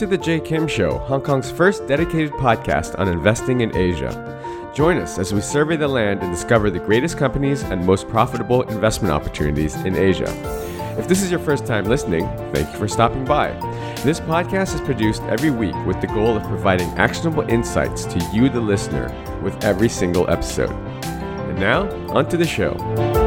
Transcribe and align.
to 0.00 0.06
the 0.06 0.16
Jay 0.16 0.40
Kim 0.40 0.66
Show, 0.66 0.96
Hong 0.96 1.20
Kong's 1.20 1.50
first 1.50 1.86
dedicated 1.86 2.32
podcast 2.32 2.98
on 2.98 3.06
investing 3.06 3.60
in 3.60 3.76
Asia. 3.76 4.72
Join 4.74 4.96
us 4.96 5.18
as 5.18 5.34
we 5.34 5.42
survey 5.42 5.76
the 5.76 5.88
land 5.88 6.22
and 6.22 6.32
discover 6.32 6.70
the 6.70 6.78
greatest 6.78 7.18
companies 7.18 7.62
and 7.64 7.84
most 7.84 8.08
profitable 8.08 8.62
investment 8.62 9.12
opportunities 9.12 9.74
in 9.84 9.96
Asia. 9.96 10.24
If 10.98 11.06
this 11.06 11.22
is 11.22 11.30
your 11.30 11.38
first 11.38 11.66
time 11.66 11.84
listening, 11.84 12.26
thank 12.50 12.72
you 12.72 12.78
for 12.78 12.88
stopping 12.88 13.26
by. 13.26 13.50
This 14.02 14.20
podcast 14.20 14.74
is 14.74 14.80
produced 14.80 15.20
every 15.24 15.50
week 15.50 15.76
with 15.84 16.00
the 16.00 16.06
goal 16.06 16.34
of 16.34 16.44
providing 16.44 16.88
actionable 16.92 17.42
insights 17.50 18.06
to 18.06 18.30
you, 18.32 18.48
the 18.48 18.58
listener, 18.58 19.14
with 19.42 19.62
every 19.62 19.90
single 19.90 20.30
episode. 20.30 20.70
And 20.70 21.60
now, 21.60 21.90
onto 22.08 22.38
the 22.38 22.46
show. 22.46 23.19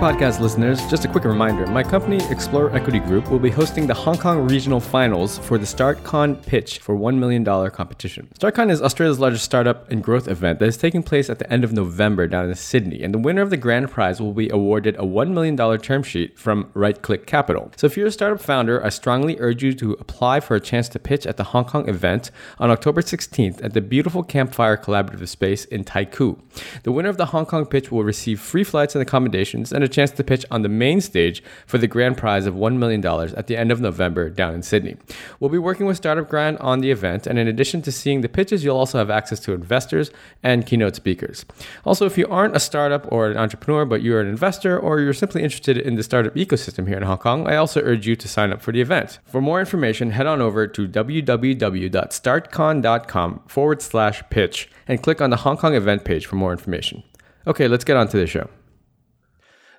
Podcast 0.00 0.40
listeners, 0.40 0.80
just 0.86 1.04
a 1.04 1.08
quick 1.08 1.24
reminder 1.24 1.66
my 1.66 1.82
company, 1.82 2.24
Explorer 2.30 2.74
Equity 2.74 3.00
Group, 3.00 3.30
will 3.30 3.38
be 3.38 3.50
hosting 3.50 3.86
the 3.86 3.92
Hong 3.92 4.16
Kong 4.16 4.48
Regional 4.48 4.80
Finals 4.80 5.36
for 5.36 5.58
the 5.58 5.66
StartCon 5.66 6.42
pitch 6.46 6.78
for 6.78 6.96
$1 6.96 7.18
million 7.18 7.44
competition. 7.44 8.26
StartCon 8.38 8.70
is 8.70 8.80
Australia's 8.80 9.18
largest 9.18 9.44
startup 9.44 9.90
and 9.90 10.02
growth 10.02 10.26
event 10.26 10.58
that 10.58 10.64
is 10.64 10.78
taking 10.78 11.02
place 11.02 11.28
at 11.28 11.38
the 11.38 11.52
end 11.52 11.64
of 11.64 11.74
November 11.74 12.26
down 12.26 12.48
in 12.48 12.54
Sydney, 12.54 13.02
and 13.02 13.12
the 13.12 13.18
winner 13.18 13.42
of 13.42 13.50
the 13.50 13.58
grand 13.58 13.90
prize 13.90 14.22
will 14.22 14.32
be 14.32 14.48
awarded 14.48 14.96
a 14.96 15.02
$1 15.02 15.32
million 15.32 15.54
term 15.80 16.02
sheet 16.02 16.38
from 16.38 16.70
Right 16.72 17.02
Click 17.02 17.26
Capital. 17.26 17.70
So 17.76 17.86
if 17.86 17.98
you're 17.98 18.06
a 18.06 18.10
startup 18.10 18.40
founder, 18.40 18.82
I 18.82 18.88
strongly 18.88 19.36
urge 19.38 19.62
you 19.62 19.74
to 19.74 19.92
apply 20.00 20.40
for 20.40 20.54
a 20.54 20.60
chance 20.60 20.88
to 20.90 20.98
pitch 20.98 21.26
at 21.26 21.36
the 21.36 21.44
Hong 21.44 21.66
Kong 21.66 21.86
event 21.90 22.30
on 22.58 22.70
October 22.70 23.02
16th 23.02 23.62
at 23.62 23.74
the 23.74 23.82
beautiful 23.82 24.22
Campfire 24.22 24.78
Collaborative 24.78 25.28
Space 25.28 25.66
in 25.66 25.84
Taikoo. 25.84 26.40
The 26.84 26.92
winner 26.92 27.10
of 27.10 27.18
the 27.18 27.26
Hong 27.26 27.44
Kong 27.44 27.66
pitch 27.66 27.92
will 27.92 28.02
receive 28.02 28.40
free 28.40 28.64
flights 28.64 28.94
and 28.94 29.02
accommodations 29.02 29.74
and 29.74 29.84
a 29.84 29.89
chance 29.90 30.10
to 30.12 30.24
pitch 30.24 30.44
on 30.50 30.62
the 30.62 30.68
main 30.68 31.00
stage 31.00 31.42
for 31.66 31.78
the 31.78 31.86
grand 31.86 32.16
prize 32.16 32.46
of 32.46 32.54
$1 32.54 32.76
million 32.76 33.04
at 33.36 33.46
the 33.46 33.56
end 33.56 33.70
of 33.70 33.80
November 33.80 34.30
down 34.30 34.54
in 34.54 34.62
Sydney. 34.62 34.96
We'll 35.38 35.50
be 35.50 35.58
working 35.58 35.86
with 35.86 35.96
Startup 35.96 36.28
Grind 36.28 36.58
on 36.58 36.80
the 36.80 36.90
event, 36.90 37.26
and 37.26 37.38
in 37.38 37.48
addition 37.48 37.82
to 37.82 37.92
seeing 37.92 38.22
the 38.22 38.28
pitches, 38.28 38.64
you'll 38.64 38.76
also 38.76 38.98
have 38.98 39.10
access 39.10 39.40
to 39.40 39.52
investors 39.52 40.10
and 40.42 40.66
keynote 40.66 40.96
speakers. 40.96 41.44
Also, 41.84 42.06
if 42.06 42.16
you 42.16 42.26
aren't 42.28 42.56
a 42.56 42.60
startup 42.60 43.10
or 43.12 43.30
an 43.30 43.36
entrepreneur, 43.36 43.84
but 43.84 44.02
you're 44.02 44.20
an 44.20 44.28
investor 44.28 44.78
or 44.78 45.00
you're 45.00 45.12
simply 45.12 45.42
interested 45.42 45.76
in 45.76 45.96
the 45.96 46.02
startup 46.02 46.34
ecosystem 46.34 46.86
here 46.86 46.96
in 46.96 47.02
Hong 47.02 47.18
Kong, 47.18 47.46
I 47.46 47.56
also 47.56 47.82
urge 47.82 48.06
you 48.06 48.16
to 48.16 48.28
sign 48.28 48.52
up 48.52 48.62
for 48.62 48.72
the 48.72 48.80
event. 48.80 49.18
For 49.26 49.40
more 49.40 49.60
information, 49.60 50.12
head 50.12 50.26
on 50.26 50.40
over 50.40 50.66
to 50.66 50.88
www.startcon.com 50.88 53.42
forward 53.46 53.82
slash 53.82 54.22
pitch 54.30 54.70
and 54.86 55.02
click 55.02 55.20
on 55.20 55.30
the 55.30 55.36
Hong 55.36 55.56
Kong 55.56 55.74
event 55.74 56.04
page 56.04 56.26
for 56.26 56.36
more 56.36 56.52
information. 56.52 57.02
Okay, 57.46 57.68
let's 57.68 57.84
get 57.84 57.96
on 57.96 58.08
to 58.08 58.16
the 58.16 58.26
show. 58.26 58.48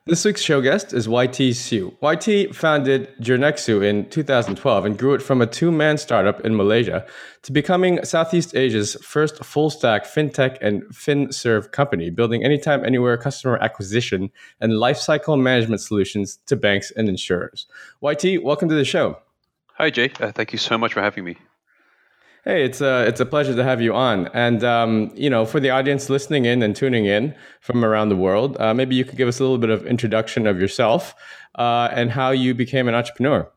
This 0.07 0.25
week's 0.25 0.41
show 0.41 0.61
guest 0.61 0.93
is 0.93 1.07
YT 1.07 1.53
Siew. 1.53 1.93
YT 2.01 2.55
founded 2.55 3.09
Jirnexu 3.21 3.85
in 3.85 4.09
2012 4.09 4.83
and 4.85 4.97
grew 4.97 5.13
it 5.13 5.21
from 5.21 5.43
a 5.43 5.45
two 5.45 5.71
man 5.71 5.99
startup 5.99 6.41
in 6.41 6.55
Malaysia 6.57 7.05
to 7.43 7.51
becoming 7.51 8.03
Southeast 8.03 8.55
Asia's 8.55 8.95
first 9.03 9.45
full 9.45 9.69
stack 9.69 10.05
fintech 10.05 10.57
and 10.59 10.81
FinServ 10.85 11.71
company, 11.71 12.09
building 12.09 12.43
anytime, 12.43 12.83
anywhere 12.83 13.15
customer 13.15 13.59
acquisition 13.59 14.31
and 14.59 14.73
lifecycle 14.73 15.39
management 15.39 15.81
solutions 15.81 16.39
to 16.47 16.55
banks 16.55 16.89
and 16.89 17.07
insurers. 17.07 17.67
YT, 18.01 18.41
welcome 18.41 18.69
to 18.69 18.75
the 18.75 18.83
show. 18.83 19.19
Hi, 19.75 19.91
Jay. 19.91 20.11
Uh, 20.19 20.31
thank 20.31 20.51
you 20.51 20.57
so 20.57 20.79
much 20.79 20.93
for 20.93 21.03
having 21.03 21.25
me. 21.25 21.37
Hey, 22.43 22.65
it's 22.65 22.81
a 22.81 23.05
it's 23.07 23.19
a 23.19 23.25
pleasure 23.25 23.55
to 23.55 23.63
have 23.63 23.81
you 23.81 23.93
on. 23.93 24.27
And 24.33 24.63
um, 24.63 25.11
you 25.13 25.29
know, 25.29 25.45
for 25.45 25.59
the 25.59 25.69
audience 25.69 26.09
listening 26.09 26.45
in 26.45 26.63
and 26.63 26.75
tuning 26.75 27.05
in 27.05 27.35
from 27.59 27.85
around 27.85 28.09
the 28.09 28.15
world, 28.15 28.57
uh, 28.59 28.73
maybe 28.73 28.95
you 28.95 29.05
could 29.05 29.17
give 29.17 29.27
us 29.27 29.39
a 29.39 29.43
little 29.43 29.59
bit 29.59 29.69
of 29.69 29.85
introduction 29.85 30.47
of 30.47 30.59
yourself 30.59 31.13
uh, 31.55 31.89
and 31.91 32.09
how 32.09 32.31
you 32.31 32.55
became 32.55 32.87
an 32.87 32.95
entrepreneur. 32.95 33.47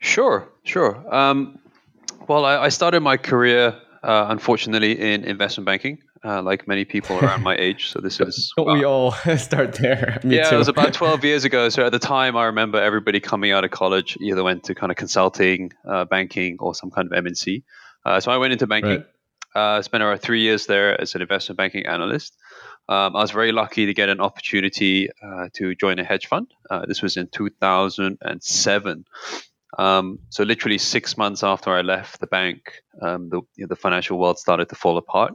Sure, 0.00 0.46
sure. 0.64 1.02
Um, 1.14 1.58
well, 2.28 2.44
I, 2.44 2.64
I, 2.64 2.68
started 2.68 3.00
my 3.00 3.16
career, 3.16 3.74
uh, 4.02 4.26
unfortunately, 4.28 5.00
in 5.00 5.24
investment 5.24 5.64
banking, 5.64 5.98
uh, 6.22 6.42
like 6.42 6.68
many 6.68 6.84
people 6.84 7.18
around 7.18 7.42
my 7.42 7.56
age. 7.58 7.90
So 7.90 8.00
this 8.00 8.20
is 8.20 8.52
don't 8.58 8.70
we 8.78 8.84
all 8.84 9.12
start 9.38 9.76
there? 9.76 10.20
Me 10.22 10.36
yeah, 10.36 10.50
too. 10.50 10.56
it 10.56 10.58
was 10.58 10.68
about 10.68 10.92
twelve 10.92 11.24
years 11.24 11.46
ago. 11.46 11.70
So 11.70 11.86
at 11.86 11.92
the 11.92 11.98
time, 11.98 12.36
I 12.36 12.44
remember 12.44 12.78
everybody 12.78 13.18
coming 13.18 13.50
out 13.52 13.64
of 13.64 13.70
college 13.70 14.18
either 14.20 14.42
went 14.42 14.64
to 14.64 14.74
kind 14.74 14.92
of 14.92 14.98
consulting, 14.98 15.72
uh, 15.88 16.04
banking, 16.04 16.58
or 16.60 16.74
some 16.74 16.90
kind 16.90 17.10
of 17.10 17.24
MNC. 17.24 17.62
Uh, 18.04 18.20
so 18.20 18.30
I 18.30 18.36
went 18.36 18.52
into 18.52 18.66
banking. 18.66 18.90
Right. 18.90 19.06
Uh, 19.54 19.80
spent 19.82 20.02
around 20.02 20.18
three 20.18 20.40
years 20.40 20.66
there 20.66 21.00
as 21.00 21.14
an 21.14 21.22
investment 21.22 21.56
banking 21.56 21.86
analyst. 21.86 22.36
Um, 22.88 23.14
I 23.14 23.20
was 23.20 23.30
very 23.30 23.52
lucky 23.52 23.86
to 23.86 23.94
get 23.94 24.08
an 24.08 24.20
opportunity 24.20 25.08
uh, 25.22 25.48
to 25.54 25.76
join 25.76 26.00
a 26.00 26.04
hedge 26.04 26.26
fund. 26.26 26.52
Uh, 26.68 26.84
this 26.86 27.02
was 27.02 27.16
in 27.16 27.28
2007. 27.28 29.04
Um, 29.78 30.18
so 30.28 30.42
literally 30.42 30.78
six 30.78 31.16
months 31.16 31.44
after 31.44 31.70
I 31.70 31.82
left 31.82 32.18
the 32.20 32.26
bank, 32.26 32.82
um, 33.00 33.28
the, 33.28 33.42
you 33.54 33.64
know, 33.64 33.68
the 33.68 33.76
financial 33.76 34.18
world 34.18 34.38
started 34.38 34.68
to 34.70 34.74
fall 34.74 34.98
apart. 34.98 35.34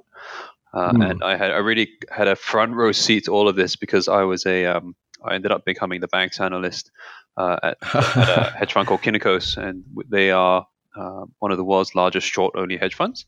Mm. 0.73 1.11
And 1.11 1.23
I 1.23 1.35
had 1.35 1.51
I 1.51 1.57
really 1.57 1.89
had 2.11 2.27
a 2.27 2.35
front 2.35 2.75
row 2.75 2.91
seat 2.91 3.25
to 3.25 3.31
all 3.31 3.47
of 3.47 3.55
this 3.55 3.75
because 3.75 4.07
I 4.07 4.21
was 4.23 4.45
a 4.45 4.67
um, 4.67 4.95
I 5.25 5.33
ended 5.33 5.51
up 5.51 5.65
becoming 5.65 5.99
the 5.99 6.07
banks 6.07 6.39
analyst 6.39 6.91
uh, 7.37 7.57
at, 7.63 7.77
at, 7.81 8.15
a 8.15 8.51
hedge 8.57 8.73
fund 8.73 8.87
called 8.87 9.01
Kynikos, 9.01 9.57
and 9.57 9.83
they 10.09 10.31
are 10.31 10.67
uh, 10.95 11.25
one 11.39 11.51
of 11.51 11.57
the 11.57 11.63
world's 11.63 11.95
largest 11.95 12.27
short-only 12.27 12.77
hedge 12.77 12.95
funds. 12.95 13.25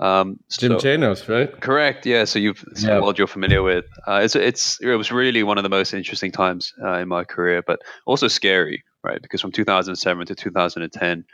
Um, 0.00 0.38
Jim 0.48 0.72
so, 0.72 0.78
Chanos, 0.78 1.28
right? 1.28 1.60
Correct. 1.60 2.06
Yeah. 2.06 2.24
So 2.24 2.38
you've 2.38 2.64
it's 2.70 2.84
yeah. 2.84 2.98
a 2.98 3.02
world 3.02 3.18
you're 3.18 3.26
familiar 3.26 3.62
with. 3.62 3.84
Uh, 4.06 4.20
it's 4.22 4.36
it's 4.36 4.80
it 4.80 4.94
was 4.94 5.10
really 5.10 5.42
one 5.42 5.58
of 5.58 5.64
the 5.64 5.68
most 5.68 5.92
interesting 5.92 6.30
times 6.30 6.72
uh, 6.82 6.98
in 6.98 7.08
my 7.08 7.24
career, 7.24 7.62
but 7.66 7.80
also 8.06 8.28
scary, 8.28 8.84
right? 9.02 9.20
Because 9.20 9.40
from 9.40 9.50
2007 9.50 10.26
to 10.26 10.34
2010, 10.36 11.24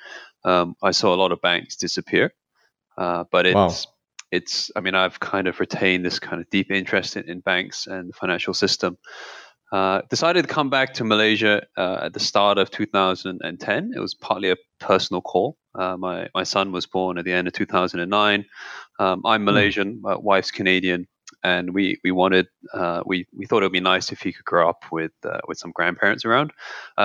um, 0.44 0.76
I 0.82 0.92
saw 0.92 1.14
a 1.14 1.16
lot 1.16 1.30
of 1.30 1.42
banks 1.42 1.76
disappear. 1.76 2.32
Uh, 2.96 3.24
but 3.30 3.44
it's 3.44 3.54
wow. 3.54 3.92
it's 4.30 4.70
I 4.76 4.80
mean 4.80 4.94
I've 4.94 5.20
kind 5.20 5.46
of 5.46 5.60
retained 5.60 6.04
this 6.04 6.18
kind 6.18 6.40
of 6.40 6.48
deep 6.48 6.70
interest 6.70 7.16
in, 7.16 7.28
in 7.28 7.40
banks 7.40 7.86
and 7.86 8.08
the 8.08 8.14
financial 8.14 8.54
system. 8.54 8.96
Uh, 9.72 10.02
decided 10.08 10.46
to 10.46 10.54
come 10.54 10.70
back 10.70 10.94
to 10.94 11.04
Malaysia 11.04 11.66
uh, 11.76 11.98
at 12.02 12.12
the 12.12 12.20
start 12.20 12.58
of 12.58 12.70
2010. 12.70 13.92
It 13.96 13.98
was 13.98 14.14
partly 14.14 14.50
a 14.50 14.56
personal 14.86 15.22
call. 15.22 15.56
Uh, 15.74 15.96
my 15.96 16.28
my 16.34 16.44
son 16.44 16.72
was 16.72 16.86
born 16.86 17.18
at 17.18 17.24
the 17.24 17.32
end 17.32 17.48
of 17.48 17.54
2009. 17.54 18.44
Um, 18.98 19.22
I'm 19.24 19.40
hmm. 19.40 19.44
Malaysian, 19.44 20.00
my 20.00 20.16
wife's 20.16 20.50
Canadian, 20.50 21.06
and 21.42 21.74
we 21.74 21.98
we 22.04 22.12
wanted 22.12 22.46
uh, 22.72 23.02
we 23.04 23.26
we 23.36 23.46
thought 23.46 23.62
it 23.62 23.66
would 23.66 23.72
be 23.72 23.80
nice 23.80 24.12
if 24.12 24.20
he 24.20 24.32
could 24.32 24.44
grow 24.44 24.68
up 24.68 24.84
with 24.92 25.12
uh, 25.24 25.40
with 25.48 25.58
some 25.58 25.72
grandparents 25.72 26.24
around. 26.24 26.52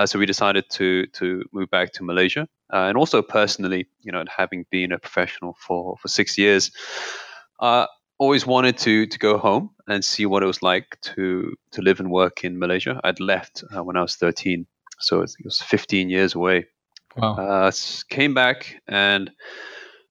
so 0.06 0.20
we 0.20 0.26
decided 0.26 0.66
to 0.72 1.08
to 1.20 1.44
move 1.52 1.70
back 1.70 1.94
to 1.94 2.04
Malaysia, 2.04 2.48
and 2.70 2.98
also 2.98 3.22
personally, 3.22 3.88
you 4.02 4.12
know, 4.12 4.24
having 4.36 4.66
been 4.70 4.92
a 4.92 5.00
professional 5.00 5.56
for 5.60 5.98
for 5.98 6.08
six 6.08 6.38
years 6.38 6.72
I 7.60 7.88
always 8.18 8.46
wanted 8.46 8.78
to 8.80 9.06
to 9.06 9.20
go 9.20 9.38
home 9.38 9.72
and 9.88 10.04
see 10.04 10.26
what 10.26 10.44
it 10.44 10.46
was 10.46 10.62
like 10.62 10.98
to 11.02 11.54
to 11.72 11.82
live 11.82 12.00
and 12.00 12.12
work 12.12 12.44
in 12.44 12.60
Malaysia. 12.60 13.00
I'd 13.04 13.20
left 13.20 13.64
uh, 13.76 13.84
when 13.84 13.98
I 13.98 14.02
was 14.02 14.16
13, 14.16 14.66
so 15.00 15.22
it 15.22 15.32
was 15.44 15.62
15 15.62 16.10
years 16.10 16.36
away. 16.36 16.66
Wow. 17.16 17.36
Uh, 17.36 17.72
came 18.10 18.34
back 18.34 18.82
and 18.88 19.32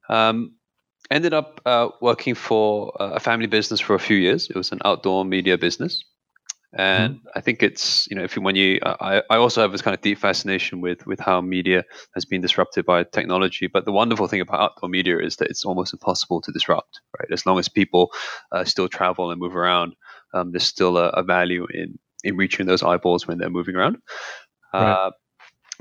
um, 0.09 0.55
ended 1.11 1.33
up 1.33 1.61
uh, 1.65 1.89
working 2.01 2.35
for 2.35 2.93
a 2.99 3.21
family 3.21 3.47
business 3.47 3.81
for 3.81 3.95
a 3.95 3.99
few 3.99 4.17
years. 4.17 4.49
It 4.51 4.57
was 4.57 4.73
an 4.73 4.81
outdoor 4.85 5.25
media 5.25 5.57
business, 5.57 6.05
and 6.77 7.17
mm-hmm. 7.17 7.29
I 7.35 7.41
think 7.41 7.63
it's 7.63 8.07
you 8.11 8.17
know 8.17 8.25
if 8.25 8.37
you, 8.37 8.43
when 8.43 8.57
you 8.57 8.79
I, 8.83 9.23
I 9.31 9.37
also 9.37 9.63
have 9.63 9.73
this 9.73 9.83
kind 9.83 9.95
of 9.95 10.01
deep 10.01 10.19
fascination 10.19 10.81
with 10.81 11.07
with 11.07 11.21
how 11.21 11.41
media 11.41 11.85
has 12.15 12.25
been 12.25 12.41
disrupted 12.41 12.85
by 12.85 13.05
technology. 13.05 13.69
But 13.69 13.85
the 13.85 13.93
wonderful 13.93 14.29
thing 14.29 14.41
about 14.41 14.61
outdoor 14.61 14.89
media 14.89 15.19
is 15.19 15.37
that 15.37 15.51
it's 15.51 15.65
almost 15.65 15.93
impossible 15.93 16.41
to 16.43 16.53
disrupt. 16.53 17.01
Right, 17.19 17.31
as 17.33 17.47
long 17.47 17.59
as 17.59 17.69
people 17.69 18.11
uh, 18.53 18.65
still 18.65 18.89
travel 18.89 19.31
and 19.31 19.41
move 19.41 19.57
around, 19.57 19.95
um, 20.35 20.53
there's 20.53 20.65
still 20.65 20.99
a, 20.99 21.09
a, 21.11 21.23
value 21.23 21.67
in 21.73 21.99
in 22.25 22.37
reaching 22.37 22.67
those 22.67 22.83
eyeballs 22.83 23.27
when 23.27 23.39
they're 23.39 23.51
moving 23.51 23.77
around. 23.77 23.99
Right. 24.75 25.13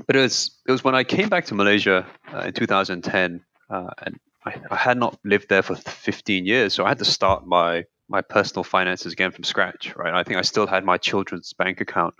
But 0.06 0.16
it 0.16 0.20
was 0.20 0.58
it 0.66 0.72
was 0.72 0.84
when 0.84 0.94
I 0.94 1.04
came 1.04 1.28
back 1.28 1.46
to 1.46 1.54
Malaysia 1.54 2.06
uh, 2.32 2.40
in 2.40 2.52
2010, 2.52 3.44
uh, 3.70 3.90
and 4.04 4.18
I, 4.44 4.60
I 4.70 4.76
had 4.76 4.96
not 4.96 5.18
lived 5.24 5.48
there 5.48 5.62
for 5.62 5.74
15 5.74 6.46
years, 6.46 6.74
so 6.74 6.84
I 6.84 6.88
had 6.88 6.98
to 6.98 7.04
start 7.04 7.46
my 7.46 7.84
my 8.08 8.22
personal 8.22 8.64
finances 8.64 9.12
again 9.12 9.32
from 9.32 9.44
scratch, 9.44 9.94
right? 9.96 10.14
I 10.14 10.22
think 10.22 10.38
I 10.38 10.42
still 10.42 10.66
had 10.66 10.84
my 10.84 10.96
children's 10.96 11.52
bank 11.52 11.80
account, 11.80 12.14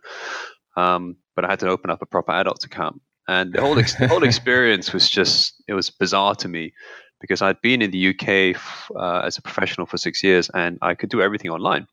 um, 0.77 1.17
but 1.35 1.45
I 1.45 1.51
had 1.51 1.61
to 1.61 1.69
open 1.69 1.91
up 1.91 2.03
a 2.03 2.07
proper 2.07 2.33
adult 2.33 2.65
account. 2.65 3.01
And 3.27 3.53
the 3.53 3.61
whole 3.61 3.79
ex- 3.79 3.95
the 3.95 4.09
whole 4.09 4.25
experience 4.33 4.93
was 4.93 5.09
just 5.09 5.63
it 5.67 5.75
was 5.75 5.91
bizarre 5.91 6.35
to 6.37 6.49
me 6.49 6.73
because 7.21 7.43
I'd 7.43 7.61
been 7.61 7.83
in 7.83 7.91
the 7.91 8.09
UK 8.11 8.61
uh, 8.95 9.27
as 9.27 9.39
a 9.39 9.43
professional 9.43 9.87
for 9.87 9.99
six 9.99 10.23
years 10.23 10.51
and 10.51 10.79
I 10.83 10.95
could 10.95 11.11
do 11.11 11.21
everything 11.21 11.51
online, 11.51 11.87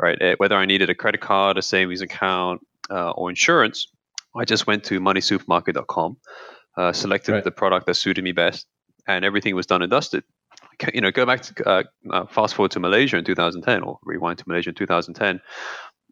right? 0.00 0.16
Eh, 0.20 0.34
whether 0.38 0.56
I 0.56 0.66
needed 0.66 0.88
a 0.88 0.94
credit 0.94 1.20
card, 1.20 1.58
a 1.58 1.62
savings 1.62 2.00
account, 2.00 2.60
uh, 2.90 3.10
or 3.10 3.28
insurance, 3.28 3.88
I 4.38 4.44
just 4.44 4.66
went 4.66 4.84
to 4.84 5.00
moneysupermarket.com, 5.00 6.16
uh, 6.76 6.92
selected 6.92 7.32
right. 7.32 7.44
the 7.44 7.50
product 7.50 7.86
that 7.86 7.94
suited 7.94 8.22
me 8.22 8.32
best, 8.32 8.66
and 9.06 9.24
everything 9.24 9.54
was 9.54 9.66
done 9.66 9.82
and 9.82 9.90
dusted 9.90 10.24
you 10.94 11.00
know, 11.00 11.10
go 11.10 11.26
back 11.26 11.42
to 11.42 11.68
uh, 11.68 11.82
uh, 12.10 12.26
fast 12.26 12.54
forward 12.54 12.70
to 12.70 12.80
Malaysia 12.80 13.16
in 13.16 13.24
2010, 13.24 13.82
or 13.82 13.98
rewind 14.04 14.38
to 14.38 14.44
Malaysia 14.46 14.70
in 14.70 14.74
2010, 14.74 15.40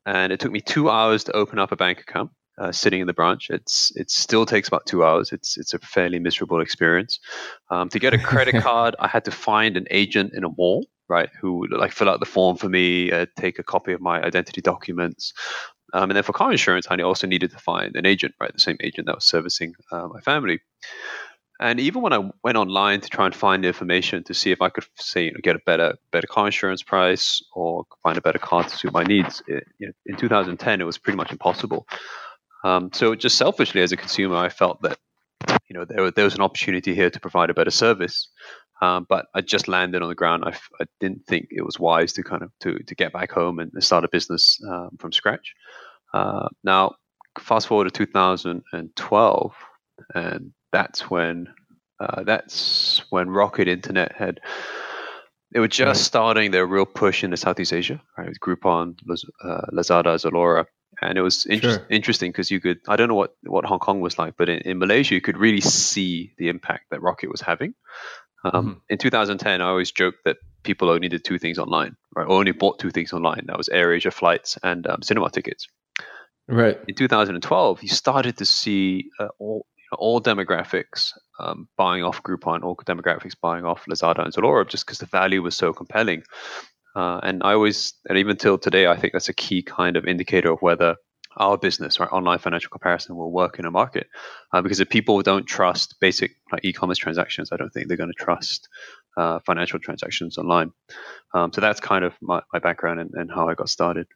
and 0.07 0.33
it 0.33 0.41
took 0.41 0.53
me 0.53 0.61
two 0.61 0.91
hours 0.91 1.25
to 1.25 1.33
open 1.33 1.59
up 1.59 1.73
a 1.73 1.77
bank 1.77 2.01
account. 2.01 2.31
uh, 2.59 2.73
sitting 2.73 3.01
in 3.01 3.07
the 3.07 3.13
branch. 3.13 3.51
It's 3.51 3.93
it 3.97 4.11
still 4.11 4.47
takes 4.47 4.69
about 4.69 4.87
two 4.87 5.05
hours. 5.05 5.33
It's 5.33 5.57
it's 5.59 5.75
a 5.75 5.79
fairly 5.79 6.19
miserable 6.19 6.61
experience. 6.61 7.19
Um, 7.71 7.89
to 7.91 7.99
get 7.99 8.15
a 8.15 8.19
credit 8.19 8.63
card, 8.63 8.97
I 8.99 9.09
had 9.09 9.25
to 9.27 9.31
find 9.31 9.77
an 9.77 9.87
agent 9.91 10.33
in 10.35 10.45
a 10.45 10.49
mall, 10.49 10.87
right, 11.09 11.29
who 11.41 11.59
would 11.59 11.73
like 11.73 11.93
fill 11.93 12.09
out 12.09 12.21
the 12.21 12.27
form 12.27 12.57
for 12.57 12.69
me, 12.69 13.13
uh, 13.13 13.27
take 13.37 13.59
a 13.59 13.63
copy 13.63 13.93
of 13.93 14.01
my 14.01 14.23
identity 14.23 14.61
documents. 14.61 15.33
Um, 15.93 16.11
and 16.11 16.17
then 16.17 16.25
for 16.25 16.33
car 16.33 16.51
insurance, 16.51 16.87
I 16.91 16.97
also 17.03 17.27
needed 17.27 17.51
to 17.53 17.59
find 17.59 17.95
an 17.97 18.07
agent, 18.07 18.35
right, 18.41 18.53
the 18.53 18.61
same 18.61 18.77
agent 18.81 19.07
that 19.07 19.17
was 19.17 19.25
servicing 19.25 19.75
uh, 19.93 20.09
my 20.09 20.21
family. 20.21 20.61
And 21.59 21.81
even 21.81 22.03
when 22.03 22.13
I 22.13 22.31
went 22.43 22.59
online 22.59 23.01
to 23.01 23.09
try 23.09 23.25
and 23.25 23.35
find 23.35 23.65
information 23.65 24.23
to 24.25 24.35
see 24.35 24.51
if 24.51 24.61
I 24.61 24.69
could 24.69 24.85
say 24.97 25.25
you 25.25 25.33
know, 25.33 25.39
get 25.43 25.57
a 25.57 25.61
better 25.65 25.97
better 26.11 26.27
car 26.27 26.47
insurance 26.47 26.83
price 26.83 27.43
or 27.55 27.85
find 28.03 28.19
a 28.19 28.21
better 28.21 28.39
car 28.39 28.65
to 28.65 28.69
suit 28.69 28.93
my 28.93 29.05
needs, 29.05 29.43
it, 29.47 29.67
you 29.79 29.87
know, 29.87 29.93
in 30.05 30.17
2010 30.17 30.81
it 30.81 30.85
was 30.85 30.99
pretty 30.99 31.17
much 31.17 31.33
impossible. 31.33 31.87
Um, 32.63 32.91
so 32.93 33.15
just 33.15 33.39
selfishly 33.39 33.81
as 33.81 33.93
a 33.93 33.97
consumer, 33.97 34.37
I 34.37 34.51
felt 34.51 34.83
that 34.83 34.99
you 35.69 35.75
know 35.75 35.85
there, 35.85 36.11
there 36.11 36.25
was 36.25 36.35
an 36.35 36.43
opportunity 36.43 36.95
here 36.95 37.11
to 37.11 37.21
provide 37.21 37.49
a 37.49 37.55
better 37.55 37.71
service. 37.71 38.29
Um, 38.83 39.07
but 39.09 39.27
I 39.35 39.41
just 39.41 39.69
landed 39.69 40.03
on 40.03 40.09
the 40.09 40.15
ground. 40.15 40.45
I, 40.45 40.51
I, 40.81 40.85
didn't 41.01 41.27
think 41.27 41.49
it 41.51 41.65
was 41.65 41.81
wise 41.81 42.13
to 42.15 42.23
kind 42.23 42.43
of 42.43 42.51
to, 42.61 42.79
to 42.79 42.95
get 42.95 43.13
back 43.13 43.33
home 43.33 43.59
and 43.59 43.73
start 43.83 44.05
a 44.05 44.09
business 44.09 44.61
um, 44.69 44.91
from 44.99 45.13
scratch. 45.13 45.55
Uh, 46.13 46.49
now, 46.63 46.95
fast 47.39 47.69
forward 47.69 47.85
to 47.85 47.91
2012, 47.91 49.55
and 50.15 50.53
that's 50.73 51.11
when 51.11 51.49
uh, 52.01 52.23
that's 52.25 53.03
when 53.11 53.31
Rocket 53.31 53.69
Internet 53.69 54.13
had 54.13 54.41
they 55.53 55.61
were 55.61 55.69
just 55.69 55.87
right. 55.87 55.97
starting 55.97 56.51
their 56.51 56.67
real 56.67 56.85
push 56.85 57.25
into 57.25 57.37
Southeast 57.37 57.73
Asia, 57.73 58.03
right? 58.19 58.29
With 58.29 58.41
Groupon, 58.41 58.97
uh, 59.43 59.61
Lazada, 59.73 60.17
Zalora, 60.17 60.67
and 61.01 61.17
it 61.17 61.23
was 61.23 61.47
inter- 61.47 61.75
sure. 61.75 61.87
interesting 61.89 62.31
because 62.33 62.51
you 62.51 62.61
could 62.61 62.79
I 62.89 62.97
don't 62.97 63.09
know 63.09 63.15
what 63.15 63.35
what 63.45 63.65
Hong 63.65 63.79
Kong 63.79 64.01
was 64.01 64.19
like, 64.19 64.35
but 64.37 64.49
in, 64.49 64.59
in, 64.61 64.79
Malaysia 64.79 65.15
you 65.15 65.21
could 65.21 65.39
really 65.39 65.61
see 65.61 66.33
the 66.39 66.49
impact 66.49 66.87
that 66.91 67.03
Rocket 67.03 67.31
was 67.31 67.41
having. 67.41 67.75
Um, 68.53 68.67
mm-hmm. 68.67 68.79
In 68.91 68.99
2010, 68.99 69.61
I 69.61 69.69
always 69.69 69.93
joked 69.93 70.19
that 70.25 70.37
people 70.63 70.91
only 70.91 71.09
did 71.09 71.25
two 71.25 71.39
things 71.39 71.59
online, 71.59 71.97
right? 72.15 72.25
Or 72.27 72.39
only 72.39 72.53
bought 72.53 72.79
two 72.79 72.91
things 72.91 73.13
online. 73.13 73.45
That 73.47 73.59
was 73.59 73.69
AirAsia 73.69 74.13
flights 74.13 74.59
and 74.63 74.87
um, 74.87 75.03
cinema 75.03 75.31
tickets. 75.31 75.67
Right. 76.49 76.79
In 76.87 76.95
2012, 76.95 77.83
you 77.83 77.89
started 77.89 78.39
to 78.39 78.45
see 78.45 79.11
uh, 79.19 79.29
all 79.39 79.67
all 79.93 80.21
demographics 80.21 81.13
um, 81.39 81.69
buying 81.77 82.03
off 82.03 82.23
Groupon, 82.23 82.65
all 82.65 82.77
demographics 82.77 83.35
buying 83.41 83.65
off 83.65 83.85
Lazada 83.89 84.25
and 84.25 84.35
Zalora, 84.35 84.69
just 84.69 84.85
because 84.85 84.99
the 84.99 85.07
value 85.07 85.43
was 85.43 85.55
so 85.55 85.73
compelling. 85.73 86.25
Uh, 86.95 87.21
and 87.23 87.43
I 87.45 87.53
always, 87.53 87.95
and 88.09 88.19
even 88.19 88.37
till 88.37 88.59
today, 88.59 88.87
I 88.87 88.97
think 88.97 89.13
that's 89.13 89.29
a 89.29 89.35
key 89.35 89.63
kind 89.63 89.97
of 89.97 90.07
indicator 90.07 90.51
of 90.51 90.63
whether 90.63 90.97
our 91.37 91.59
business, 91.59 92.01
right, 92.01 92.11
online 92.13 92.39
financial 92.39 92.71
comparison, 92.71 93.17
will 93.17 93.31
work 93.31 93.59
in 93.59 93.67
a 93.67 93.71
market. 93.71 94.09
Uh, 94.53 94.63
because 94.63 94.81
if 94.81 94.89
people 94.89 95.21
don't 95.23 95.47
trust 95.47 95.97
basic 96.01 96.37
like 96.51 96.65
e-commerce 96.65 96.99
transactions, 96.99 97.53
I 97.53 97.57
don't 97.57 97.71
think 97.71 97.89
they're 97.89 97.97
going 97.97 98.13
to 98.17 98.25
trust 98.25 98.69
uh, 99.17 99.41
financial 99.47 99.79
transactions 99.79 100.39
online. 100.39 100.73
Um, 101.35 101.53
so 101.53 101.61
that's 101.61 101.81
kind 101.81 102.05
of 102.05 102.15
my, 102.21 102.43
my 102.53 102.59
background 102.59 103.01
and, 103.01 103.11
and 103.15 103.31
how 103.31 103.49
I 103.49 103.55
got 103.55 103.69
started. 103.69 104.07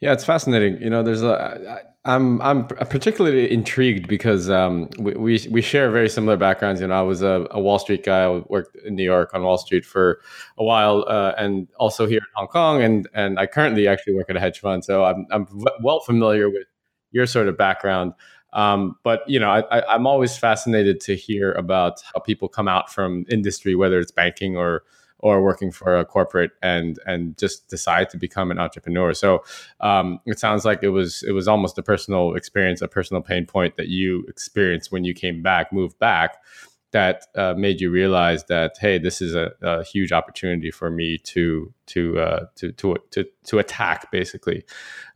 Yeah, 0.00 0.12
it's 0.12 0.24
fascinating. 0.24 0.80
You 0.80 0.90
know, 0.90 1.02
there's 1.02 1.22
a. 1.22 1.82
I'm 2.04 2.40
I'm 2.40 2.66
particularly 2.66 3.52
intrigued 3.52 4.08
because 4.08 4.48
um, 4.48 4.88
we, 4.98 5.12
we, 5.14 5.48
we 5.50 5.60
share 5.60 5.90
very 5.90 6.08
similar 6.08 6.36
backgrounds. 6.36 6.80
You 6.80 6.86
know, 6.86 6.94
I 6.94 7.02
was 7.02 7.22
a, 7.22 7.46
a, 7.50 7.60
Wall 7.60 7.78
Street 7.78 8.02
guy. 8.02 8.24
I 8.24 8.38
worked 8.48 8.76
in 8.76 8.94
New 8.94 9.04
York 9.04 9.34
on 9.34 9.42
Wall 9.42 9.58
Street 9.58 9.84
for 9.84 10.20
a 10.56 10.64
while, 10.64 11.04
uh, 11.06 11.34
and 11.36 11.68
also 11.78 12.06
here 12.06 12.18
in 12.18 12.26
Hong 12.34 12.46
Kong. 12.46 12.82
And 12.82 13.08
and 13.14 13.38
I 13.38 13.46
currently 13.46 13.86
actually 13.88 14.14
work 14.14 14.30
at 14.30 14.36
a 14.36 14.40
hedge 14.40 14.60
fund, 14.60 14.84
so 14.84 15.04
I'm 15.04 15.26
I'm 15.30 15.46
well 15.82 16.00
familiar 16.00 16.48
with 16.48 16.66
your 17.10 17.26
sort 17.26 17.48
of 17.48 17.58
background. 17.58 18.14
Um, 18.52 18.96
but 19.02 19.28
you 19.28 19.38
know, 19.38 19.50
I, 19.50 19.94
I'm 19.94 20.06
always 20.06 20.36
fascinated 20.38 21.00
to 21.02 21.14
hear 21.14 21.52
about 21.52 22.00
how 22.14 22.20
people 22.20 22.48
come 22.48 22.68
out 22.68 22.90
from 22.90 23.26
industry, 23.30 23.74
whether 23.74 23.98
it's 23.98 24.12
banking 24.12 24.56
or 24.56 24.84
or 25.20 25.42
working 25.42 25.70
for 25.70 25.96
a 25.96 26.04
corporate 26.04 26.52
and 26.62 26.98
and 27.06 27.36
just 27.38 27.68
decide 27.68 28.10
to 28.10 28.16
become 28.16 28.50
an 28.50 28.58
entrepreneur. 28.58 29.12
So 29.14 29.44
um, 29.80 30.20
it 30.26 30.38
sounds 30.38 30.64
like 30.64 30.82
it 30.82 30.90
was 30.90 31.22
it 31.22 31.32
was 31.32 31.48
almost 31.48 31.78
a 31.78 31.82
personal 31.82 32.34
experience, 32.34 32.82
a 32.82 32.88
personal 32.88 33.22
pain 33.22 33.46
point 33.46 33.76
that 33.76 33.88
you 33.88 34.24
experienced 34.28 34.92
when 34.92 35.04
you 35.04 35.14
came 35.14 35.42
back, 35.42 35.72
moved 35.72 35.98
back, 35.98 36.36
that 36.92 37.26
uh, 37.34 37.54
made 37.54 37.80
you 37.80 37.90
realize 37.90 38.44
that 38.44 38.76
hey, 38.80 38.98
this 38.98 39.20
is 39.20 39.34
a, 39.34 39.52
a 39.62 39.84
huge 39.84 40.12
opportunity 40.12 40.70
for 40.70 40.90
me 40.90 41.18
to 41.18 41.72
to 41.86 42.18
uh, 42.18 42.46
to 42.56 42.72
to 42.72 42.96
to 43.10 43.26
to 43.44 43.58
attack 43.58 44.10
basically. 44.10 44.64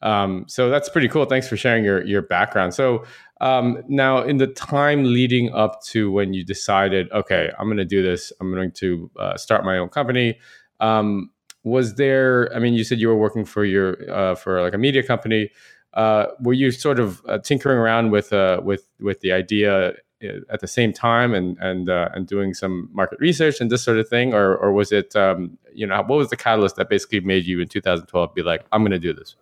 Um, 0.02 0.44
so 0.48 0.68
that's 0.68 0.88
pretty 0.88 1.08
cool. 1.08 1.24
Thanks 1.24 1.48
for 1.48 1.56
sharing 1.56 1.84
your 1.84 2.04
your 2.04 2.22
background. 2.22 2.74
So 2.74 3.04
um, 3.42 3.82
now, 3.88 4.22
in 4.22 4.36
the 4.36 4.46
time 4.46 5.02
leading 5.02 5.52
up 5.52 5.82
to 5.86 6.12
when 6.12 6.32
you 6.32 6.44
decided, 6.44 7.10
okay, 7.10 7.50
I'm 7.58 7.66
going 7.66 7.76
to 7.76 7.84
do 7.84 8.00
this, 8.00 8.32
I'm 8.40 8.52
going 8.54 8.70
to 8.70 9.10
uh, 9.18 9.36
start 9.36 9.64
my 9.64 9.78
own 9.78 9.88
company. 9.88 10.38
Um, 10.78 11.32
was 11.64 11.96
there? 11.96 12.54
I 12.54 12.60
mean, 12.60 12.74
you 12.74 12.84
said 12.84 13.00
you 13.00 13.08
were 13.08 13.16
working 13.16 13.44
for 13.44 13.64
your 13.64 13.98
uh, 14.08 14.36
for 14.36 14.62
like 14.62 14.74
a 14.74 14.78
media 14.78 15.02
company. 15.02 15.50
Uh, 15.92 16.26
were 16.40 16.52
you 16.52 16.70
sort 16.70 17.00
of 17.00 17.20
uh, 17.28 17.38
tinkering 17.38 17.78
around 17.78 18.12
with 18.12 18.32
uh, 18.32 18.60
with 18.62 18.86
with 19.00 19.20
the 19.20 19.32
idea 19.32 19.88
uh, 19.88 20.38
at 20.48 20.60
the 20.60 20.68
same 20.68 20.92
time 20.92 21.34
and 21.34 21.58
and 21.60 21.88
and 21.88 22.28
doing 22.28 22.54
some 22.54 22.88
market 22.92 23.18
research 23.18 23.60
and 23.60 23.70
this 23.70 23.82
sort 23.82 23.98
of 23.98 24.08
thing, 24.08 24.34
or 24.34 24.56
or 24.56 24.72
was 24.72 24.92
it 24.92 25.16
um, 25.16 25.58
you 25.74 25.86
know 25.86 25.96
what 25.96 26.16
was 26.16 26.30
the 26.30 26.36
catalyst 26.36 26.76
that 26.76 26.88
basically 26.88 27.20
made 27.20 27.44
you 27.44 27.60
in 27.60 27.66
2012 27.66 28.34
be 28.34 28.42
like, 28.42 28.64
I'm 28.70 28.82
going 28.82 28.92
to 28.92 29.00
do 29.00 29.12
this? 29.12 29.34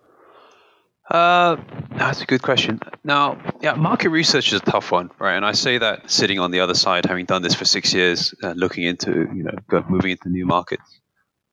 Uh, 1.11 1.57
that's 1.97 2.23
a 2.23 2.25
good 2.25 2.43
question. 2.43 2.79
Now, 3.03 3.37
yeah, 3.61 3.75
market 3.75 4.11
research 4.11 4.53
is 4.53 4.61
a 4.61 4.65
tough 4.65 4.93
one, 4.93 5.11
right? 5.19 5.35
And 5.35 5.45
I 5.45 5.53
say 5.53 5.79
that 5.79 6.09
sitting 6.11 6.39
on 6.39 6.53
the 6.53 6.61
other 6.61 6.75
side, 6.75 7.05
having 7.05 7.27
done 7.27 7.43
this 7.43 7.55
for 7.55 7.65
six 7.65 7.93
years, 7.93 8.33
uh, 8.45 8.53
looking 8.53 8.85
into, 8.85 9.29
you 9.35 9.43
know, 9.43 9.85
moving 9.89 10.13
into 10.13 10.29
new 10.29 10.47
markets. 10.47 11.01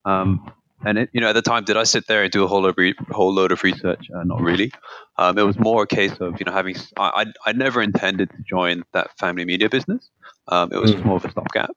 Um, 0.06 0.52
and 0.86 1.00
it, 1.00 1.10
you 1.12 1.22
know, 1.22 1.30
at 1.30 1.34
the 1.34 1.42
time, 1.42 1.64
did 1.64 1.76
I 1.76 1.84
sit 1.84 2.06
there 2.08 2.22
and 2.22 2.32
do 2.32 2.44
a 2.44 2.48
whole 2.48 2.62
load 2.62 2.70
of, 2.70 2.78
re- 2.78 2.94
whole 3.10 3.34
load 3.34 3.52
of 3.52 3.64
research? 3.64 4.08
Uh, 4.16 4.24
not 4.24 4.42
really. 4.42 4.72
Um, 5.18 5.40
it 5.40 5.42
was 5.42 5.58
more 5.58 5.84
a 5.84 5.88
case 5.88 6.14
of, 6.20 6.40
you 6.40 6.46
know, 6.46 6.52
having. 6.52 6.76
I, 6.96 7.26
I, 7.46 7.50
I 7.50 7.52
never 7.54 7.82
intended 7.82 8.30
to 8.30 8.38
join 8.48 8.84
that 8.94 9.18
family 9.18 9.44
media 9.44 9.70
business. 9.70 10.08
Um, 10.48 10.72
it 10.72 10.78
was 10.78 10.94
mm. 10.94 11.04
more 11.04 11.16
of 11.16 11.26
a 11.26 11.32
stopgap. 11.32 11.72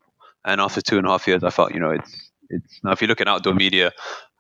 And 0.44 0.60
after 0.60 0.82
two 0.82 0.98
and 0.98 1.06
a 1.06 1.10
half 1.10 1.26
years, 1.26 1.42
I 1.42 1.50
felt, 1.50 1.72
you 1.72 1.80
know, 1.80 1.90
it's 1.90 2.30
it's 2.50 2.80
now 2.84 2.90
if 2.90 3.00
you 3.00 3.08
look 3.08 3.20
at 3.20 3.28
outdoor 3.28 3.54
media, 3.54 3.92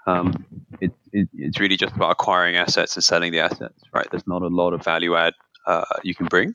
um, 0.06 0.44
it, 0.80 0.92
it, 1.12 1.28
it's 1.34 1.60
really 1.60 1.76
just 1.76 1.94
about 1.94 2.10
acquiring 2.10 2.56
assets 2.56 2.96
and 2.96 3.04
selling 3.04 3.32
the 3.32 3.40
assets, 3.40 3.82
right? 3.92 4.06
There's 4.10 4.26
not 4.26 4.42
a 4.42 4.48
lot 4.48 4.72
of 4.72 4.84
value 4.84 5.16
add 5.16 5.34
uh, 5.66 5.84
you 6.02 6.14
can 6.14 6.26
bring. 6.26 6.54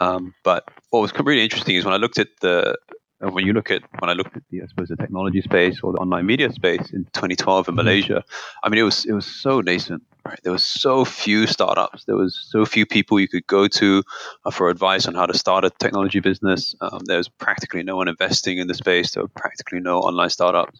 Um, 0.00 0.34
but 0.44 0.68
what 0.90 1.00
was 1.00 1.12
really 1.18 1.44
interesting 1.44 1.76
is 1.76 1.84
when 1.84 1.94
I 1.94 1.98
looked 1.98 2.18
at 2.18 2.28
the 2.40 2.76
when 3.20 3.44
you 3.44 3.52
look 3.52 3.70
at 3.70 3.82
when 3.98 4.08
I 4.08 4.14
looked 4.14 4.36
at 4.36 4.42
the 4.50 4.62
I 4.62 4.66
suppose 4.66 4.88
the 4.88 4.96
technology 4.96 5.42
space 5.42 5.80
or 5.82 5.92
the 5.92 5.98
online 5.98 6.24
media 6.24 6.50
space 6.50 6.90
in 6.90 7.04
2012 7.12 7.68
in 7.68 7.74
mm-hmm. 7.74 7.76
Malaysia, 7.76 8.24
I 8.62 8.68
mean 8.68 8.78
it 8.78 8.84
was 8.84 9.04
it 9.04 9.12
was 9.12 9.26
so 9.26 9.60
nascent. 9.60 10.02
Right, 10.24 10.38
there 10.42 10.52
was 10.52 10.64
so 10.64 11.06
few 11.06 11.46
startups. 11.46 12.04
There 12.04 12.16
was 12.16 12.38
so 12.50 12.66
few 12.66 12.84
people 12.84 13.18
you 13.18 13.28
could 13.28 13.46
go 13.46 13.68
to 13.68 14.02
uh, 14.44 14.50
for 14.50 14.68
advice 14.68 15.06
on 15.06 15.14
how 15.14 15.24
to 15.24 15.36
start 15.36 15.64
a 15.64 15.70
technology 15.70 16.20
business. 16.20 16.74
Um, 16.82 17.00
there 17.06 17.16
was 17.16 17.28
practically 17.28 17.82
no 17.82 17.96
one 17.96 18.06
investing 18.06 18.58
in 18.58 18.66
the 18.66 18.74
space. 18.74 19.12
There 19.12 19.22
were 19.22 19.30
practically 19.30 19.80
no 19.80 19.98
online 19.98 20.28
startups. 20.28 20.78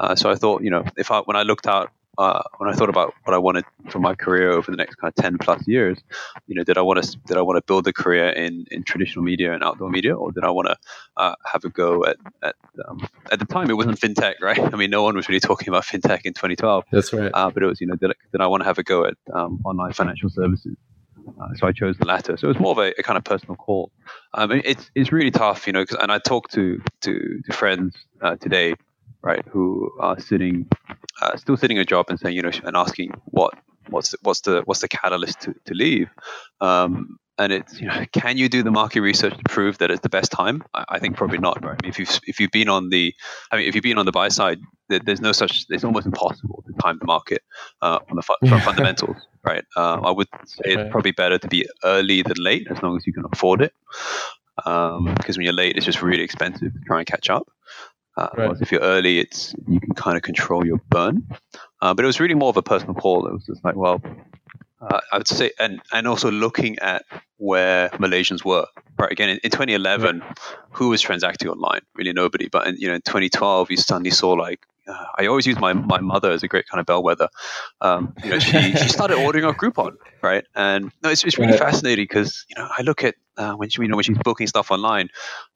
Uh, 0.00 0.16
so 0.16 0.30
I 0.30 0.34
thought, 0.34 0.62
you 0.62 0.70
know, 0.70 0.84
if 0.96 1.10
I 1.10 1.20
when 1.20 1.36
I 1.36 1.42
looked 1.42 1.66
out 1.66 1.92
uh, 2.18 2.42
when 2.58 2.68
I 2.68 2.74
thought 2.74 2.88
about 2.88 3.14
what 3.24 3.34
I 3.34 3.38
wanted 3.38 3.64
for 3.88 3.98
my 3.98 4.14
career 4.14 4.50
over 4.50 4.70
the 4.70 4.76
next 4.76 4.96
kind 4.96 5.10
of 5.10 5.22
ten 5.22 5.38
plus 5.38 5.66
years, 5.66 5.98
you 6.46 6.54
know, 6.54 6.64
did 6.64 6.76
I 6.76 6.82
want 6.82 7.02
to 7.02 7.18
did 7.26 7.36
I 7.36 7.42
want 7.42 7.56
to 7.56 7.62
build 7.62 7.86
a 7.86 7.92
career 7.92 8.30
in, 8.30 8.66
in 8.70 8.82
traditional 8.82 9.24
media 9.24 9.52
and 9.52 9.62
outdoor 9.62 9.90
media, 9.90 10.14
or 10.16 10.32
did 10.32 10.44
I 10.44 10.50
want 10.50 10.68
to 10.68 10.76
uh, 11.16 11.34
have 11.44 11.64
a 11.64 11.68
go 11.68 12.04
at 12.04 12.16
at 12.42 12.56
um, 12.88 13.06
at 13.30 13.38
the 13.38 13.46
time 13.46 13.70
it 13.70 13.74
wasn't 13.74 14.00
fintech, 14.00 14.34
right? 14.42 14.58
I 14.58 14.76
mean, 14.76 14.90
no 14.90 15.02
one 15.02 15.16
was 15.16 15.28
really 15.28 15.40
talking 15.40 15.68
about 15.68 15.84
fintech 15.84 16.22
in 16.24 16.32
2012. 16.32 16.84
That's 16.90 17.12
right. 17.12 17.30
Uh, 17.32 17.50
but 17.50 17.62
it 17.62 17.66
was, 17.66 17.80
you 17.80 17.86
know, 17.86 17.96
did 17.96 18.10
I, 18.10 18.14
did 18.32 18.40
I 18.40 18.46
want 18.46 18.62
to 18.62 18.64
have 18.64 18.78
a 18.78 18.82
go 18.82 19.04
at 19.04 19.14
um, 19.32 19.60
online 19.64 19.92
financial 19.92 20.30
services? 20.30 20.76
Uh, 21.40 21.54
so 21.54 21.66
I 21.66 21.72
chose 21.72 21.96
the 21.98 22.06
latter. 22.06 22.36
So 22.36 22.46
it 22.46 22.48
was 22.48 22.58
more 22.60 22.72
of 22.72 22.78
a, 22.78 22.92
a 22.98 23.02
kind 23.02 23.16
of 23.16 23.24
personal 23.24 23.56
call. 23.56 23.92
Um, 24.34 24.52
it's 24.52 24.90
it's 24.94 25.12
really 25.12 25.30
tough, 25.30 25.66
you 25.66 25.72
know, 25.72 25.84
cause, 25.86 25.98
and 26.00 26.10
I 26.10 26.18
talk 26.18 26.48
to 26.50 26.82
to, 27.02 27.40
to 27.46 27.52
friends 27.52 27.94
uh, 28.20 28.36
today 28.36 28.74
right, 29.22 29.44
who 29.48 29.90
are 30.00 30.18
sitting, 30.18 30.68
uh, 31.20 31.36
still 31.36 31.56
sitting 31.56 31.78
a 31.78 31.84
job 31.84 32.06
and 32.08 32.18
saying, 32.18 32.36
you 32.36 32.42
know, 32.42 32.50
and 32.64 32.76
asking 32.76 33.12
what 33.26 33.54
what's 33.88 34.10
the, 34.10 34.18
what's 34.22 34.40
the 34.42 34.62
what's 34.64 34.80
the 34.80 34.88
catalyst 34.88 35.40
to, 35.42 35.54
to 35.66 35.74
leave. 35.74 36.08
Um, 36.60 37.18
and 37.38 37.54
it's 37.54 37.80
you 37.80 37.86
know, 37.86 38.04
can 38.12 38.36
you 38.36 38.48
do 38.48 38.62
the 38.62 38.70
market 38.70 39.00
research 39.00 39.34
to 39.34 39.42
prove 39.48 39.78
that 39.78 39.90
it's 39.90 40.02
the 40.02 40.10
best 40.10 40.30
time? 40.30 40.62
I, 40.74 40.84
I 40.90 40.98
think 40.98 41.16
probably 41.16 41.38
not. 41.38 41.64
Right? 41.64 41.78
I 41.80 41.86
mean, 41.86 41.90
if 41.90 41.98
you've 41.98 42.20
if 42.26 42.38
you've 42.38 42.50
been 42.50 42.68
on 42.68 42.90
the, 42.90 43.14
I 43.50 43.56
mean, 43.56 43.66
if 43.66 43.74
you've 43.74 43.82
been 43.82 43.98
on 43.98 44.04
the 44.04 44.12
buy 44.12 44.28
side, 44.28 44.58
there, 44.90 45.00
there's 45.00 45.22
no 45.22 45.32
such. 45.32 45.64
It's 45.70 45.82
almost 45.82 46.06
impossible 46.06 46.62
to 46.66 46.72
time 46.82 46.98
the 46.98 47.06
market 47.06 47.42
uh, 47.80 47.98
on 48.10 48.16
the 48.16 48.22
fu- 48.22 48.46
from 48.46 48.60
fundamentals. 48.60 49.16
Right? 49.42 49.64
Uh, 49.74 50.00
I 50.00 50.10
would 50.10 50.28
say 50.44 50.64
it's 50.66 50.90
probably 50.90 51.12
better 51.12 51.38
to 51.38 51.48
be 51.48 51.66
early 51.82 52.20
than 52.20 52.36
late, 52.36 52.66
as 52.70 52.82
long 52.82 52.96
as 52.98 53.06
you 53.06 53.14
can 53.14 53.24
afford 53.32 53.62
it. 53.62 53.72
Because 54.56 54.98
um, 54.98 55.06
when 55.06 55.40
you're 55.40 55.54
late, 55.54 55.76
it's 55.76 55.86
just 55.86 56.02
really 56.02 56.22
expensive 56.22 56.74
to 56.74 56.80
try 56.86 56.98
and 56.98 57.06
catch 57.06 57.30
up. 57.30 57.50
Uh, 58.20 58.28
right. 58.36 58.56
If 58.60 58.70
you're 58.70 58.82
early, 58.82 59.18
it's 59.18 59.54
you 59.66 59.80
can 59.80 59.94
kind 59.94 60.16
of 60.16 60.22
control 60.22 60.66
your 60.66 60.78
burn. 60.90 61.26
Uh, 61.80 61.94
but 61.94 62.04
it 62.04 62.06
was 62.06 62.20
really 62.20 62.34
more 62.34 62.50
of 62.50 62.56
a 62.58 62.62
personal 62.62 62.94
call. 62.94 63.26
It 63.26 63.32
was 63.32 63.46
just 63.46 63.64
like, 63.64 63.76
well, 63.76 64.02
uh, 64.82 65.00
I 65.10 65.16
would 65.16 65.26
say, 65.26 65.52
and 65.58 65.80
and 65.90 66.06
also 66.06 66.30
looking 66.30 66.78
at 66.80 67.04
where 67.38 67.88
Malaysians 67.90 68.44
were. 68.44 68.66
Right 68.98 69.10
again, 69.10 69.30
in, 69.30 69.38
in 69.42 69.50
2011, 69.50 70.22
who 70.72 70.90
was 70.90 71.00
transacting 71.00 71.48
online? 71.48 71.80
Really 71.94 72.12
nobody. 72.12 72.48
But 72.48 72.66
in, 72.66 72.76
you 72.76 72.88
know, 72.88 72.94
in 72.94 73.00
2012, 73.00 73.70
you 73.70 73.78
suddenly 73.78 74.10
saw 74.10 74.32
like 74.32 74.66
uh, 74.90 75.04
I 75.18 75.26
always 75.26 75.46
use 75.46 75.58
my, 75.58 75.72
my 75.72 76.00
mother 76.00 76.30
as 76.30 76.42
a 76.42 76.48
great 76.48 76.66
kind 76.66 76.80
of 76.80 76.86
bellwether. 76.86 77.28
Um, 77.80 78.14
you 78.24 78.30
know, 78.30 78.38
she, 78.38 78.72
she 78.72 78.88
started 78.88 79.16
ordering 79.18 79.44
off 79.44 79.56
Groupon, 79.56 79.96
right? 80.22 80.44
And 80.54 80.90
no, 81.02 81.10
it's, 81.10 81.24
it's 81.24 81.38
really 81.38 81.52
right. 81.52 81.60
fascinating 81.60 82.04
because 82.04 82.44
you 82.48 82.60
know 82.60 82.68
I 82.76 82.82
look 82.82 83.04
at 83.04 83.14
uh, 83.36 83.54
when 83.54 83.68
she 83.68 83.82
you 83.82 83.88
know 83.88 83.96
when 83.96 84.04
she's 84.04 84.18
booking 84.18 84.46
stuff 84.46 84.70
online. 84.70 85.08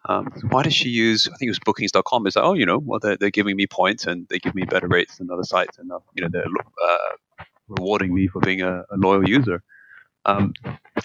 Um, 0.09 0.33
why 0.51 0.63
does 0.63 0.75
she 0.75 0.89
use? 0.89 1.29
I 1.29 1.37
think 1.37 1.49
it 1.49 1.51
was 1.51 1.61
Bookings.com. 1.65 2.27
It's 2.27 2.37
like, 2.37 2.45
oh, 2.45 2.55
you 2.55 2.67
know, 2.67 2.79
well 2.79 3.01
they're, 3.01 3.17
they're 3.17 3.31
giving 3.31 3.57
me 3.57 3.67
points 3.67 4.07
and 4.07 4.27
they 4.29 4.39
give 4.39 4.55
me 4.55 4.65
better 4.65 4.89
rates 4.89 5.19
than 5.19 5.31
other 5.31 5.45
sites, 5.45 5.79
and 5.79 5.91
uh, 5.91 5.99
you 6.15 6.23
know 6.23 6.29
they're 6.31 6.45
uh, 6.45 7.45
rewarding 7.69 8.15
me 8.15 8.29
for 8.29 8.41
being 8.41 8.63
a, 8.63 8.81
a 8.91 8.97
loyal 8.97 9.29
user. 9.29 9.63
Um, 10.27 10.55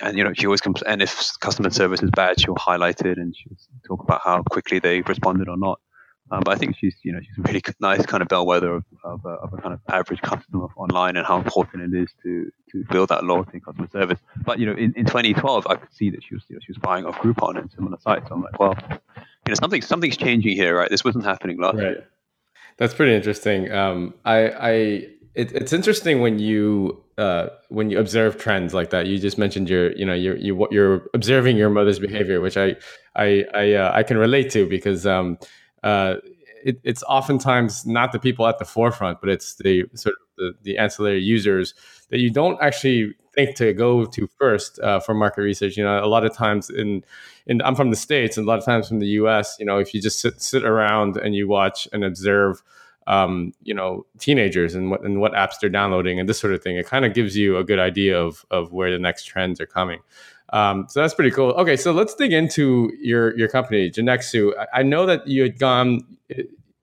and 0.02 0.18
you 0.18 0.24
know, 0.24 0.34
she 0.34 0.46
always 0.46 0.62
comes. 0.62 0.82
And 0.84 1.02
if 1.02 1.38
customer 1.40 1.70
service 1.72 2.02
is 2.02 2.10
bad, 2.12 2.40
she'll 2.40 2.56
highlight 2.56 3.02
it 3.02 3.18
and 3.18 3.36
she'll 3.36 3.58
talk 3.86 4.04
about 4.04 4.22
how 4.24 4.44
quickly 4.44 4.80
they 4.80 5.02
responded 5.02 5.50
or 5.50 5.58
not. 5.58 5.80
Um, 6.32 6.42
but 6.46 6.54
I 6.54 6.58
think 6.58 6.76
she's, 6.78 6.96
you 7.02 7.12
know, 7.12 7.20
she's 7.22 7.38
a 7.38 7.42
really 7.42 7.62
nice 7.80 8.06
kind 8.06 8.22
of 8.22 8.28
bellwether 8.28 8.76
of, 8.76 8.84
of, 9.04 9.26
a, 9.26 9.30
of, 9.30 9.54
a, 9.54 9.58
kind 9.58 9.74
of 9.74 9.80
average 9.90 10.22
customer 10.22 10.68
online 10.76 11.18
and 11.18 11.26
how 11.26 11.38
important 11.38 11.94
it 11.94 11.98
is 12.00 12.10
to 12.24 12.52
to 12.72 12.84
build 12.92 13.10
that 13.10 13.24
loyalty 13.24 13.52
in 13.56 13.62
customer 13.62 13.88
service. 13.92 14.20
But 14.46 14.60
you 14.60 14.68
know, 14.68 14.74
in, 14.74 14.94
in 14.96 15.06
2012, 15.06 15.66
I 15.68 15.76
could 15.76 15.92
see 15.92 16.12
that 16.12 16.24
she 16.24 16.36
was, 16.36 16.44
you 16.48 16.56
know, 16.56 16.60
she 16.64 16.72
was 16.72 16.78
buying 16.78 17.06
off 17.06 17.16
Groupon 17.16 17.58
and 17.58 17.72
similar 17.72 17.98
sites. 18.00 18.28
So 18.28 18.36
I'm 18.36 18.44
like, 18.44 18.60
well, 18.60 18.76
you 18.88 18.94
know, 19.50 19.56
something 19.56 19.82
something's 19.82 20.18
changing 20.18 20.56
here, 20.56 20.78
right? 20.78 20.90
This 20.90 21.04
wasn't 21.04 21.26
happening 21.26 21.60
last 21.60 21.76
right. 21.76 21.84
year. 21.84 22.08
That's 22.78 22.94
pretty 22.94 23.14
interesting. 23.14 23.72
Um, 23.72 24.14
I, 24.24 24.38
I, 24.50 24.72
it, 25.36 25.52
it's 25.52 25.74
interesting 25.74 26.22
when 26.22 26.40
you 26.40 27.04
uh, 27.18 27.48
when 27.68 27.90
you 27.90 28.00
observe 28.00 28.38
trends 28.38 28.74
like 28.74 28.92
that. 28.92 29.08
You 29.08 29.20
just 29.20 29.38
mentioned 29.38 29.70
your, 29.70 29.92
you 29.92 30.06
know, 30.06 30.14
you're 30.14 30.38
you, 30.38 30.68
you're 30.72 31.08
observing 31.14 31.58
your 31.58 31.70
mother's 31.70 32.00
behavior, 32.00 32.40
which 32.40 32.56
I 32.56 32.76
I 33.16 33.46
I, 33.54 33.74
uh, 33.74 33.92
I 33.94 34.04
can 34.04 34.18
relate 34.18 34.50
to 34.52 34.68
because 34.68 35.06
um, 35.06 35.38
uh, 35.84 36.16
it, 36.64 36.80
it's 36.84 37.04
oftentimes 37.04 37.86
not 37.86 38.12
the 38.12 38.20
people 38.20 38.48
at 38.48 38.60
the 38.60 38.66
forefront, 38.66 39.22
but 39.22 39.30
it's 39.30 39.56
the 39.56 39.86
sort 39.94 40.16
of 40.16 40.22
the, 40.38 40.54
the 40.64 40.78
ancillary 40.78 41.22
users 41.22 41.74
that 42.10 42.20
you 42.20 42.30
don't 42.30 42.62
actually 42.62 43.14
think 43.34 43.56
to 43.56 43.74
go 43.74 44.06
to 44.06 44.28
first 44.38 44.80
uh, 44.80 45.00
for 45.00 45.14
market 45.14 45.42
research. 45.42 45.78
You 45.78 45.84
know, 45.84 46.04
a 46.04 46.08
lot 46.08 46.26
of 46.26 46.34
times 46.34 46.70
in, 46.70 47.04
in 47.48 47.62
I'm 47.62 47.76
from 47.76 47.90
the 47.90 47.96
states, 47.96 48.38
and 48.38 48.46
a 48.46 48.50
lot 48.50 48.60
of 48.60 48.66
times 48.66 48.88
from 48.88 49.00
the 49.00 49.08
U.S. 49.08 49.56
You 49.60 49.66
know, 49.66 49.80
if 49.80 49.94
you 49.94 50.02
just 50.02 50.20
sit 50.20 50.42
sit 50.42 50.64
around 50.64 51.18
and 51.18 51.36
you 51.36 51.48
watch 51.48 51.88
and 51.94 52.04
observe. 52.04 52.62
Um, 53.08 53.54
you 53.64 53.74
know, 53.74 54.06
teenagers 54.20 54.76
and 54.76 54.92
what 54.92 55.04
and 55.04 55.20
what 55.20 55.34
apps 55.34 55.54
they're 55.60 55.68
downloading 55.72 56.20
and 56.20 56.30
this 56.30 56.40
sort 56.40 56.54
of 56.54 56.62
thing. 56.62 56.78
It 56.78 56.86
kind 56.86 57.06
of 57.06 57.16
gives 57.16 57.36
you 57.36 57.58
a 57.58 57.64
good 57.64 57.80
idea 57.80 58.22
of 58.22 58.46
of 58.52 58.72
where 58.72 58.92
the 58.92 59.00
next 59.00 59.24
trends 59.24 59.60
are 59.60 59.66
coming. 59.66 60.02
Um, 60.52 60.88
so 60.90 61.02
that's 61.02 61.14
pretty 61.14 61.32
cool. 61.32 61.52
Okay, 61.52 61.76
so 61.76 61.92
let's 61.92 62.16
dig 62.16 62.34
into 62.34 62.92
your 63.00 63.38
your 63.38 63.48
company, 63.48 63.90
Jirnexu. 63.92 64.54
I, 64.58 64.80
I 64.80 64.84
know 64.84 65.06
that 65.06 65.28
you 65.28 65.44
had 65.44 65.60
gone. 65.60 66.02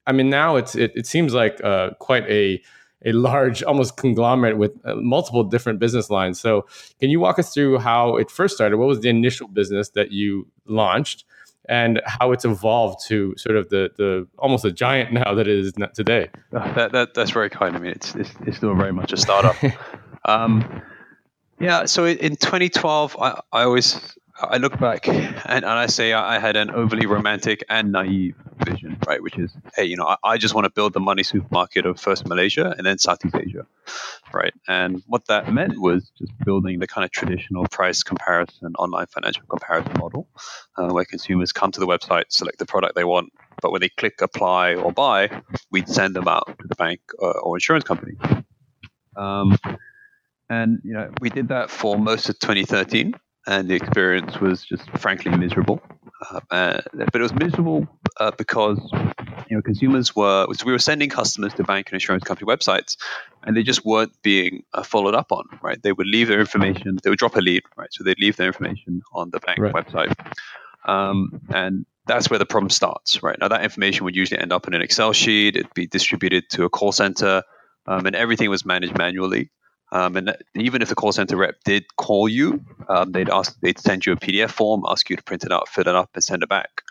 I 0.07 0.13
mean, 0.13 0.31
now 0.31 0.57
it's 0.57 0.75
it, 0.75 0.93
it 0.95 1.07
seems 1.07 1.35
like 1.35 1.63
uh, 1.65 1.91
quite 1.99 2.25
a 2.31 2.63
a 3.05 3.13
large, 3.13 3.63
almost 3.63 3.97
conglomerate 3.97 4.57
with 4.57 4.73
uh, 4.85 4.95
multiple 4.97 5.45
different 5.45 5.79
business 5.79 6.11
lines. 6.11 6.41
So, 6.41 6.67
can 7.01 7.11
you 7.11 7.21
walk 7.21 7.39
us 7.39 7.53
through 7.53 7.79
how 7.79 8.17
it 8.17 8.31
first 8.31 8.55
started? 8.55 8.79
What 8.79 8.89
was 8.89 9.01
the 9.01 9.09
initial 9.09 9.49
business 9.49 9.91
that 9.91 10.13
you 10.13 10.47
launched, 10.67 11.25
and 11.69 12.01
how 12.07 12.33
it's 12.33 12.45
evolved 12.45 13.01
to 13.09 13.35
sort 13.37 13.57
of 13.57 13.69
the 13.69 13.91
the 13.97 14.27
almost 14.39 14.65
a 14.65 14.73
giant 14.73 15.13
now 15.13 15.35
that 15.35 15.47
it 15.47 15.59
is 15.59 15.73
today? 15.95 16.31
That, 16.53 16.93
that 16.93 17.15
that's 17.15 17.31
very 17.31 17.51
kind. 17.51 17.77
I 17.77 17.79
mean, 17.81 17.93
it's 17.93 18.15
it's, 18.15 18.31
it's 18.47 18.57
still 18.59 18.75
very 18.75 18.93
much 18.93 19.13
a 19.13 19.17
startup. 19.17 19.57
um, 20.25 20.83
yeah, 21.59 21.87
so 21.87 22.07
in 22.07 22.37
2012, 22.37 23.17
I, 23.21 23.41
I 23.53 23.63
always 23.63 24.17
I 24.39 24.59
look 24.59 24.79
back 24.79 25.09
and, 25.09 25.37
and 25.47 25.65
I 25.65 25.87
say 25.87 26.13
I 26.13 26.39
had 26.39 26.57
an 26.57 26.71
overly 26.71 27.07
romantic 27.07 27.65
and 27.71 27.93
naive 27.93 28.35
vision, 28.65 28.99
right? 29.07 29.23
Which 29.23 29.39
is, 29.39 29.57
hey, 29.75 29.87
you 29.87 29.97
know, 29.97 30.05
I, 30.07 30.17
I 30.23 30.39
just 30.39 30.55
want 30.55 30.67
to 30.67 30.71
build 30.71 30.93
the 30.93 31.01
money 31.01 31.23
supermarket 31.23 31.87
of 31.87 31.99
first 31.99 32.27
Malaysia 32.27 32.75
and 32.77 32.87
then 32.87 32.99
Southeast 32.99 33.35
Asia, 33.35 33.67
right? 34.35 34.53
And 34.69 35.03
what 35.07 35.27
that 35.29 35.53
meant 35.53 35.81
was 35.81 36.11
just 36.19 36.33
building 36.45 36.81
the 36.81 36.87
kind 36.87 37.05
of 37.05 37.11
traditional 37.11 37.67
price 37.69 38.03
comparison, 38.03 38.75
online 38.79 39.07
financial 39.07 39.45
comparison 39.47 39.95
model, 39.99 40.29
uh, 40.77 40.89
where 40.89 41.07
consumers 41.07 41.53
come 41.53 41.71
to 41.73 41.81
the 41.81 41.87
website, 41.87 42.25
select 42.29 42.59
the 42.59 42.67
product 42.67 42.95
they 42.95 43.05
want, 43.05 43.33
but 43.63 43.73
when 43.73 43.81
they 43.81 43.89
click 43.89 44.21
apply 44.21 44.75
or 44.75 44.93
buy, 44.93 45.31
we'd 45.71 45.89
send 45.89 46.15
them 46.15 46.29
out 46.29 46.47
to 46.47 46.69
the 46.69 46.75
bank 46.75 47.01
uh, 47.23 47.39
or 47.43 47.57
insurance 47.57 47.85
company. 47.85 48.17
Um, 49.17 49.57
and 50.49 50.81
you 50.85 50.93
know, 50.93 51.11
we 51.21 51.31
did 51.31 51.49
that 51.49 51.71
for 51.71 51.99
most 51.99 52.29
of 52.29 52.39
2013, 52.39 53.15
and 53.47 53.69
the 53.69 53.75
experience 53.75 54.41
was 54.41 54.65
just 54.65 54.89
frankly 54.99 55.37
miserable. 55.37 55.81
Uh, 56.31 56.41
uh, 56.51 56.81
but 56.93 57.17
it 57.17 57.23
was 57.23 57.35
miserable 57.35 57.87
uh, 58.19 58.31
because 58.39 58.79
you 59.49 59.57
know 59.57 59.63
consumers 59.63 60.17
were 60.17 60.47
so 60.55 60.65
we 60.65 60.73
were 60.73 60.79
sending 60.79 61.11
customers 61.11 61.53
to 61.55 61.63
bank 61.63 61.89
and 61.89 61.95
insurance 61.95 62.25
company 62.25 62.51
websites, 62.51 62.97
and 63.45 63.57
they 63.57 63.63
just 63.63 63.85
weren't 63.85 64.13
being 64.23 64.63
uh, 64.73 64.83
followed 64.83 65.15
up 65.15 65.31
on. 65.31 65.45
Right, 65.63 65.81
they 65.83 65.93
would 65.93 66.07
leave 66.07 66.29
their 66.29 66.41
information, 66.41 66.99
they 67.03 67.11
would 67.11 67.19
drop 67.19 67.37
a 67.37 67.41
lead, 67.41 67.63
right, 67.77 67.89
so 67.93 68.03
they'd 68.03 68.19
leave 68.19 68.37
their 68.37 68.47
information 68.47 69.03
on 69.13 69.31
the 69.31 69.41
bank 69.41 69.59
right. 69.59 69.75
website, 69.75 70.15
um, 70.89 71.41
and 71.51 71.85
that's 72.07 72.31
where 72.31 72.39
the 72.39 72.47
problem 72.47 72.71
starts. 72.71 73.23
Right 73.23 73.39
now, 73.39 73.49
that 73.49 73.63
information 73.63 74.05
would 74.05 74.17
usually 74.17 74.41
end 74.41 74.53
up 74.53 74.67
in 74.67 74.75
an 74.75 74.81
Excel 74.81 75.13
sheet. 75.13 75.57
It'd 75.57 75.75
be 75.75 75.87
distributed 75.87 76.49
to 76.51 76.65
a 76.65 76.71
call 76.71 76.93
center, 76.93 77.43
um, 77.87 78.07
and 78.07 78.17
everything 78.17 78.49
was 78.49 78.65
managed 78.65 78.97
manually. 78.97 79.51
Um, 79.93 80.17
and 80.17 80.37
even 80.55 80.83
if 80.83 80.89
the 80.89 80.95
call 80.95 81.13
center 81.13 81.37
rep 81.37 81.57
did 81.65 81.85
call 81.97 82.29
you, 82.29 82.65
um, 82.89 83.13
they'd 83.13 83.31
ask, 83.31 83.59
they'd 83.61 83.79
send 83.79 84.05
you 84.05 84.13
a 84.13 84.17
PDF 84.17 84.51
form, 84.51 84.83
ask 84.89 85.09
you 85.09 85.17
to 85.17 85.23
print 85.23 85.45
it 85.45 85.53
out, 85.53 85.69
fill 85.69 85.87
it 85.87 85.95
up, 85.95 86.11
and 86.15 86.25
send 86.25 86.43
it 86.43 86.49
back. 86.49 86.83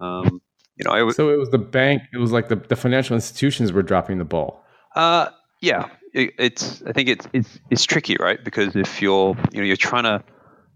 Um, 0.00 0.40
you 0.76 0.84
know, 0.84 0.92
w- 0.92 1.12
so 1.12 1.30
it 1.30 1.38
was 1.38 1.50
the 1.50 1.58
bank. 1.58 2.02
It 2.12 2.18
was 2.18 2.30
like 2.30 2.48
the, 2.48 2.56
the 2.56 2.76
financial 2.76 3.14
institutions 3.14 3.72
were 3.72 3.82
dropping 3.82 4.18
the 4.18 4.24
ball. 4.24 4.62
Uh, 4.94 5.30
yeah, 5.60 5.88
it, 6.14 6.30
it's. 6.38 6.82
I 6.86 6.92
think 6.92 7.08
it's 7.08 7.26
it's 7.32 7.58
it's 7.70 7.84
tricky, 7.84 8.16
right? 8.20 8.42
Because 8.42 8.76
if 8.76 9.02
you're 9.02 9.36
you 9.52 9.60
know 9.60 9.66
you're 9.66 9.76
trying 9.76 10.04
to 10.04 10.22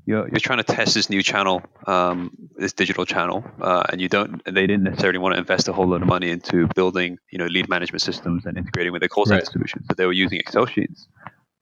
you're, 0.05 0.29
you're 0.29 0.41
trying 0.41 0.59
to 0.59 0.65
test 0.65 0.95
this 0.95 1.09
new 1.09 1.23
channel, 1.23 1.63
um, 1.87 2.37
this 2.57 2.73
digital 2.73 3.07
channel, 3.07 3.45
uh, 3.61 3.85
and 3.91 4.01
you 4.01 4.09
don't. 4.09 4.45
They 4.45 4.67
didn't 4.67 4.83
necessarily 4.83 5.21
want 5.21 5.35
to 5.35 5.39
invest 5.39 5.69
a 5.69 5.73
whole 5.73 5.87
lot 5.87 6.03
of 6.03 6.09
money 6.09 6.31
into 6.31 6.67
building, 6.75 7.19
you 7.31 7.39
know, 7.39 7.47
lead 7.47 7.69
management 7.69 8.03
systems 8.03 8.45
and 8.45 8.59
integrating 8.59 8.93
with 8.93 9.01
their 9.01 9.09
call 9.09 9.27
center 9.27 9.39
right. 9.39 9.47
solutions. 9.47 9.87
So 9.89 9.95
they 9.95 10.07
were 10.07 10.13
using 10.13 10.41
Excel 10.41 10.67
sheets 10.67 11.07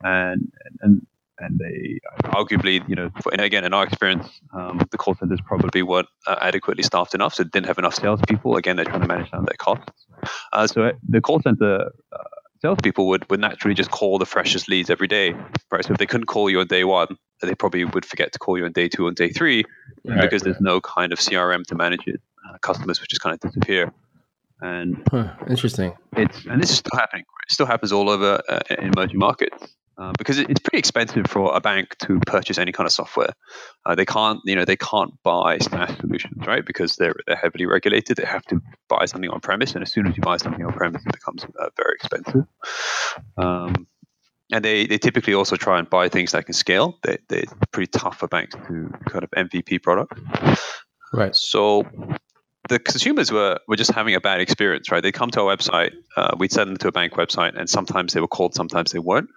and 0.03 0.53
and 0.81 1.07
and 1.41 1.59
they 1.59 1.99
arguably, 2.25 2.87
you 2.89 2.95
know, 2.95 3.11
again, 3.33 3.65
in 3.65 3.73
our 3.73 3.85
experience, 3.85 4.29
um, 4.53 4.81
the 4.91 4.99
call 4.99 5.15
centers 5.15 5.41
probably 5.41 5.83
weren't 5.83 6.09
uh, 6.27 6.37
adequately 6.41 6.83
staffed 6.83 7.15
enough, 7.15 7.35
so 7.35 7.45
didn't 7.45 7.67
have 7.67 7.79
enough 7.79 7.95
salespeople. 7.95 8.57
Again, 8.57 8.77
they're 8.77 8.85
trying 8.85 9.01
to 9.01 9.09
manage 9.09 9.31
down 9.31 9.47
their 9.47 9.57
costs. 9.59 10.07
Uh, 10.53 10.67
so 10.67 10.85
uh, 10.85 10.93
the 11.09 11.21
call 11.21 11.41
center 11.41 11.91
uh, 12.13 12.19
salespeople 12.61 13.09
would, 13.09 13.29
would 13.31 13.41
naturally 13.41 13.75
just 13.75 13.91
call 13.91 14.19
the 14.19 14.27
freshest 14.27 14.69
leads 14.69 14.91
every 14.91 15.09
day, 15.09 15.35
right? 15.71 15.85
So 15.85 15.93
if 15.93 15.99
they 15.99 16.07
couldn't 16.07 16.27
call 16.27 16.51
you 16.51 16.61
on 16.61 16.67
day 16.67 16.85
one, 16.85 17.17
they 17.41 17.55
probably 17.55 17.85
would 17.85 18.05
forget 18.05 18.33
to 18.33 18.39
call 18.39 18.59
you 18.59 18.67
on 18.67 18.73
day 18.73 18.89
two 18.89 19.07
and 19.07 19.17
day 19.17 19.31
three 19.31 19.65
right, 20.05 20.21
because 20.21 20.43
right. 20.43 20.45
there's 20.45 20.61
no 20.61 20.81
kind 20.81 21.13
of 21.13 21.19
CRM 21.19 21.65
to 21.67 21.75
manage 21.75 22.07
it. 22.07 22.21
Uh, 22.49 22.59
customers 22.59 23.01
would 23.01 23.09
just 23.09 23.23
kind 23.23 23.35
of 23.35 23.41
disappear. 23.41 23.93
And 24.61 25.03
huh, 25.11 25.33
interesting. 25.49 25.97
It's 26.19 26.45
and 26.45 26.63
this 26.63 26.71
is 26.71 26.79
still 26.79 26.99
happening. 26.99 27.25
It 27.49 27.53
still 27.53 27.65
happens 27.65 27.93
all 27.93 28.11
over 28.11 28.43
uh, 28.47 28.61
in 28.69 28.93
emerging 28.93 29.19
markets. 29.19 29.75
Uh, 30.01 30.13
because 30.17 30.39
it's 30.39 30.61
pretty 30.61 30.79
expensive 30.79 31.27
for 31.27 31.55
a 31.55 31.61
bank 31.61 31.95
to 31.99 32.19
purchase 32.21 32.57
any 32.57 32.73
kind 32.73 32.87
of 32.87 32.93
software. 32.93 33.35
Uh, 33.85 33.95
they 33.95 34.07
can't, 34.07 34.41
you 34.47 34.57
know, 34.57 34.65
they 34.65 34.77
can't 34.77 35.13
buy 35.23 35.59
SaaS 35.59 35.95
solutions, 35.99 36.47
right? 36.47 36.65
Because 36.65 36.97
they're 36.97 37.15
they're 37.27 37.37
heavily 37.37 37.67
regulated. 37.67 38.17
They 38.17 38.25
have 38.25 38.45
to 38.47 38.63
buy 38.89 39.05
something 39.05 39.29
on 39.29 39.41
premise, 39.41 39.75
and 39.75 39.83
as 39.83 39.93
soon 39.93 40.07
as 40.07 40.17
you 40.17 40.23
buy 40.23 40.39
something 40.39 40.65
on 40.65 40.73
premise, 40.73 41.03
it 41.05 41.13
becomes 41.13 41.45
uh, 41.45 41.69
very 41.77 41.97
expensive. 41.97 42.47
Um, 43.37 43.87
and 44.51 44.65
they, 44.65 44.87
they 44.87 44.97
typically 44.97 45.35
also 45.35 45.57
try 45.57 45.79
and 45.79 45.89
buy 45.89 46.09
things 46.09 46.33
that 46.33 46.47
can 46.47 46.55
scale. 46.55 46.99
They, 47.03 47.19
they're 47.29 47.45
pretty 47.71 47.91
tough 47.91 48.19
for 48.19 48.27
banks 48.27 48.55
to 48.55 48.91
kind 49.07 49.23
of 49.23 49.31
MVP 49.33 49.83
product. 49.83 50.19
Right. 51.13 51.37
So 51.37 51.85
the 52.69 52.79
consumers 52.79 53.31
were, 53.31 53.59
were 53.69 53.77
just 53.77 53.93
having 53.93 54.15
a 54.15 54.21
bad 54.21 54.41
experience, 54.41 54.91
right? 54.91 55.03
They 55.03 55.13
come 55.13 55.31
to 55.33 55.43
our 55.43 55.57
website, 55.57 55.93
uh, 56.17 56.37
we'd 56.39 56.53
send 56.53 56.71
them 56.71 56.77
to 56.79 56.89
a 56.89 56.93
bank 56.93 57.15
website, 57.15 57.59
and 57.59 57.69
sometimes 57.69 58.13
they 58.13 58.21
were 58.21 58.29
called, 58.29 58.55
sometimes 58.55 58.93
they 58.93 58.99
weren't. 58.99 59.29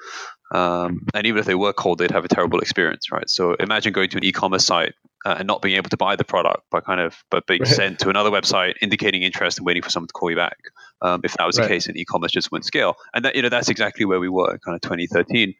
Um, 0.53 1.07
and 1.15 1.25
even 1.25 1.39
if 1.39 1.45
they 1.45 1.55
were 1.55 1.73
called, 1.73 1.97
they'd 1.97 2.11
have 2.11 2.25
a 2.25 2.27
terrible 2.27 2.59
experience, 2.59 3.11
right? 3.11 3.27
So 3.29 3.55
imagine 3.55 3.91
going 3.91 4.09
to 4.09 4.17
an 4.17 4.23
e-commerce 4.23 4.65
site 4.65 4.93
uh, 5.25 5.35
and 5.39 5.47
not 5.47 5.61
being 5.61 5.75
able 5.75 5.89
to 5.89 5.97
buy 5.97 6.15
the 6.15 6.23
product, 6.23 6.63
but 6.69 6.85
kind 6.85 7.01
of 7.01 7.23
but 7.31 7.47
being 7.47 7.61
right. 7.61 7.69
sent 7.69 7.99
to 7.99 8.09
another 8.09 8.29
website, 8.29 8.75
indicating 8.81 9.23
interest 9.23 9.57
and 9.57 9.65
waiting 9.65 9.81
for 9.81 9.89
someone 9.89 10.07
to 10.07 10.13
call 10.13 10.29
you 10.29 10.35
back. 10.35 10.57
Um, 11.01 11.21
if 11.23 11.33
that 11.33 11.45
was 11.45 11.57
right. 11.57 11.67
the 11.67 11.73
case, 11.73 11.87
in 11.87 11.97
e-commerce 11.97 12.31
just 12.31 12.51
wouldn't 12.51 12.65
scale, 12.65 12.95
and 13.13 13.25
that 13.25 13.35
you 13.35 13.41
know 13.41 13.49
that's 13.49 13.69
exactly 13.69 14.05
where 14.05 14.19
we 14.19 14.29
were, 14.29 14.59
kind 14.59 14.75
of 14.75 14.81
2013. 14.81 15.55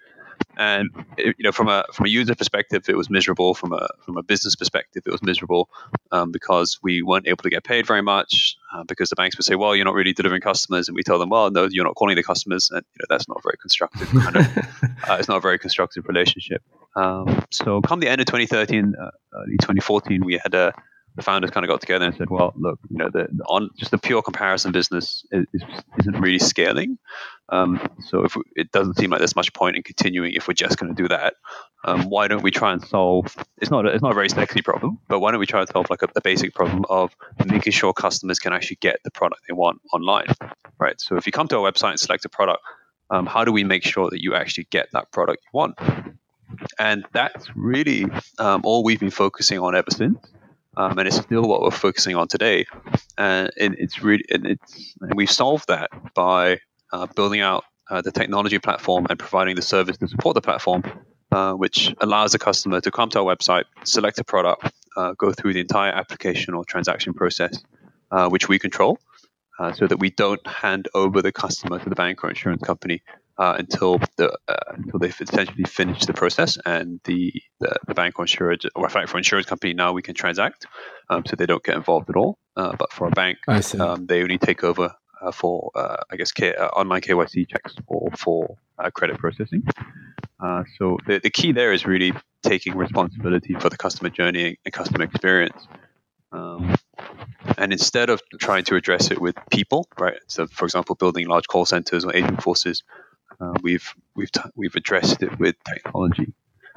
And 0.58 0.90
you 1.18 1.34
know, 1.40 1.52
from 1.52 1.68
a 1.68 1.86
from 1.94 2.06
a 2.06 2.10
user 2.10 2.36
perspective, 2.36 2.86
it 2.88 2.98
was 2.98 3.10
miserable. 3.10 3.54
From 3.54 3.74
a 3.74 3.88
from 4.06 4.18
a 4.18 4.24
business 4.24 4.56
perspective, 4.56 5.04
it 5.06 5.12
was 5.12 5.24
miserable 5.24 5.70
um, 6.12 6.32
because 6.32 6.80
we 6.82 7.02
weren't 7.02 7.28
able 7.28 7.44
to 7.44 7.50
get 7.50 7.64
paid 7.64 7.88
very 7.88 8.02
much. 8.02 8.58
Uh, 8.74 8.84
because 8.88 9.10
the 9.10 9.16
banks 9.16 9.38
would 9.38 9.46
say, 9.46 9.56
"Well, 9.56 9.76
you're 9.76 9.86
not 9.86 9.94
really 9.94 10.14
delivering 10.14 10.42
customers," 10.42 10.88
and 10.88 10.96
we 10.96 11.04
tell 11.04 11.20
them, 11.20 11.30
"Well, 11.30 11.52
no, 11.52 11.68
you're 11.70 11.86
not 11.86 11.96
calling 11.96 12.16
the 12.16 12.24
customers," 12.24 12.70
and 12.72 12.84
you 12.94 13.00
know, 13.02 13.06
that's 13.10 13.28
not 13.28 13.42
very 13.44 13.58
constructive. 13.58 14.08
Kind 14.10 14.36
of, 14.38 14.58
uh, 15.10 15.18
it's 15.20 15.28
not 15.28 15.38
a 15.38 15.42
very 15.42 15.60
constructive 15.60 16.08
relationship. 16.08 16.62
Um, 16.96 17.44
so, 17.52 17.82
come 17.82 18.00
the 18.00 18.10
end 18.10 18.22
of 18.22 18.28
2013, 18.28 18.96
uh, 19.00 19.12
early 19.36 19.58
2014, 19.58 20.24
we 20.26 20.40
had 20.42 20.54
a 20.54 20.74
the 21.16 21.22
founders 21.22 21.52
kind 21.52 21.64
of 21.64 21.70
got 21.70 21.82
together 21.82 22.06
and 22.06 22.16
said, 22.16 22.30
"Well, 22.30 22.54
look, 22.56 22.80
you 22.90 22.98
know, 22.98 23.10
the, 23.12 23.28
the 23.32 23.44
on 23.46 23.70
just 23.78 23.92
the 23.92 23.98
pure 23.98 24.22
comparison 24.22 24.72
business 24.72 25.26
is, 25.32 25.46
not 26.06 26.22
really 26.22 26.40
scaling. 26.40 26.98
Um, 27.50 27.80
so 28.08 28.24
if 28.24 28.36
we, 28.36 28.44
it 28.56 28.72
doesn't 28.72 28.96
seem 28.96 29.12
like 29.12 29.20
there's 29.20 29.36
much 29.36 29.54
point 29.54 29.76
in 29.76 29.84
continuing 29.84 30.34
if 30.34 30.48
we're 30.48 30.54
just 30.54 30.78
going 30.80 30.94
to 30.94 31.02
do 31.02 31.08
that, 31.10 31.36
um, 31.86 32.10
why 32.10 32.28
don't 32.28 32.42
we 32.42 32.52
try 32.52 32.74
and 32.74 32.84
solve? 32.84 33.36
It's 33.62 33.70
not 33.70 33.86
a, 33.86 33.90
it's 33.90 34.02
not 34.02 34.12
a 34.12 34.16
very 34.16 34.30
sexy 34.30 34.62
problem, 34.62 35.00
but 35.08 35.20
why 35.20 35.32
don't 35.32 35.40
we 35.40 35.46
try 35.46 35.60
and 35.60 35.70
solve 35.70 35.90
like 35.90 36.02
a, 36.02 36.08
a 36.16 36.22
basic 36.22 36.56
problem 36.56 36.86
of 36.90 37.16
making 37.46 37.74
sure 37.74 37.94
customers 37.94 38.40
can 38.40 38.54
actually 38.54 38.78
get 38.82 38.98
the 39.04 39.12
product 39.12 39.42
they 39.48 39.54
want 39.54 39.82
online, 39.94 40.28
right? 40.80 41.00
So 41.00 41.16
if 41.18 41.26
you 41.26 41.32
come 41.32 41.48
to 41.50 41.58
our 41.58 41.72
website 41.72 41.92
and 41.92 42.00
select 42.00 42.26
a 42.26 42.30
product, 42.30 42.62
um, 43.10 43.26
how 43.28 43.46
do 43.46 43.52
we 43.52 43.64
make 43.64 43.84
sure 43.84 44.10
that 44.10 44.22
you 44.22 44.34
actually 44.34 44.68
get 44.72 44.90
that 44.94 45.12
product 45.12 45.44
you 45.44 45.58
want? 45.58 45.78
And 46.80 47.06
that's 47.12 47.48
really 47.56 48.06
um, 48.40 48.62
all 48.64 48.84
we've 48.84 49.00
been 49.00 49.12
focusing 49.12 49.60
on 49.60 49.76
ever 49.76 49.92
since 49.92 50.18
um, 50.78 50.98
and 50.98 51.08
it's 51.08 51.18
still 51.18 51.44
what 51.44 51.62
we're 51.62 51.72
focusing 51.72 52.16
on 52.16 52.28
today. 52.28 52.66
And 53.18 53.52
it's 53.58 54.02
really, 54.02 54.24
and 54.30 54.46
it's, 54.46 54.96
and 55.02 55.14
we've 55.16 55.32
solved 55.32 55.68
that 55.68 55.90
by 56.14 56.60
uh, 56.92 57.08
building 57.16 57.42
out 57.42 57.64
uh, 57.90 58.02
the 58.02 58.12
technology 58.12 58.60
platform 58.60 59.06
and 59.10 59.20
providing 59.20 59.56
the 59.56 59.62
service 59.62 59.98
to 59.98 60.08
support 60.08 60.36
the 60.36 60.42
platform, 60.42 60.84
uh, 61.32 61.54
which 61.54 61.94
allows 62.02 62.32
the 62.32 62.40
customer 62.40 62.82
to 62.82 62.92
come 62.92 63.10
to 63.10 63.20
our 63.20 63.36
website, 63.36 63.66
select 63.84 64.20
a 64.20 64.24
product, 64.24 64.72
uh, 64.96 65.14
go 65.18 65.32
through 65.32 65.54
the 65.54 65.60
entire 65.60 65.92
application 65.92 66.54
or 66.54 66.64
transaction 66.66 67.14
process, 67.14 67.62
uh, 68.12 68.30
which 68.30 68.48
we 68.48 68.60
control, 68.60 69.00
so 69.76 69.88
that 69.88 69.98
we 69.98 70.10
don't 70.10 70.46
hand 70.46 70.90
over 70.94 71.22
the 71.22 71.32
customer 71.32 71.80
to 71.80 71.88
the 71.90 71.96
bank 71.96 72.22
or 72.24 72.30
insurance 72.30 72.62
company 72.62 73.02
uh, 73.38 73.56
until 73.58 74.00
the 74.18 74.32
uh, 74.48 74.56
until 74.70 75.00
they've 75.00 75.20
essentially 75.20 75.64
finished 75.64 76.08
the 76.08 76.14
process 76.14 76.58
and 76.66 77.00
the 77.06 77.34
the, 77.60 77.76
the 77.88 77.94
bank 77.94 78.20
or 78.20 78.24
insurance 78.24 78.66
or 78.76 78.86
in 78.86 78.90
fact 78.90 79.10
for 79.10 79.18
insurance 79.18 79.48
company 79.48 79.74
now 79.74 79.92
we 79.92 80.02
can 80.02 80.16
transact, 80.16 80.66
um, 81.10 81.24
so 81.26 81.36
they 81.36 81.46
don't 81.46 81.64
get 81.64 81.76
involved 81.76 82.10
at 82.10 82.16
all. 82.16 82.38
Uh, 82.56 82.76
but 82.78 82.92
for 82.92 83.08
a 83.08 83.12
bank, 83.12 83.38
um, 83.82 84.06
they 84.06 84.22
only 84.22 84.38
take 84.38 84.64
over 84.64 84.94
uh, 85.22 85.32
for 85.32 85.72
uh, 85.76 85.98
I 86.12 86.16
guess 86.16 86.32
K- 86.32 86.56
uh, 86.56 86.68
online 86.68 87.02
KYC 87.02 87.50
checks 87.50 87.76
or 87.88 88.10
for 88.18 88.56
credit 88.94 89.18
processing. 89.18 89.64
so 90.78 90.98
the 91.08 91.20
the 91.24 91.30
key 91.30 91.52
there 91.52 91.74
is 91.74 91.86
really 91.86 92.14
taking 92.44 92.76
responsibility 92.76 93.56
for 93.56 93.70
the 93.70 93.78
customer 93.78 94.10
journey 94.10 94.58
and 94.66 94.74
customer 94.74 95.06
experience. 95.06 95.68
Um, 96.32 96.76
and 97.58 97.72
instead 97.72 98.10
of 98.10 98.22
trying 98.40 98.64
to 98.66 98.76
address 98.76 99.12
it 99.12 99.22
with 99.22 99.36
people, 99.52 99.88
right? 100.00 100.18
So, 100.28 100.48
for 100.48 100.66
example, 100.66 100.96
building 100.96 101.28
large 101.28 101.48
call 101.48 101.66
centers 101.66 102.04
or 102.06 102.16
agent 102.16 102.42
forces, 102.42 102.84
uh, 103.44 103.54
we've 103.62 103.94
we've 104.16 104.32
t- 104.32 104.50
we've 104.56 104.76
addressed 104.76 105.22
it 105.24 105.40
with 105.40 105.56
technology, 105.64 106.34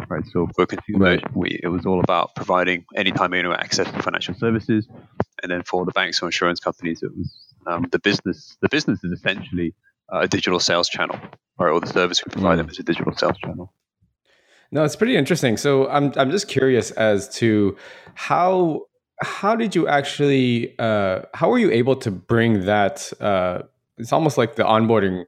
right? 0.09 0.25
So 0.33 0.49
for 0.55 0.67
consumer, 0.67 1.19
we, 1.35 1.61
it 1.63 1.69
was 1.69 1.87
all 1.87 2.01
about 2.01 2.35
providing 2.35 2.85
anytime 2.95 3.35
anywhere 3.35 3.59
access 3.59 3.91
to 3.91 4.03
financial 4.03 4.35
services, 4.35 4.89
and 5.43 5.51
then 5.51 5.63
for 5.63 5.85
the 5.85 5.93
banks 5.93 6.23
or 6.23 6.27
insurance 6.27 6.61
companies, 6.61 7.03
it 7.03 7.17
was 7.17 7.35
um, 7.67 7.87
the 7.91 7.99
business. 7.99 8.57
The 8.61 8.69
business 8.69 9.03
is 9.05 9.13
essentially 9.13 9.75
uh, 10.13 10.21
a 10.21 10.29
digital 10.29 10.61
sales 10.61 10.89
channel, 10.89 11.19
right? 11.59 11.71
Or 11.71 11.81
the 11.81 11.87
service 11.87 12.25
we 12.25 12.31
provide 12.31 12.55
mm. 12.55 12.59
them 12.59 12.71
is 12.71 12.79
a 12.79 12.83
digital 12.83 13.15
sales 13.17 13.39
channel. 13.39 13.73
No, 14.73 14.85
it's 14.85 14.97
pretty 14.97 15.17
interesting. 15.17 15.57
So 15.57 15.89
I'm 15.89 16.13
I'm 16.17 16.31
just 16.31 16.49
curious 16.49 16.91
as 16.93 17.29
to 17.37 17.77
how 18.15 18.87
how 19.21 19.57
did 19.57 19.75
you 19.75 19.89
actually 19.89 20.75
uh, 20.79 21.23
how 21.35 21.51
were 21.51 21.59
you 21.59 21.71
able 21.71 21.97
to 21.97 22.11
bring 22.11 22.67
that? 22.67 23.13
Uh, 23.21 23.63
it's 23.99 24.13
almost 24.13 24.37
like 24.37 24.57
the 24.57 24.65
onboarding 24.65 25.25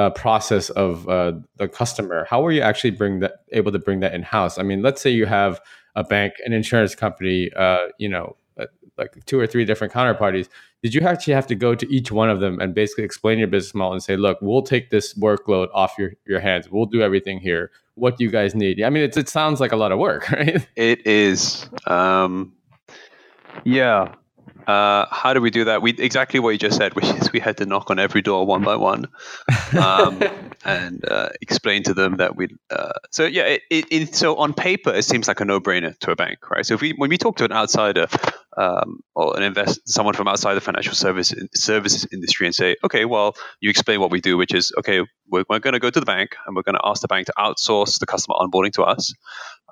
uh, 0.00 0.10
process 0.10 0.70
of 0.70 1.08
uh, 1.08 1.32
the 1.56 1.68
customer 1.68 2.26
how 2.30 2.42
were 2.42 2.52
you 2.52 2.62
actually 2.62 2.90
bring 2.90 3.20
that 3.20 3.32
able 3.52 3.70
to 3.70 3.78
bring 3.78 4.00
that 4.00 4.14
in 4.14 4.22
house 4.22 4.58
i 4.58 4.62
mean 4.62 4.82
let's 4.82 5.00
say 5.00 5.10
you 5.10 5.26
have 5.26 5.60
a 5.94 6.04
bank 6.04 6.34
an 6.44 6.52
insurance 6.52 6.94
company 6.94 7.50
uh, 7.56 7.86
you 7.98 8.08
know 8.08 8.36
uh, 8.58 8.66
like 8.98 9.24
two 9.24 9.40
or 9.40 9.46
three 9.46 9.64
different 9.64 9.92
counterparties. 9.92 10.48
Did 10.82 10.94
you 10.94 11.00
actually 11.02 11.34
have 11.34 11.46
to 11.48 11.54
go 11.54 11.74
to 11.74 11.90
each 11.92 12.12
one 12.12 12.28
of 12.30 12.40
them 12.40 12.60
and 12.60 12.74
basically 12.74 13.04
explain 13.04 13.38
your 13.38 13.48
business 13.48 13.74
model 13.74 13.94
and 13.94 14.02
say 14.02 14.16
look 14.16 14.38
we'll 14.42 14.62
take 14.62 14.90
this 14.90 15.14
workload 15.14 15.68
off 15.72 15.94
your, 15.98 16.12
your 16.26 16.40
hands. 16.40 16.70
We'll 16.70 16.86
do 16.86 17.00
everything 17.02 17.40
here. 17.40 17.70
What 17.94 18.18
do 18.18 18.24
you 18.24 18.30
guys 18.30 18.54
need? 18.54 18.82
I 18.82 18.90
mean 18.90 19.02
it 19.02 19.28
sounds 19.28 19.60
like 19.60 19.72
a 19.72 19.76
lot 19.76 19.92
of 19.92 19.98
work 19.98 20.30
right? 20.32 20.66
It 20.76 21.06
is 21.06 21.68
um, 21.86 22.52
yeah 23.64 24.14
uh, 24.66 25.06
how 25.10 25.34
do 25.34 25.40
we 25.40 25.50
do 25.50 25.64
that? 25.64 25.82
We 25.82 25.90
exactly 25.90 26.40
what 26.40 26.50
you 26.50 26.58
just 26.58 26.76
said, 26.76 26.94
which 26.94 27.04
is 27.04 27.32
we 27.32 27.40
had 27.40 27.56
to 27.58 27.66
knock 27.66 27.90
on 27.90 27.98
every 27.98 28.22
door 28.22 28.46
one 28.46 28.62
by 28.62 28.76
one, 28.76 29.06
um, 29.78 30.22
and 30.64 31.04
uh, 31.08 31.30
explain 31.40 31.82
to 31.84 31.94
them 31.94 32.18
that 32.18 32.36
we. 32.36 32.48
Uh, 32.70 32.92
so 33.10 33.24
yeah, 33.24 33.44
it, 33.44 33.62
it, 33.70 33.86
it, 33.90 34.14
so 34.14 34.36
on 34.36 34.54
paper 34.54 34.92
it 34.92 35.04
seems 35.04 35.28
like 35.28 35.40
a 35.40 35.44
no-brainer 35.44 35.98
to 36.00 36.10
a 36.10 36.16
bank, 36.16 36.50
right? 36.50 36.64
So 36.64 36.74
if 36.74 36.80
we 36.80 36.92
when 36.92 37.10
we 37.10 37.18
talk 37.18 37.36
to 37.36 37.44
an 37.44 37.52
outsider 37.52 38.06
um, 38.56 39.00
or 39.14 39.36
an 39.36 39.42
invest 39.42 39.80
someone 39.88 40.14
from 40.14 40.28
outside 40.28 40.54
the 40.54 40.60
financial 40.60 40.94
service 40.94 41.34
services 41.54 42.06
industry 42.12 42.46
and 42.46 42.54
say, 42.54 42.76
okay, 42.84 43.04
well, 43.04 43.34
you 43.60 43.70
explain 43.70 44.00
what 44.00 44.10
we 44.10 44.20
do, 44.20 44.36
which 44.36 44.54
is 44.54 44.72
okay, 44.78 45.00
we're, 45.28 45.44
we're 45.48 45.58
going 45.58 45.74
to 45.74 45.80
go 45.80 45.90
to 45.90 46.00
the 46.00 46.06
bank 46.06 46.36
and 46.46 46.56
we're 46.56 46.62
going 46.62 46.74
to 46.74 46.84
ask 46.84 47.02
the 47.02 47.08
bank 47.08 47.26
to 47.26 47.32
outsource 47.38 47.98
the 47.98 48.06
customer 48.06 48.36
onboarding 48.36 48.72
to 48.72 48.82
us, 48.82 49.14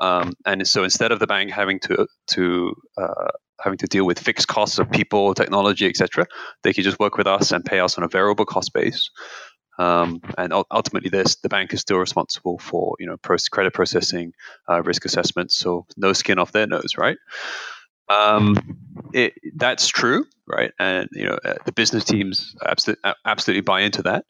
um, 0.00 0.32
and 0.46 0.66
so 0.66 0.84
instead 0.84 1.12
of 1.12 1.18
the 1.18 1.26
bank 1.26 1.50
having 1.50 1.80
to 1.80 2.06
to 2.28 2.74
uh, 2.96 3.28
having 3.60 3.78
to 3.78 3.86
deal 3.86 4.04
with 4.04 4.18
fixed 4.18 4.48
costs 4.48 4.78
of 4.78 4.90
people, 4.90 5.34
technology, 5.34 5.86
etc. 5.86 6.26
They 6.62 6.72
could 6.72 6.84
just 6.84 6.98
work 6.98 7.16
with 7.16 7.26
us 7.26 7.52
and 7.52 7.64
pay 7.64 7.80
us 7.80 7.98
on 7.98 8.04
a 8.04 8.08
variable 8.08 8.46
cost 8.46 8.72
base. 8.72 9.10
Um, 9.78 10.20
and 10.36 10.52
ultimately, 10.70 11.08
this 11.08 11.36
the 11.36 11.48
bank 11.48 11.72
is 11.72 11.80
still 11.80 11.98
responsible 11.98 12.58
for 12.58 12.96
you 12.98 13.06
know 13.06 13.16
credit 13.50 13.72
processing, 13.74 14.32
uh, 14.68 14.82
risk 14.82 15.04
assessment. 15.04 15.52
So 15.52 15.86
no 15.96 16.12
skin 16.12 16.38
off 16.38 16.52
their 16.52 16.66
nose, 16.66 16.96
right? 16.96 17.16
Um, 18.08 18.56
it, 19.12 19.34
that's 19.54 19.86
true, 19.86 20.24
right? 20.48 20.72
And 20.80 21.08
you 21.12 21.26
know 21.26 21.38
uh, 21.44 21.54
the 21.64 21.72
business 21.72 22.04
teams 22.04 22.56
absolutely, 22.64 23.12
absolutely 23.24 23.60
buy 23.62 23.82
into 23.82 24.02
that. 24.02 24.24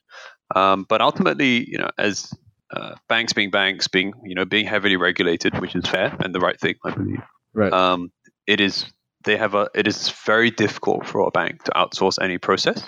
Um, 0.54 0.84
but 0.88 1.00
ultimately, 1.00 1.68
you 1.68 1.78
know, 1.78 1.90
as 1.96 2.32
uh, 2.70 2.96
banks 3.08 3.32
being 3.32 3.50
banks, 3.50 3.88
being 3.88 4.12
you 4.24 4.34
know 4.34 4.44
being 4.44 4.66
heavily 4.66 4.96
regulated, 4.96 5.58
which 5.60 5.74
is 5.74 5.86
fair 5.86 6.14
and 6.20 6.34
the 6.34 6.40
right 6.40 6.60
thing, 6.60 6.74
I 6.84 6.90
believe. 6.90 7.22
Right. 7.54 7.72
Um, 7.72 8.12
it 8.46 8.60
is 8.60 8.86
they 9.24 9.37
have 9.37 9.54
a 9.54 9.68
it 9.74 9.87
is 9.87 10.11
very 10.24 10.50
difficult 10.50 11.07
for 11.07 11.20
a 11.20 11.31
bank 11.31 11.64
to 11.64 11.72
outsource 11.72 12.18
any 12.22 12.38
process. 12.38 12.83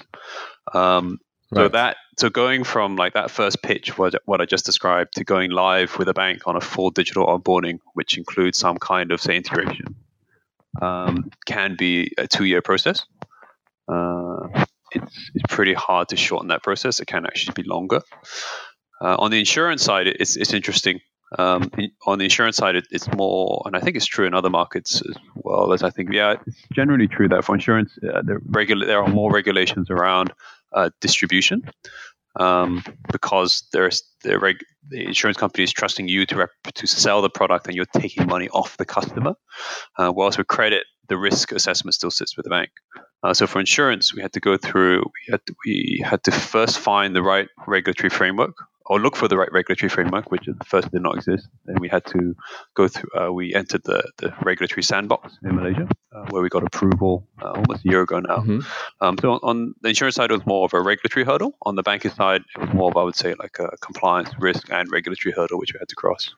Um, 0.73 1.19
right. 1.51 1.65
So 1.65 1.69
that 1.69 1.97
so 2.19 2.31
going 2.31 2.65
from 2.65 2.97
like 2.97 3.15
that 3.15 3.31
first 3.31 3.63
pitch, 3.63 3.99
what 3.99 4.15
what 4.25 4.41
I 4.41 4.47
just 4.47 4.65
described, 4.65 5.15
to 5.15 5.25
going 5.25 5.51
live 5.51 5.99
with 5.99 6.09
a 6.09 6.15
bank 6.15 6.43
on 6.47 6.57
a 6.57 6.61
full 6.61 6.91
digital 6.91 7.27
onboarding, 7.27 7.79
which 7.95 8.19
includes 8.19 8.59
some 8.59 8.79
kind 8.79 9.13
of 9.13 9.21
say 9.21 9.37
integration, 9.37 9.97
um, 10.81 11.31
can 11.47 11.77
be 11.77 12.13
a 12.19 12.27
two 12.27 12.45
year 12.45 12.63
process. 12.63 13.05
Uh, 13.89 14.65
it's, 14.93 15.31
it's 15.35 15.55
pretty 15.55 15.75
hard 15.75 16.09
to 16.09 16.17
shorten 16.17 16.49
that 16.49 16.63
process. 16.63 17.01
It 17.01 17.07
can 17.07 17.27
actually 17.27 17.55
be 17.63 17.69
longer. 17.69 18.03
Uh, 19.01 19.17
on 19.19 19.31
the 19.31 19.39
insurance 19.39 19.83
side, 19.83 20.07
it's, 20.07 20.37
it's 20.37 20.53
interesting. 20.53 21.01
Um, 21.39 21.71
on 22.07 22.19
the 22.19 22.25
insurance 22.25 22.57
side, 22.57 22.77
it, 22.77 22.87
it's 22.91 23.11
more, 23.13 23.63
and 23.65 23.77
I 23.77 23.81
think 23.81 23.97
it's 23.97 24.07
true 24.07 24.27
in 24.27 24.35
other 24.35 24.51
markets 24.51 25.01
as 25.09 25.17
well. 25.51 25.73
As 25.73 25.83
I 25.83 25.91
think, 25.91 26.13
yeah, 26.13 26.37
it's 26.47 26.57
generally 26.73 27.09
true 27.09 27.29
that 27.29 27.45
for 27.45 27.55
insurance, 27.55 27.99
uh, 28.03 28.23
there, 28.25 28.41
regula- 28.45 28.87
there 28.87 29.03
are 29.03 29.09
more 29.09 29.33
regulations 29.33 29.91
around 29.91 30.33
uh, 30.73 30.91
distribution 31.01 31.63
um, 32.37 32.83
because 33.11 33.65
there's 33.73 34.03
the, 34.23 34.39
reg- 34.39 34.65
the 34.89 35.05
insurance 35.05 35.37
company 35.37 35.65
is 35.65 35.73
trusting 35.73 36.09
you 36.09 36.27
to 36.27 36.37
rep- 36.37 36.75
to 36.75 36.87
sell 36.87 37.23
the 37.23 37.31
product, 37.31 37.67
and 37.67 37.75
you're 37.75 37.87
taking 37.97 38.27
money 38.27 38.49
off 38.51 38.77
the 38.77 38.85
customer. 38.85 39.35
Uh, 39.99 40.13
whilst 40.15 40.39
with 40.39 40.47
credit, 40.47 40.85
the 41.09 41.19
risk 41.19 41.53
assessment 41.53 41.95
still 41.95 42.11
sits 42.11 42.37
with 42.37 42.45
the 42.45 42.51
bank. 42.51 42.71
Uh, 43.23 43.35
so 43.35 43.47
for 43.47 43.61
insurance, 43.61 44.15
we 44.15 44.23
had 44.23 44.33
to 44.33 44.41
go 44.41 44.57
through. 44.57 44.99
We 44.99 45.33
had 45.33 45.45
to, 45.47 45.55
we 45.67 46.03
had 46.05 46.23
to 46.25 46.31
first 46.31 46.79
find 46.79 47.15
the 47.15 47.23
right 47.23 47.49
regulatory 47.67 48.11
framework 48.11 48.55
or 48.91 48.99
look 48.99 49.15
for 49.15 49.29
the 49.29 49.37
right 49.37 49.51
regulatory 49.53 49.89
framework, 49.89 50.33
which 50.33 50.49
at 50.49 50.67
first 50.67 50.91
did 50.91 51.01
not 51.01 51.15
exist. 51.15 51.47
Then 51.65 51.77
we 51.79 51.89
had 51.89 52.05
to 52.07 52.35
go 52.75 52.89
through. 52.89 53.09
Uh, 53.17 53.33
we 53.33 53.55
entered 53.55 53.85
the, 53.85 54.03
the 54.19 54.35
regulatory 54.45 54.83
sandbox 54.83 55.39
in 55.45 55.55
Malaysia, 55.55 55.89
uh, 56.13 56.25
where 56.31 56.43
we 56.43 56.49
got 56.49 56.65
approval 56.65 57.25
uh, 57.41 57.53
almost 57.53 57.85
a 57.87 57.89
year 57.89 58.03
ago 58.03 58.19
now. 58.19 58.39
Mm-hmm. 58.39 58.59
Um, 59.01 59.17
so 59.21 59.31
on, 59.31 59.41
on, 59.45 59.75
the 59.83 59.91
insurance 59.91 60.17
side, 60.17 60.33
it 60.33 60.35
was 60.35 60.45
more 60.45 60.65
of 60.65 60.75
a 60.75 60.81
regulatory 60.81 61.25
hurdle. 61.25 61.57
On 61.63 61.77
the 61.77 61.85
banking 61.85 62.11
side, 62.11 62.43
it 62.57 62.61
was 62.61 62.75
more 62.75 62.91
of 62.91 62.97
I 62.97 63.05
would 63.05 63.15
say 63.15 63.35
like 63.39 63.61
a 63.61 63.77
compliance, 63.77 64.31
risk, 64.41 64.69
and 64.73 64.91
regulatory 64.91 65.35
hurdle, 65.37 65.61
which 65.61 65.73
we 65.73 65.79
had 65.79 65.89
to 65.89 65.95
cross. 65.95 66.35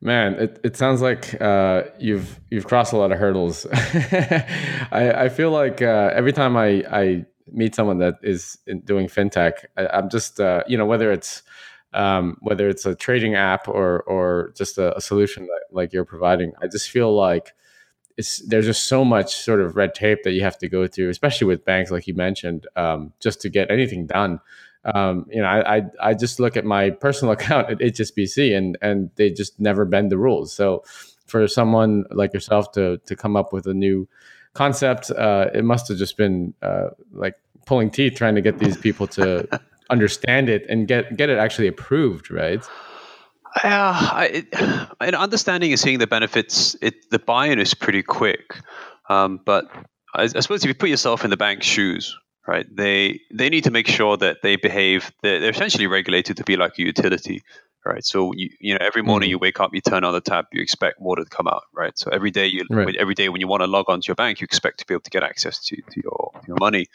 Man, 0.00 0.34
it, 0.34 0.60
it 0.64 0.76
sounds 0.76 1.00
like 1.02 1.40
uh, 1.40 1.84
you've 2.00 2.40
you've 2.50 2.66
crossed 2.66 2.92
a 2.92 2.96
lot 2.96 3.12
of 3.12 3.18
hurdles. 3.18 3.64
I, 3.72 5.12
I 5.16 5.28
feel 5.28 5.52
like 5.52 5.80
uh, 5.80 6.10
every 6.12 6.32
time 6.32 6.56
I, 6.56 6.84
I 6.90 7.26
meet 7.52 7.74
someone 7.74 7.98
that 7.98 8.14
is 8.22 8.58
doing 8.84 9.06
fintech, 9.06 9.52
I, 9.76 9.98
am 9.98 10.08
just 10.08 10.40
uh, 10.40 10.62
you 10.66 10.78
know 10.78 10.86
whether 10.86 11.12
it's 11.12 11.42
um, 11.92 12.36
whether 12.40 12.68
it's 12.68 12.86
a 12.86 12.94
trading 12.94 13.34
app 13.34 13.68
or 13.68 14.00
or 14.02 14.52
just 14.56 14.78
a, 14.78 14.96
a 14.96 15.00
solution 15.00 15.46
that, 15.46 15.62
like 15.70 15.92
you're 15.92 16.04
providing. 16.04 16.52
I 16.60 16.66
just 16.66 16.90
feel 16.90 17.14
like 17.14 17.54
it's 18.16 18.40
there's 18.46 18.66
just 18.66 18.86
so 18.86 19.04
much 19.04 19.36
sort 19.36 19.60
of 19.60 19.76
red 19.76 19.94
tape 19.94 20.22
that 20.24 20.32
you 20.32 20.42
have 20.42 20.58
to 20.58 20.68
go 20.68 20.86
through, 20.86 21.08
especially 21.08 21.46
with 21.46 21.64
banks, 21.64 21.90
like 21.90 22.06
you 22.06 22.14
mentioned, 22.14 22.66
um, 22.76 23.12
just 23.20 23.40
to 23.42 23.48
get 23.48 23.70
anything 23.70 24.06
done. 24.06 24.40
Um, 24.84 25.26
you 25.30 25.40
know, 25.40 25.48
I, 25.48 25.76
I, 25.76 25.82
I 26.00 26.14
just 26.14 26.38
look 26.38 26.56
at 26.56 26.64
my 26.64 26.90
personal 26.90 27.32
account 27.36 27.70
at 27.70 27.78
HSBC, 27.78 28.56
and 28.56 28.76
and 28.82 29.10
they 29.16 29.30
just 29.30 29.58
never 29.60 29.84
bend 29.84 30.10
the 30.10 30.18
rules. 30.18 30.52
So 30.52 30.84
for 31.26 31.48
someone 31.48 32.04
like 32.10 32.34
yourself 32.34 32.72
to 32.72 32.98
to 33.06 33.16
come 33.16 33.36
up 33.36 33.52
with 33.52 33.66
a 33.66 33.74
new 33.74 34.08
concept, 34.54 35.10
uh, 35.10 35.50
it 35.52 35.64
must 35.64 35.88
have 35.88 35.98
just 35.98 36.16
been 36.16 36.54
uh, 36.62 36.90
like 37.12 37.34
pulling 37.66 37.90
teeth 37.90 38.14
trying 38.14 38.34
to 38.34 38.40
get 38.40 38.58
these 38.58 38.76
people 38.76 39.06
to 39.08 39.48
understand 39.90 40.48
it 40.48 40.64
and 40.68 40.88
get 40.88 41.16
get 41.16 41.28
it 41.28 41.38
actually 41.38 41.68
approved, 41.68 42.30
right? 42.30 42.64
Yeah, 43.62 43.92
I, 43.94 44.44
and 45.00 45.14
understanding 45.14 45.70
and 45.70 45.78
seeing 45.78 45.98
the 45.98 46.06
benefits, 46.06 46.74
it 46.80 47.10
the 47.10 47.18
buy-in 47.18 47.58
is 47.58 47.74
pretty 47.74 48.02
quick. 48.02 48.56
Um, 49.08 49.40
but 49.44 49.66
I, 50.14 50.22
I, 50.22 50.40
suppose 50.40 50.64
if 50.64 50.68
you 50.68 50.74
put 50.74 50.88
yourself 50.88 51.24
in 51.24 51.30
the 51.30 51.36
bank's 51.36 51.66
shoes, 51.66 52.16
right, 52.48 52.66
they 52.74 53.20
they 53.32 53.48
need 53.50 53.64
to 53.64 53.70
make 53.70 53.86
sure 53.86 54.16
that 54.16 54.38
they 54.42 54.56
behave. 54.56 55.12
They're, 55.22 55.40
they're 55.40 55.50
essentially 55.50 55.86
regulated 55.86 56.36
to 56.38 56.44
be 56.44 56.56
like 56.56 56.72
a 56.78 56.82
utility, 56.82 57.42
right? 57.84 58.04
So 58.04 58.32
you 58.34 58.50
you 58.60 58.74
know 58.74 58.78
every 58.80 59.02
morning 59.02 59.26
mm-hmm. 59.26 59.30
you 59.30 59.38
wake 59.38 59.60
up, 59.60 59.74
you 59.74 59.80
turn 59.80 60.04
on 60.04 60.12
the 60.12 60.20
tap, 60.20 60.48
you 60.52 60.62
expect 60.62 61.00
water 61.00 61.24
to 61.24 61.30
come 61.30 61.46
out, 61.46 61.62
right? 61.74 61.96
So 61.98 62.10
every 62.10 62.30
day 62.30 62.46
you 62.46 62.64
right. 62.70 62.96
every 62.96 63.14
day 63.14 63.28
when 63.28 63.40
you 63.40 63.48
want 63.48 63.62
to 63.62 63.66
log 63.66 63.86
on 63.88 64.00
to 64.00 64.06
your 64.08 64.14
bank, 64.14 64.40
you 64.40 64.44
expect 64.44 64.78
to 64.78 64.86
be 64.86 64.94
able 64.94 65.02
to 65.02 65.10
get 65.10 65.22
access 65.22 65.58
to, 65.66 65.76
to 65.76 66.00
your 66.02 66.30
your 66.46 66.56
money. 66.58 66.86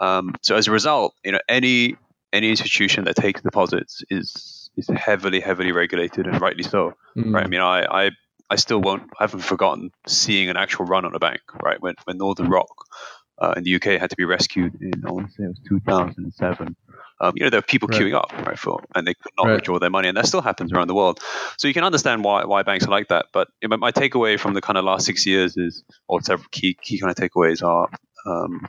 Um, 0.00 0.34
so 0.42 0.56
as 0.56 0.68
a 0.68 0.70
result, 0.70 1.14
you 1.24 1.32
know 1.32 1.40
any 1.48 1.96
any 2.32 2.50
institution 2.50 3.04
that 3.04 3.16
takes 3.16 3.40
deposits 3.40 4.02
is 4.10 4.70
is 4.76 4.88
heavily, 4.88 5.40
heavily 5.40 5.72
regulated, 5.72 6.26
and 6.26 6.40
rightly 6.40 6.62
so. 6.62 6.94
Mm. 7.16 7.34
Right? 7.34 7.44
I 7.44 7.48
mean, 7.48 7.60
I, 7.60 8.06
I, 8.06 8.10
I 8.48 8.56
still 8.56 8.80
won't, 8.80 9.02
I 9.18 9.24
haven't 9.24 9.40
forgotten 9.40 9.90
seeing 10.06 10.48
an 10.48 10.56
actual 10.56 10.86
run 10.86 11.04
on 11.04 11.14
a 11.14 11.18
bank. 11.18 11.40
Right? 11.62 11.80
When 11.80 11.94
when 12.04 12.18
Northern 12.18 12.48
Rock 12.48 12.86
uh, 13.38 13.54
in 13.56 13.64
the 13.64 13.74
UK 13.74 14.00
had 14.00 14.10
to 14.10 14.16
be 14.16 14.24
rescued 14.24 14.80
in, 14.80 15.04
I 15.06 15.12
want 15.12 15.28
to 15.28 15.32
say 15.32 15.44
it 15.44 15.48
was 15.48 15.60
2007. 15.68 16.76
Um, 17.20 17.32
you 17.36 17.44
know, 17.44 17.50
there 17.50 17.58
were 17.58 17.62
people 17.62 17.88
right. 17.88 18.00
queuing 18.00 18.14
up, 18.14 18.32
right, 18.46 18.58
for, 18.58 18.82
and 18.94 19.06
they 19.06 19.14
could 19.14 19.32
not 19.36 19.46
right. 19.46 19.54
withdraw 19.54 19.78
their 19.78 19.90
money, 19.90 20.08
and 20.08 20.16
that 20.16 20.26
still 20.26 20.42
happens 20.42 20.72
around 20.72 20.88
the 20.88 20.94
world. 20.94 21.20
So 21.56 21.68
you 21.68 21.74
can 21.74 21.84
understand 21.84 22.24
why 22.24 22.44
why 22.44 22.62
banks 22.62 22.86
are 22.86 22.90
like 22.90 23.08
that. 23.08 23.26
But 23.32 23.48
my 23.62 23.92
takeaway 23.92 24.38
from 24.38 24.54
the 24.54 24.60
kind 24.60 24.78
of 24.78 24.84
last 24.84 25.06
six 25.06 25.26
years 25.26 25.56
is, 25.56 25.84
or 26.06 26.20
several 26.22 26.48
key 26.50 26.76
key 26.80 26.98
kind 26.98 27.10
of 27.10 27.16
takeaways 27.16 27.62
are. 27.62 27.88
Um, 28.26 28.66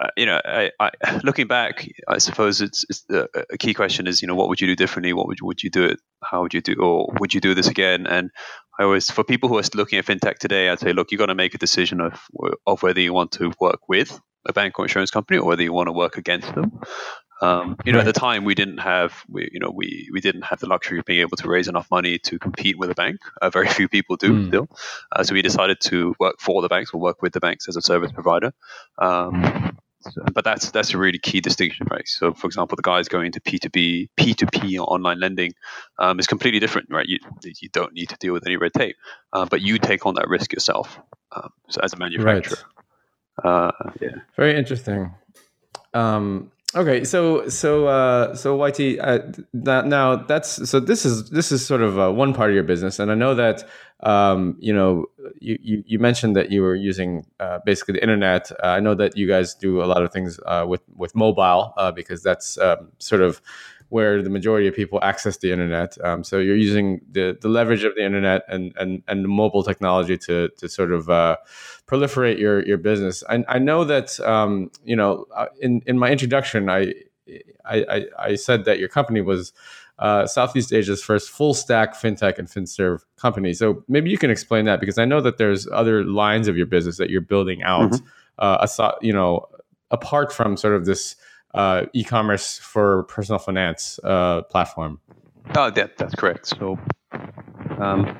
uh, 0.00 0.08
you 0.16 0.24
know, 0.24 0.40
I, 0.42 0.70
I, 0.80 0.90
looking 1.24 1.46
back, 1.46 1.86
I 2.08 2.18
suppose 2.18 2.62
it's, 2.62 2.86
it's 2.88 3.02
the, 3.02 3.28
a 3.52 3.58
key 3.58 3.74
question 3.74 4.06
is, 4.06 4.22
you 4.22 4.28
know, 4.28 4.34
what 4.34 4.48
would 4.48 4.60
you 4.60 4.66
do 4.66 4.74
differently? 4.74 5.12
What 5.12 5.26
would 5.26 5.40
you, 5.40 5.46
would 5.46 5.62
you 5.62 5.68
do 5.68 5.84
it? 5.84 6.00
How 6.24 6.40
would 6.40 6.54
you 6.54 6.62
do, 6.62 6.74
or 6.80 7.12
would 7.20 7.34
you 7.34 7.40
do 7.40 7.54
this 7.54 7.68
again? 7.68 8.06
And 8.06 8.30
I 8.78 8.84
always, 8.84 9.10
for 9.10 9.24
people 9.24 9.50
who 9.50 9.58
are 9.58 9.62
looking 9.74 9.98
at 9.98 10.06
fintech 10.06 10.38
today, 10.38 10.70
I'd 10.70 10.80
say, 10.80 10.94
look, 10.94 11.10
you've 11.10 11.18
got 11.18 11.26
to 11.26 11.34
make 11.34 11.54
a 11.54 11.58
decision 11.58 12.00
of 12.00 12.18
of 12.66 12.82
whether 12.82 13.00
you 13.00 13.12
want 13.12 13.32
to 13.32 13.52
work 13.60 13.88
with 13.88 14.18
a 14.48 14.52
bank 14.52 14.78
or 14.78 14.86
insurance 14.86 15.10
company 15.10 15.38
or 15.38 15.46
whether 15.46 15.62
you 15.62 15.72
want 15.72 15.88
to 15.88 15.92
work 15.92 16.16
against 16.16 16.54
them. 16.54 16.80
Um, 17.42 17.76
you 17.86 17.92
know, 17.92 18.00
at 18.00 18.04
the 18.04 18.12
time 18.12 18.44
we 18.44 18.54
didn't 18.54 18.78
have, 18.78 19.24
we, 19.28 19.48
you 19.52 19.60
know, 19.60 19.70
we, 19.70 20.08
we 20.12 20.20
didn't 20.20 20.42
have 20.42 20.60
the 20.60 20.66
luxury 20.66 20.98
of 20.98 21.06
being 21.06 21.20
able 21.20 21.36
to 21.38 21.48
raise 21.48 21.68
enough 21.68 21.90
money 21.90 22.18
to 22.18 22.38
compete 22.38 22.78
with 22.78 22.90
a 22.90 22.94
bank. 22.94 23.20
Uh, 23.40 23.48
very 23.48 23.68
few 23.68 23.88
people 23.88 24.16
do 24.16 24.32
mm. 24.32 24.48
still. 24.48 24.68
Uh, 25.10 25.22
so 25.22 25.34
we 25.34 25.42
decided 25.42 25.80
to 25.80 26.14
work 26.18 26.36
for 26.38 26.60
the 26.60 26.68
banks 26.68 26.92
or 26.92 27.00
work 27.00 27.22
with 27.22 27.32
the 27.32 27.40
banks 27.40 27.66
as 27.68 27.76
a 27.76 27.82
service 27.82 28.12
provider. 28.12 28.52
Um, 28.98 29.78
so, 30.02 30.22
but 30.32 30.44
that's 30.44 30.70
that's 30.70 30.94
a 30.94 30.98
really 30.98 31.18
key 31.18 31.40
distinction, 31.40 31.86
right? 31.90 32.08
So, 32.08 32.32
for 32.32 32.46
example, 32.46 32.76
the 32.76 32.82
guys 32.82 33.08
going 33.08 33.26
into 33.26 33.40
P 33.40 33.58
two 33.58 33.68
B, 33.68 34.08
P 34.16 34.32
two 34.32 34.46
P 34.46 34.78
or 34.78 34.86
online 34.86 35.20
lending 35.20 35.52
um, 35.98 36.18
is 36.18 36.26
completely 36.26 36.58
different, 36.58 36.88
right? 36.90 37.06
You 37.06 37.18
you 37.42 37.68
don't 37.70 37.92
need 37.92 38.08
to 38.08 38.16
deal 38.16 38.32
with 38.32 38.46
any 38.46 38.56
red 38.56 38.72
tape, 38.72 38.96
uh, 39.34 39.44
but 39.44 39.60
you 39.60 39.78
take 39.78 40.06
on 40.06 40.14
that 40.14 40.28
risk 40.28 40.54
yourself. 40.54 40.98
Um, 41.32 41.50
so, 41.68 41.82
as 41.82 41.92
a 41.92 41.98
manufacturer, 41.98 42.56
right. 43.44 43.50
uh, 43.50 43.90
yeah, 44.00 44.16
very 44.36 44.56
interesting. 44.56 45.14
Um, 45.92 46.50
Okay, 46.72 47.02
so 47.02 47.48
so 47.48 47.88
uh, 47.88 48.32
so 48.36 48.64
YT, 48.64 49.00
uh, 49.00 49.18
that, 49.54 49.86
now 49.86 50.14
that's 50.14 50.68
so 50.70 50.78
this 50.78 51.04
is 51.04 51.28
this 51.30 51.50
is 51.50 51.66
sort 51.66 51.82
of 51.82 51.98
uh, 51.98 52.12
one 52.12 52.32
part 52.32 52.50
of 52.50 52.54
your 52.54 52.62
business, 52.62 53.00
and 53.00 53.10
I 53.10 53.16
know 53.16 53.34
that 53.34 53.68
um, 54.04 54.54
you 54.60 54.72
know 54.72 55.06
you, 55.40 55.58
you, 55.60 55.82
you 55.84 55.98
mentioned 55.98 56.36
that 56.36 56.52
you 56.52 56.62
were 56.62 56.76
using 56.76 57.26
uh, 57.40 57.58
basically 57.66 57.94
the 57.94 58.02
internet. 58.02 58.52
Uh, 58.52 58.68
I 58.68 58.78
know 58.78 58.94
that 58.94 59.16
you 59.16 59.26
guys 59.26 59.52
do 59.56 59.82
a 59.82 59.86
lot 59.86 60.04
of 60.04 60.12
things 60.12 60.38
uh, 60.46 60.64
with 60.68 60.82
with 60.94 61.12
mobile 61.16 61.74
uh, 61.76 61.90
because 61.90 62.22
that's 62.22 62.56
um, 62.58 62.92
sort 62.98 63.22
of 63.22 63.42
where 63.90 64.22
the 64.22 64.30
majority 64.30 64.66
of 64.66 64.74
people 64.74 64.98
access 65.02 65.36
the 65.36 65.52
internet. 65.52 65.96
Um, 66.02 66.24
so 66.24 66.38
you're 66.38 66.56
using 66.56 67.00
the, 67.10 67.36
the 67.40 67.48
leverage 67.48 67.84
of 67.84 67.94
the 67.94 68.04
internet 68.04 68.42
and 68.48 68.72
and, 68.76 69.02
and 69.06 69.28
mobile 69.28 69.62
technology 69.62 70.16
to 70.18 70.48
to 70.56 70.68
sort 70.68 70.92
of 70.92 71.10
uh, 71.10 71.36
proliferate 71.86 72.38
your 72.38 72.64
your 72.66 72.78
business. 72.78 73.22
I, 73.28 73.44
I 73.48 73.58
know 73.58 73.84
that 73.84 74.18
um, 74.20 74.70
you 74.84 74.96
know 74.96 75.26
uh, 75.36 75.46
in 75.60 75.82
in 75.86 75.98
my 75.98 76.10
introduction 76.10 76.70
I 76.70 76.94
I, 77.64 78.06
I 78.18 78.34
said 78.34 78.64
that 78.64 78.78
your 78.78 78.88
company 78.88 79.20
was 79.20 79.52
uh, 79.98 80.26
Southeast 80.26 80.72
Asia's 80.72 81.02
first 81.02 81.30
full 81.30 81.54
stack 81.54 81.94
fintech 81.94 82.38
and 82.38 82.48
finserv 82.48 83.04
company. 83.16 83.52
So 83.52 83.84
maybe 83.86 84.10
you 84.10 84.18
can 84.18 84.30
explain 84.30 84.64
that 84.64 84.80
because 84.80 84.98
I 84.98 85.04
know 85.04 85.20
that 85.20 85.36
there's 85.38 85.68
other 85.68 86.04
lines 86.04 86.48
of 86.48 86.56
your 86.56 86.66
business 86.66 86.96
that 86.96 87.10
you're 87.10 87.20
building 87.20 87.62
out. 87.62 87.92
Mm-hmm. 87.92 88.06
Uh, 88.38 88.92
you 89.02 89.12
know, 89.12 89.46
apart 89.90 90.32
from 90.32 90.56
sort 90.56 90.74
of 90.74 90.86
this 90.86 91.16
uh, 91.54 91.86
e-commerce 91.92 92.58
for 92.58 93.04
personal 93.04 93.38
finance 93.38 93.98
uh, 94.04 94.42
platform. 94.42 95.00
Oh, 95.56 95.70
that, 95.70 95.96
that's 95.98 96.14
correct. 96.14 96.46
So, 96.46 96.78
um, 97.78 98.16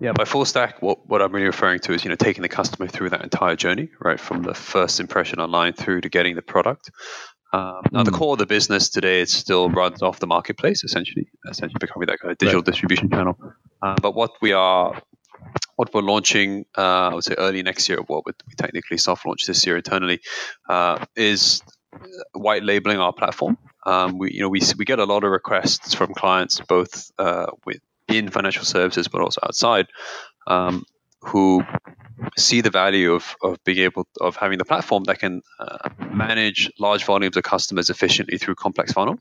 yeah, 0.00 0.12
by 0.12 0.24
full 0.24 0.44
stack, 0.44 0.82
what, 0.82 1.06
what 1.08 1.22
I'm 1.22 1.32
really 1.32 1.46
referring 1.46 1.80
to 1.80 1.92
is 1.92 2.04
you 2.04 2.10
know 2.10 2.16
taking 2.16 2.42
the 2.42 2.48
customer 2.48 2.88
through 2.88 3.10
that 3.10 3.22
entire 3.22 3.56
journey, 3.56 3.88
right, 4.00 4.20
from 4.20 4.42
the 4.42 4.54
first 4.54 5.00
impression 5.00 5.40
online 5.40 5.72
through 5.72 6.02
to 6.02 6.08
getting 6.08 6.34
the 6.34 6.42
product. 6.42 6.90
Um, 7.54 7.82
now, 7.92 8.02
the 8.02 8.10
hmm. 8.10 8.16
core 8.16 8.32
of 8.32 8.38
the 8.38 8.46
business 8.46 8.88
today 8.88 9.20
it 9.20 9.28
still 9.28 9.68
runs 9.68 10.02
off 10.02 10.20
the 10.20 10.26
marketplace, 10.26 10.84
essentially, 10.84 11.28
essentially 11.50 11.78
becoming 11.78 12.06
that 12.06 12.18
kind 12.18 12.32
of 12.32 12.38
digital 12.38 12.60
right. 12.60 12.66
distribution 12.66 13.10
channel. 13.10 13.36
Uh, 13.82 13.94
but 14.00 14.14
what 14.14 14.32
we 14.40 14.52
are 14.52 15.00
what 15.76 15.92
we're 15.94 16.02
launching, 16.02 16.64
uh, 16.76 17.08
I 17.08 17.14
would 17.14 17.24
say 17.24 17.34
early 17.38 17.62
next 17.62 17.88
year, 17.88 17.98
what 18.06 18.24
we 18.26 18.32
technically 18.56 18.98
soft 18.98 19.26
launch 19.26 19.46
this 19.46 19.66
year 19.66 19.76
internally, 19.76 20.20
uh, 20.68 21.04
is 21.16 21.62
white 22.32 22.62
labeling 22.62 22.98
our 22.98 23.12
platform. 23.12 23.58
Um, 23.84 24.18
we, 24.18 24.32
you 24.32 24.40
know, 24.40 24.48
we, 24.48 24.60
we 24.78 24.84
get 24.84 24.98
a 24.98 25.04
lot 25.04 25.24
of 25.24 25.30
requests 25.30 25.94
from 25.94 26.14
clients, 26.14 26.60
both 26.60 27.10
uh, 27.18 27.46
with 27.64 27.80
in 28.08 28.30
financial 28.30 28.64
services, 28.64 29.08
but 29.08 29.20
also 29.20 29.40
outside, 29.44 29.86
um, 30.46 30.84
who 31.20 31.62
see 32.36 32.60
the 32.60 32.70
value 32.70 33.12
of, 33.12 33.36
of 33.42 33.62
being 33.64 33.78
able 33.78 34.06
of 34.20 34.36
having 34.36 34.58
the 34.58 34.64
platform 34.64 35.04
that 35.04 35.18
can 35.18 35.42
uh, 35.58 35.88
manage 36.10 36.70
large 36.78 37.04
volumes 37.04 37.36
of 37.36 37.42
customers 37.42 37.90
efficiently 37.90 38.38
through 38.38 38.54
complex 38.54 38.92
funnels. 38.92 39.20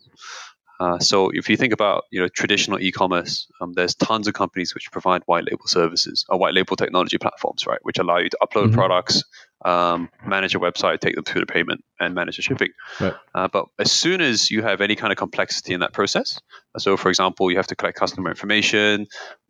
Uh, 0.82 0.98
so 0.98 1.30
if 1.36 1.48
you 1.48 1.56
think 1.56 1.72
about 1.72 2.06
you 2.10 2.20
know 2.20 2.28
traditional 2.28 2.80
e-commerce, 2.80 3.48
um, 3.62 3.74
there's 3.74 3.94
tons 3.94 4.28
of 4.28 4.34
companies 4.34 4.74
which 4.74 4.92
provide 4.92 5.22
white 5.28 5.44
label 5.44 5.68
services 5.68 6.26
or 6.28 6.40
white 6.40 6.56
label 6.56 6.76
technology 6.76 7.20
platforms, 7.20 7.68
right, 7.68 7.78
which 7.84 8.00
allow 8.00 8.18
you 8.18 8.30
to 8.30 8.38
upload 8.42 8.66
mm-hmm. 8.66 8.74
products, 8.74 9.24
um, 9.64 10.10
manage 10.26 10.56
a 10.56 10.60
website, 10.60 11.00
take 11.00 11.14
them 11.14 11.24
through 11.24 11.42
the 11.42 11.46
payment, 11.46 11.84
and 12.00 12.16
manage 12.16 12.38
the 12.38 12.42
shipping. 12.42 12.70
Right. 13.00 13.14
Uh, 13.36 13.48
but 13.48 13.66
as 13.78 13.92
soon 13.92 14.22
as 14.22 14.50
you 14.50 14.64
have 14.64 14.82
any 14.82 14.96
kind 14.96 15.12
of 15.12 15.18
complexity 15.18 15.72
in 15.76 15.82
that 15.82 15.94
process, 15.94 16.40
so 16.80 16.98
for 16.98 17.10
example, 17.10 17.52
you 17.52 17.58
have 17.58 17.68
to 17.68 17.76
collect 17.76 18.00
customer 18.00 18.32
information, 18.32 19.06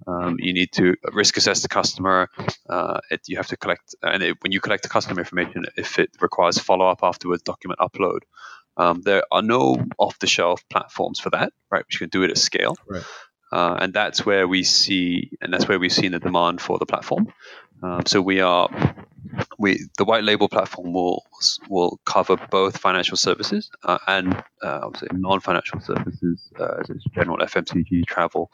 um, 0.08 0.36
you 0.38 0.54
need 0.54 0.74
to 0.74 0.98
risk 1.14 1.38
assess 1.38 1.62
the 1.62 1.70
customer, 1.70 2.28
uh, 2.70 3.00
it, 3.10 3.22
you 3.28 3.38
have 3.38 3.48
to 3.48 3.56
collect, 3.56 3.96
and 4.04 4.22
it, 4.22 4.38
when 4.42 4.52
you 4.52 4.60
collect 4.60 4.84
the 4.84 4.90
customer 4.90 5.22
information, 5.22 5.64
if 5.78 5.98
it 5.98 6.10
requires 6.20 6.58
follow 6.60 6.88
up 6.88 7.00
afterwards, 7.04 7.42
document 7.42 7.80
upload. 7.80 8.20
Um, 8.78 9.02
there 9.02 9.24
are 9.32 9.42
no 9.42 9.84
off-the-shelf 9.98 10.64
platforms 10.70 11.20
for 11.20 11.30
that, 11.32 11.54
right? 11.70 11.86
Which 11.86 12.00
can 12.00 12.10
do 12.10 12.24
it 12.24 12.32
at 12.32 12.38
scale, 12.38 12.76
right. 12.88 13.04
uh, 13.52 13.78
and 13.80 13.94
that's 13.94 14.26
where 14.26 14.48
we 14.48 14.64
see, 14.64 15.32
and 15.42 15.54
that's 15.54 15.68
where 15.68 15.80
we've 15.80 15.92
seen 15.92 16.14
the 16.14 16.20
demand 16.20 16.62
for 16.62 16.80
the 16.80 16.86
platform. 16.86 17.28
Um, 17.84 18.04
so 18.06 18.22
we 18.22 18.40
are, 18.42 18.70
we 19.58 19.88
the 19.98 20.06
white 20.06 20.24
label 20.24 20.48
platform 20.48 20.94
will 20.94 21.26
will 21.70 22.00
cover 22.06 22.38
both 22.50 22.78
financial 22.78 23.18
services 23.18 23.70
uh, 23.84 23.98
and 24.08 24.44
uh, 24.62 24.90
non-financial 25.12 25.82
services, 25.82 26.52
uh, 26.60 26.84
general 27.14 27.38
FMCG, 27.38 28.06
travel, 28.06 28.52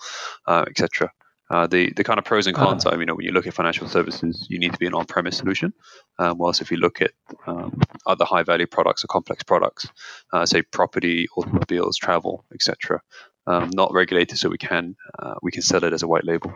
uh, 0.47 0.65
etc. 0.67 1.11
Uh, 1.49 1.65
the 1.65 1.93
the 1.95 2.03
kind 2.03 2.19
of 2.19 2.25
pros 2.25 2.45
and 2.47 2.55
cons 2.55 2.85
uh-huh. 2.85 2.95
are, 2.95 2.99
you 2.99 3.05
know, 3.05 3.15
when 3.15 3.25
you 3.25 3.31
look 3.31 3.47
at 3.47 3.53
financial 3.53 3.87
services, 3.87 4.47
you 4.49 4.59
need 4.59 4.73
to 4.73 4.79
be 4.79 4.85
an 4.85 4.93
on-premise 4.93 5.37
solution. 5.37 5.73
Um, 6.19 6.37
whilst 6.37 6.61
if 6.61 6.71
you 6.71 6.77
look 6.77 7.01
at 7.01 7.11
um, 7.45 7.79
other 8.05 8.25
high-value 8.25 8.67
products 8.67 9.03
or 9.03 9.07
complex 9.07 9.43
products, 9.43 9.87
uh, 10.33 10.45
say 10.45 10.61
property, 10.61 11.27
automobiles, 11.37 11.97
travel, 11.97 12.43
etc., 12.53 13.01
um, 13.47 13.69
not 13.73 13.93
regulated, 13.93 14.37
so 14.37 14.49
we 14.49 14.57
can 14.57 14.95
uh, 15.17 15.35
we 15.41 15.51
can 15.51 15.61
sell 15.61 15.83
it 15.83 15.93
as 15.93 16.03
a 16.03 16.07
white 16.07 16.25
label. 16.25 16.53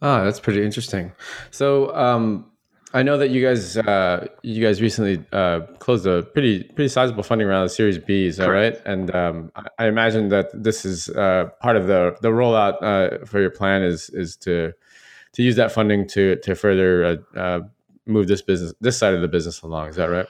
Ah, 0.00 0.24
that's 0.24 0.40
pretty 0.40 0.64
interesting. 0.64 1.12
So, 1.50 1.94
um, 1.94 2.50
I 2.94 3.02
know 3.02 3.18
that 3.18 3.28
you 3.28 3.42
guys 3.42 3.76
uh, 3.76 4.26
you 4.42 4.64
guys 4.64 4.80
recently 4.80 5.22
uh, 5.32 5.60
closed 5.78 6.06
a 6.06 6.22
pretty 6.22 6.64
pretty 6.64 6.88
sizable 6.88 7.22
funding 7.22 7.46
round 7.46 7.64
of 7.64 7.70
Series 7.70 7.98
B, 7.98 8.26
is 8.26 8.38
that 8.38 8.46
Correct. 8.46 8.78
right? 8.78 8.86
And 8.86 9.14
um, 9.14 9.52
I 9.78 9.86
imagine 9.86 10.28
that 10.30 10.50
this 10.54 10.84
is 10.84 11.10
uh, 11.10 11.50
part 11.60 11.76
of 11.76 11.86
the 11.86 12.16
the 12.22 12.28
rollout 12.28 12.82
uh, 12.82 13.26
for 13.26 13.40
your 13.40 13.50
plan 13.50 13.82
is 13.82 14.08
is 14.10 14.36
to 14.38 14.72
to 15.32 15.42
use 15.42 15.56
that 15.56 15.70
funding 15.70 16.08
to 16.08 16.36
to 16.36 16.54
further 16.54 17.04
uh, 17.04 17.38
uh, 17.38 17.60
move 18.06 18.26
this 18.26 18.40
business 18.40 18.72
this 18.80 18.96
side 18.96 19.12
of 19.12 19.20
the 19.20 19.28
business 19.28 19.60
along. 19.60 19.88
Is 19.88 19.96
that 19.96 20.06
right? 20.06 20.26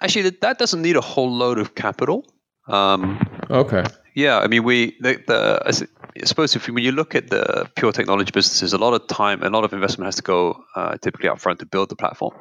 actually, 0.00 0.28
that 0.30 0.58
doesn't 0.58 0.82
need 0.82 0.96
a 0.96 1.00
whole 1.00 1.30
load 1.30 1.58
of 1.58 1.74
capital. 1.74 2.26
Um, 2.68 3.18
okay. 3.50 3.84
Yeah, 4.14 4.38
I 4.38 4.46
mean, 4.46 4.62
we 4.62 4.96
the, 5.00 5.20
the 5.26 5.62
I 5.66 6.24
suppose 6.24 6.54
if 6.54 6.68
when 6.68 6.84
you 6.84 6.92
look 6.92 7.16
at 7.16 7.30
the 7.30 7.68
pure 7.74 7.90
technology 7.90 8.30
businesses, 8.30 8.72
a 8.72 8.78
lot 8.78 8.94
of 8.94 9.08
time, 9.08 9.42
a 9.42 9.50
lot 9.50 9.64
of 9.64 9.72
investment 9.72 10.06
has 10.06 10.16
to 10.16 10.22
go 10.22 10.62
uh, 10.76 10.96
typically 10.98 11.28
upfront 11.28 11.58
to 11.58 11.66
build 11.66 11.88
the 11.88 11.96
platform. 11.96 12.32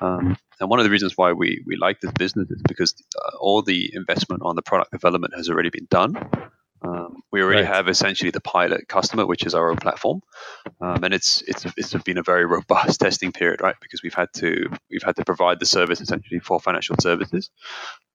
Um, 0.00 0.36
and 0.58 0.70
one 0.70 0.78
of 0.78 0.84
the 0.84 0.90
reasons 0.90 1.18
why 1.18 1.32
we 1.32 1.62
we 1.66 1.76
like 1.76 2.00
this 2.00 2.12
business 2.12 2.50
is 2.50 2.62
because 2.66 2.94
uh, 3.22 3.36
all 3.38 3.60
the 3.60 3.90
investment 3.94 4.42
on 4.44 4.56
the 4.56 4.62
product 4.62 4.92
development 4.92 5.34
has 5.36 5.50
already 5.50 5.68
been 5.68 5.86
done. 5.90 6.16
Um, 6.82 7.22
we 7.30 7.42
already 7.42 7.60
right. 7.60 7.74
have 7.74 7.88
essentially 7.88 8.30
the 8.30 8.40
pilot 8.40 8.88
customer, 8.88 9.26
which 9.26 9.44
is 9.44 9.54
our 9.54 9.70
own 9.70 9.76
platform, 9.76 10.22
um, 10.80 11.04
and 11.04 11.12
it's 11.12 11.42
it's 11.42 11.66
it's 11.76 11.92
been 12.04 12.16
a 12.16 12.22
very 12.22 12.46
robust 12.56 13.00
testing 13.00 13.32
period, 13.32 13.60
right? 13.60 13.76
Because 13.82 14.02
we've 14.02 14.14
had 14.14 14.32
to 14.36 14.70
we've 14.90 15.02
had 15.02 15.16
to 15.16 15.24
provide 15.26 15.60
the 15.60 15.66
service 15.66 16.00
essentially 16.00 16.40
for 16.40 16.58
financial 16.58 16.96
services. 16.98 17.50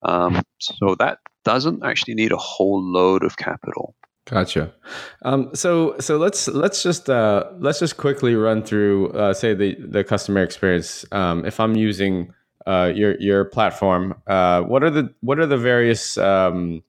Um, 0.01 0.41
so 0.59 0.95
that 0.95 1.19
doesn't 1.45 1.83
actually 1.83 2.15
need 2.15 2.33
a 2.33 2.37
whole 2.37 2.83
load 2.83 3.23
of 3.23 3.37
capital. 3.37 3.95
Gotcha. 4.25 4.73
Um, 5.21 5.51
so 5.53 5.95
so 5.99 6.17
let's 6.17 6.47
let's 6.47 6.81
just 6.81 7.09
uh, 7.09 7.45
let's 7.59 7.79
just 7.79 7.97
quickly 7.97 8.35
run 8.35 8.63
through 8.63 9.11
uh, 9.11 9.33
say 9.35 9.53
the 9.53 9.75
the 9.75 10.03
customer 10.03 10.41
experience. 10.41 11.05
Um, 11.11 11.45
if 11.45 11.59
I'm 11.59 11.75
using 11.75 12.33
uh, 12.65 12.91
your 12.93 13.19
your 13.19 13.45
platform, 13.45 14.15
uh, 14.25 14.61
what 14.63 14.83
are 14.83 14.89
the 14.89 15.13
what 15.21 15.37
are 15.37 15.45
the 15.45 15.57
various 15.57 16.17
um, 16.17 16.81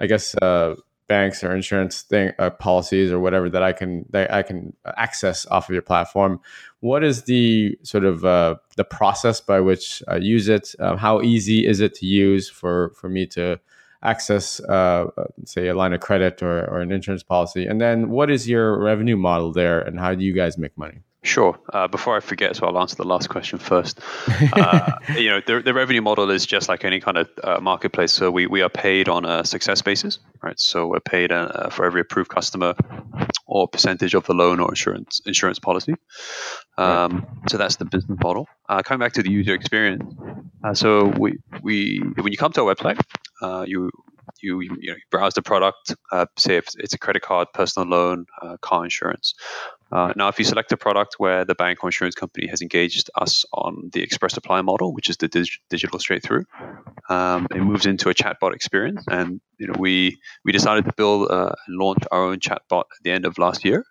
I 0.00 0.06
guess 0.06 0.34
uh, 0.42 0.74
banks 1.06 1.44
or 1.44 1.54
insurance 1.54 2.02
thing 2.02 2.32
uh, 2.40 2.50
policies 2.50 3.12
or 3.12 3.20
whatever 3.20 3.48
that 3.48 3.62
I 3.62 3.72
can 3.72 4.04
that 4.10 4.34
I 4.34 4.42
can 4.42 4.74
access 4.96 5.46
off 5.46 5.68
of 5.68 5.72
your 5.74 5.82
platform? 5.82 6.40
What 6.80 7.04
is 7.04 7.22
the 7.22 7.78
sort 7.84 8.04
of 8.04 8.22
the 8.22 8.84
process 8.90 9.40
by 9.40 9.60
which 9.60 10.02
I 10.08 10.16
use 10.16 10.48
it? 10.48 10.74
how 10.80 11.20
easy 11.22 11.64
is 11.64 11.78
it 11.78 11.94
to 11.96 12.06
use 12.06 12.50
for 12.50 12.90
for 12.96 13.08
me 13.08 13.24
to 13.26 13.60
access, 14.02 14.60
uh, 14.60 15.06
say, 15.44 15.68
a 15.68 15.74
line 15.74 15.92
of 15.92 16.00
credit 16.00 16.42
or, 16.42 16.64
or 16.70 16.80
an 16.80 16.92
insurance 16.92 17.22
policy? 17.22 17.66
And 17.66 17.80
then 17.80 18.10
what 18.10 18.30
is 18.30 18.48
your 18.48 18.78
revenue 18.78 19.16
model 19.16 19.52
there 19.52 19.80
and 19.80 19.98
how 19.98 20.14
do 20.14 20.24
you 20.24 20.32
guys 20.32 20.58
make 20.58 20.76
money? 20.76 21.00
Sure. 21.24 21.56
Uh, 21.72 21.86
before 21.86 22.16
I 22.16 22.20
forget, 22.20 22.56
so 22.56 22.66
I'll 22.66 22.80
answer 22.80 22.96
the 22.96 23.04
last 23.04 23.28
question 23.28 23.58
first. 23.58 24.00
Uh, 24.52 24.98
you 25.16 25.30
know, 25.30 25.40
the, 25.46 25.62
the 25.62 25.72
revenue 25.72 26.02
model 26.02 26.30
is 26.30 26.44
just 26.44 26.68
like 26.68 26.84
any 26.84 27.00
kind 27.00 27.16
of 27.16 27.30
uh, 27.42 27.60
marketplace. 27.60 28.12
So 28.12 28.30
we, 28.30 28.46
we 28.46 28.60
are 28.60 28.68
paid 28.68 29.08
on 29.08 29.24
a 29.24 29.44
success 29.44 29.80
basis, 29.80 30.18
right? 30.42 30.58
So 30.58 30.88
we're 30.88 31.00
paid 31.00 31.32
uh, 31.32 31.70
for 31.70 31.86
every 31.86 32.02
approved 32.02 32.28
customer 32.28 32.74
or 33.46 33.68
percentage 33.68 34.14
of 34.14 34.26
the 34.26 34.34
loan 34.34 34.60
or 34.60 34.68
insurance 34.70 35.20
insurance 35.24 35.58
policy. 35.58 35.94
Um, 36.76 37.26
right. 37.40 37.50
So 37.50 37.56
that's 37.56 37.76
the 37.76 37.84
business 37.84 38.18
model. 38.22 38.46
Uh, 38.68 38.82
coming 38.82 39.04
back 39.04 39.14
to 39.14 39.22
the 39.22 39.30
user 39.30 39.54
experience, 39.54 40.02
uh, 40.64 40.74
so 40.74 41.06
we 41.06 41.38
we 41.62 42.02
when 42.16 42.32
you 42.32 42.36
come 42.36 42.52
to 42.52 42.62
our 42.62 42.74
website, 42.74 43.00
you 43.66 43.90
you, 44.40 44.60
you, 44.60 44.90
know, 44.90 44.96
browse 45.10 45.34
the 45.34 45.42
product, 45.42 45.94
uh, 46.10 46.26
say 46.36 46.56
if 46.56 46.66
it's 46.78 46.94
a 46.94 46.98
credit 46.98 47.22
card, 47.22 47.48
personal 47.54 47.88
loan, 47.88 48.26
uh, 48.40 48.56
car 48.60 48.84
insurance. 48.84 49.34
Uh, 49.92 50.12
now, 50.16 50.28
if 50.28 50.38
you 50.38 50.44
select 50.44 50.72
a 50.72 50.76
product 50.76 51.16
where 51.18 51.44
the 51.44 51.54
bank 51.54 51.84
or 51.84 51.88
insurance 51.88 52.14
company 52.14 52.46
has 52.46 52.62
engaged 52.62 53.10
us 53.14 53.44
on 53.52 53.90
the 53.92 54.02
express 54.02 54.36
apply 54.38 54.62
model, 54.62 54.94
which 54.94 55.10
is 55.10 55.18
the 55.18 55.28
dig- 55.28 55.60
digital 55.68 55.98
straight 55.98 56.22
through, 56.22 56.44
um, 57.10 57.46
it 57.50 57.58
moves 57.58 57.84
into 57.84 58.08
a 58.08 58.14
chatbot 58.14 58.54
experience. 58.54 59.04
And 59.10 59.40
you 59.58 59.66
know, 59.66 59.74
we 59.78 60.18
we 60.44 60.52
decided 60.52 60.86
to 60.86 60.92
build 60.96 61.30
uh, 61.30 61.52
and 61.66 61.76
launch 61.76 62.04
our 62.10 62.24
own 62.24 62.38
chatbot 62.38 62.84
at 62.96 63.02
the 63.04 63.10
end 63.10 63.26
of 63.26 63.36
last 63.36 63.64
year. 63.66 63.84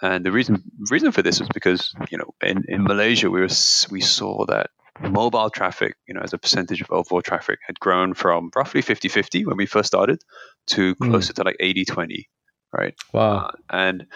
And 0.00 0.24
the 0.24 0.30
reason 0.30 0.62
reason 0.88 1.10
for 1.10 1.22
this 1.22 1.40
is 1.40 1.48
because 1.52 1.94
you 2.10 2.18
know 2.18 2.30
in, 2.42 2.64
in 2.68 2.84
Malaysia 2.84 3.28
we 3.28 3.40
were, 3.40 3.48
we 3.90 4.00
saw 4.00 4.46
that 4.46 4.70
mobile 5.00 5.50
traffic, 5.50 5.96
you 6.06 6.14
know, 6.14 6.20
as 6.20 6.32
a 6.32 6.38
percentage 6.38 6.80
of 6.80 6.90
overall 6.90 7.22
traffic 7.22 7.58
had 7.66 7.80
grown 7.80 8.14
from 8.14 8.50
roughly 8.54 8.82
50-50 8.82 9.46
when 9.46 9.56
we 9.56 9.66
first 9.66 9.86
started 9.86 10.22
to 10.66 10.94
hmm. 10.94 11.10
closer 11.10 11.32
mm. 11.32 11.36
to 11.36 11.42
like 11.44 11.56
80-20, 11.58 12.26
right? 12.72 12.94
Wow. 13.12 13.36
Uh, 13.36 13.50
and 13.70 14.06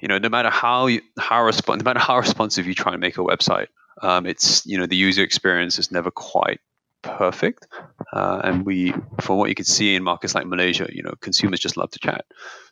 you 0.00 0.08
know, 0.08 0.18
no 0.18 0.28
matter 0.28 0.50
how 0.50 0.86
you, 0.86 1.02
how 1.18 1.42
resp- 1.42 1.76
no 1.76 1.84
matter 1.84 2.00
how 2.00 2.18
responsive 2.18 2.66
you 2.66 2.74
try 2.74 2.92
and 2.92 3.00
make 3.00 3.18
a 3.18 3.22
website, 3.22 3.68
um, 4.02 4.26
it's 4.26 4.64
you 4.66 4.78
know 4.78 4.86
the 4.86 4.96
user 4.96 5.22
experience 5.22 5.78
is 5.78 5.90
never 5.90 6.10
quite 6.10 6.60
perfect. 7.02 7.66
Uh, 8.12 8.40
and 8.42 8.66
we, 8.66 8.92
from 9.20 9.38
what 9.38 9.48
you 9.48 9.54
can 9.54 9.64
see 9.64 9.94
in 9.94 10.02
markets 10.02 10.34
like 10.34 10.46
Malaysia, 10.46 10.88
you 10.90 11.02
know, 11.02 11.14
consumers 11.20 11.60
just 11.60 11.76
love 11.76 11.90
to 11.90 11.98
chat. 11.98 12.24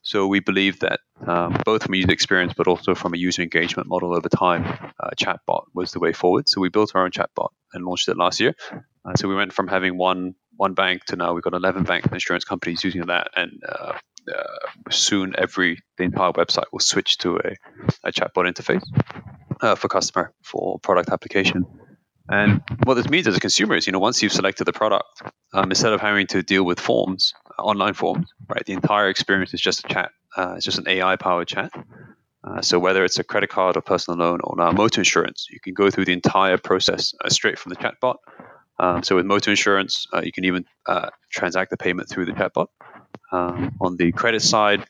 So 0.03 0.27
we 0.27 0.41
believe 0.41 0.81
that 0.81 1.01
um, 1.27 1.61
both 1.65 1.85
from 1.85 1.95
a 1.95 1.97
user 1.97 2.11
experience, 2.11 2.53
but 2.57 2.67
also 2.67 2.95
from 2.95 3.15
a 3.15 3.17
user 3.17 3.43
engagement 3.43 3.89
model 3.89 4.15
over 4.15 4.29
time, 4.29 4.65
uh, 5.01 5.11
chatbot 5.17 5.65
was 5.75 5.93
the 5.93 6.01
way 6.01 6.13
forward. 6.13 6.49
So 6.49 6.61
we 6.61 6.69
built 6.69 6.93
our 6.95 7.05
own 7.05 7.11
chatbot 7.11 7.51
and 7.73 7.85
launched 7.85 8.09
it 8.09 8.17
last 8.17 8.41
year. 8.41 8.55
Uh, 8.73 9.15
so 9.17 9.29
we 9.29 9.35
went 9.35 9.53
from 9.53 9.69
having 9.69 9.97
one 9.97 10.35
one 10.57 10.75
bank 10.75 11.05
to 11.05 11.17
now 11.17 11.35
we've 11.35 11.43
got 11.43 11.53
11 11.53 11.83
bank 11.83 12.07
insurance 12.13 12.45
companies 12.45 12.85
using 12.85 13.07
that, 13.07 13.29
and 13.35 13.61
uh, 14.29 14.37
uh, 14.37 14.91
soon 14.91 15.35
every 15.39 15.79
the 15.99 16.05
entire 16.05 16.33
website 16.33 16.65
will 16.73 16.81
switch 16.81 17.19
to 17.19 17.37
a, 17.37 17.55
a 18.05 18.13
chatbot 18.13 18.47
interface 18.53 18.85
uh, 19.61 19.75
for 19.75 19.89
customer 19.89 20.33
for 20.43 20.79
product 20.81 21.11
application. 21.11 21.65
And 22.29 22.63
what 22.85 22.95
this 22.95 23.09
means 23.09 23.27
as 23.27 23.37
a 23.37 23.41
consumer 23.41 23.77
is, 23.77 23.87
you 23.87 23.93
know, 23.93 23.99
once 23.99 24.23
you've 24.23 24.33
selected 24.33 24.65
the 24.65 24.73
product, 24.73 25.23
um, 25.53 25.71
instead 25.71 25.93
of 25.93 26.01
having 26.01 26.27
to 26.29 26.43
deal 26.43 26.65
with 26.65 26.81
forms, 26.81 27.35
online 27.59 27.95
forms, 27.95 28.33
right, 28.49 28.65
the 28.65 28.73
entire 28.73 29.09
experience 29.09 29.53
is 29.53 29.61
just 29.61 29.85
a 29.85 29.89
chat. 29.89 30.11
Uh, 30.37 30.55
it's 30.57 30.65
just 30.65 30.79
an 30.79 30.89
AI-powered 30.89 31.49
chat. 31.49 31.71
Uh, 32.45 32.63
so 32.63 32.79
whether 32.79 33.05
it's 33.05 33.19
a 33.19 33.25
credit 33.25 33.51
card 33.51 33.77
or 33.77 33.83
personal 33.83 34.19
loan 34.19 34.41
or 34.45 34.57
now 34.57 34.71
motor 34.73 35.01
insurance, 35.01 35.47
you 35.51 35.61
can 35.61 35.75
go 35.75 35.91
through 35.91 36.05
the 36.07 36.13
entire 36.13 36.59
process 36.59 37.15
uh, 37.25 37.29
straight 37.29 37.59
from 37.59 37.71
the 37.71 37.77
chatbot. 37.77 38.17
Um, 38.79 39.03
so 39.03 39.17
with 39.17 39.27
motor 39.27 39.51
insurance, 39.51 40.07
uh, 40.13 40.23
you 40.23 40.33
can 40.33 40.45
even 40.45 40.65
uh, 40.87 41.11
transact 41.31 41.71
the 41.71 41.77
payment 41.77 42.09
through 42.09 42.27
the 42.27 42.33
chatbot. 42.33 42.67
Um, 43.35 43.75
on 43.81 43.97
the 43.97 44.13
credit 44.13 44.43
side, 44.43 44.85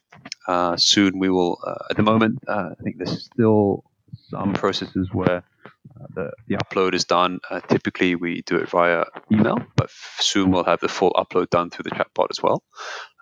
uh, 0.46 0.76
soon 0.76 1.18
we 1.18 1.28
will. 1.30 1.58
at 1.90 1.96
the 1.96 2.02
moment, 2.02 2.38
I 2.48 2.74
think 2.82 2.98
there's 2.98 3.24
still 3.24 3.84
some 4.30 4.52
processes 4.52 5.08
where 5.12 5.42
the, 6.14 6.32
the 6.48 6.56
upload 6.56 6.94
is 6.94 7.04
done. 7.04 7.40
Uh, 7.50 7.60
typically, 7.60 8.14
we 8.14 8.42
do 8.42 8.56
it 8.56 8.68
via 8.68 9.04
email, 9.32 9.58
but 9.76 9.90
soon 10.18 10.50
we'll 10.50 10.64
have 10.64 10.80
the 10.80 10.88
full 10.88 11.12
upload 11.12 11.50
done 11.50 11.70
through 11.70 11.84
the 11.84 11.90
chatbot 11.90 12.28
as 12.30 12.42
well. 12.42 12.62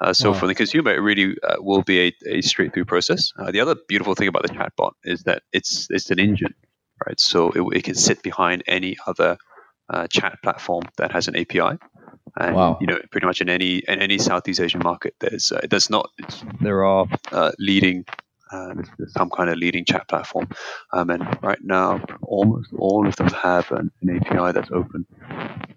Uh, 0.01 0.13
so 0.13 0.31
wow. 0.31 0.39
for 0.39 0.47
the 0.47 0.55
consumer, 0.55 0.93
it 0.93 0.99
really 1.01 1.37
uh, 1.43 1.57
will 1.59 1.83
be 1.83 2.09
a, 2.09 2.13
a 2.27 2.41
straight 2.43 2.73
through 2.73 2.85
process. 2.85 3.33
Uh, 3.39 3.51
the 3.51 3.61
other 3.61 3.77
beautiful 3.89 4.15
thing 4.15 4.29
about 4.29 4.43
the 4.43 4.49
chatbot 4.49 4.93
is 5.05 5.25
that 5.25 5.43
it's 5.53 5.87
it's 5.91 6.11
an 6.11 6.19
engine, 6.19 6.55
right? 7.07 7.19
So 7.21 7.51
it, 7.51 7.77
it 7.77 7.85
can 7.85 7.95
sit 7.95 8.23
behind 8.23 8.63
any 8.67 8.97
other 9.07 9.39
uh, 9.89 10.07
chat 10.09 10.39
platform 10.43 10.85
that 10.97 11.13
has 11.13 11.29
an 11.29 11.37
API. 11.37 11.79
And 12.39 12.57
wow. 12.57 12.79
you 12.81 12.87
know, 12.87 12.99
pretty 13.11 13.27
much 13.27 13.41
in 13.41 13.49
any 13.49 13.79
in 13.79 14.01
any 14.01 14.19
Southeast 14.19 14.61
Asian 14.61 14.81
market, 14.83 15.15
there's 15.21 15.53
uh, 15.53 15.61
there's 15.69 15.91
not 15.91 16.11
there 16.61 16.85
are 16.85 17.07
leading 17.59 18.05
uh, 18.53 18.75
some 19.09 19.31
kind 19.31 19.51
of 19.51 19.57
leading 19.57 19.85
chat 19.85 20.09
platform. 20.09 20.49
Um, 20.93 21.11
and 21.11 21.39
right 21.43 21.63
now, 21.63 22.05
almost 22.23 22.71
all 22.77 23.07
of 23.07 23.17
them 23.17 23.29
have 23.29 23.71
an, 23.73 23.91
an 24.03 24.17
API 24.17 24.53
that's 24.53 24.71
open. 24.71 25.07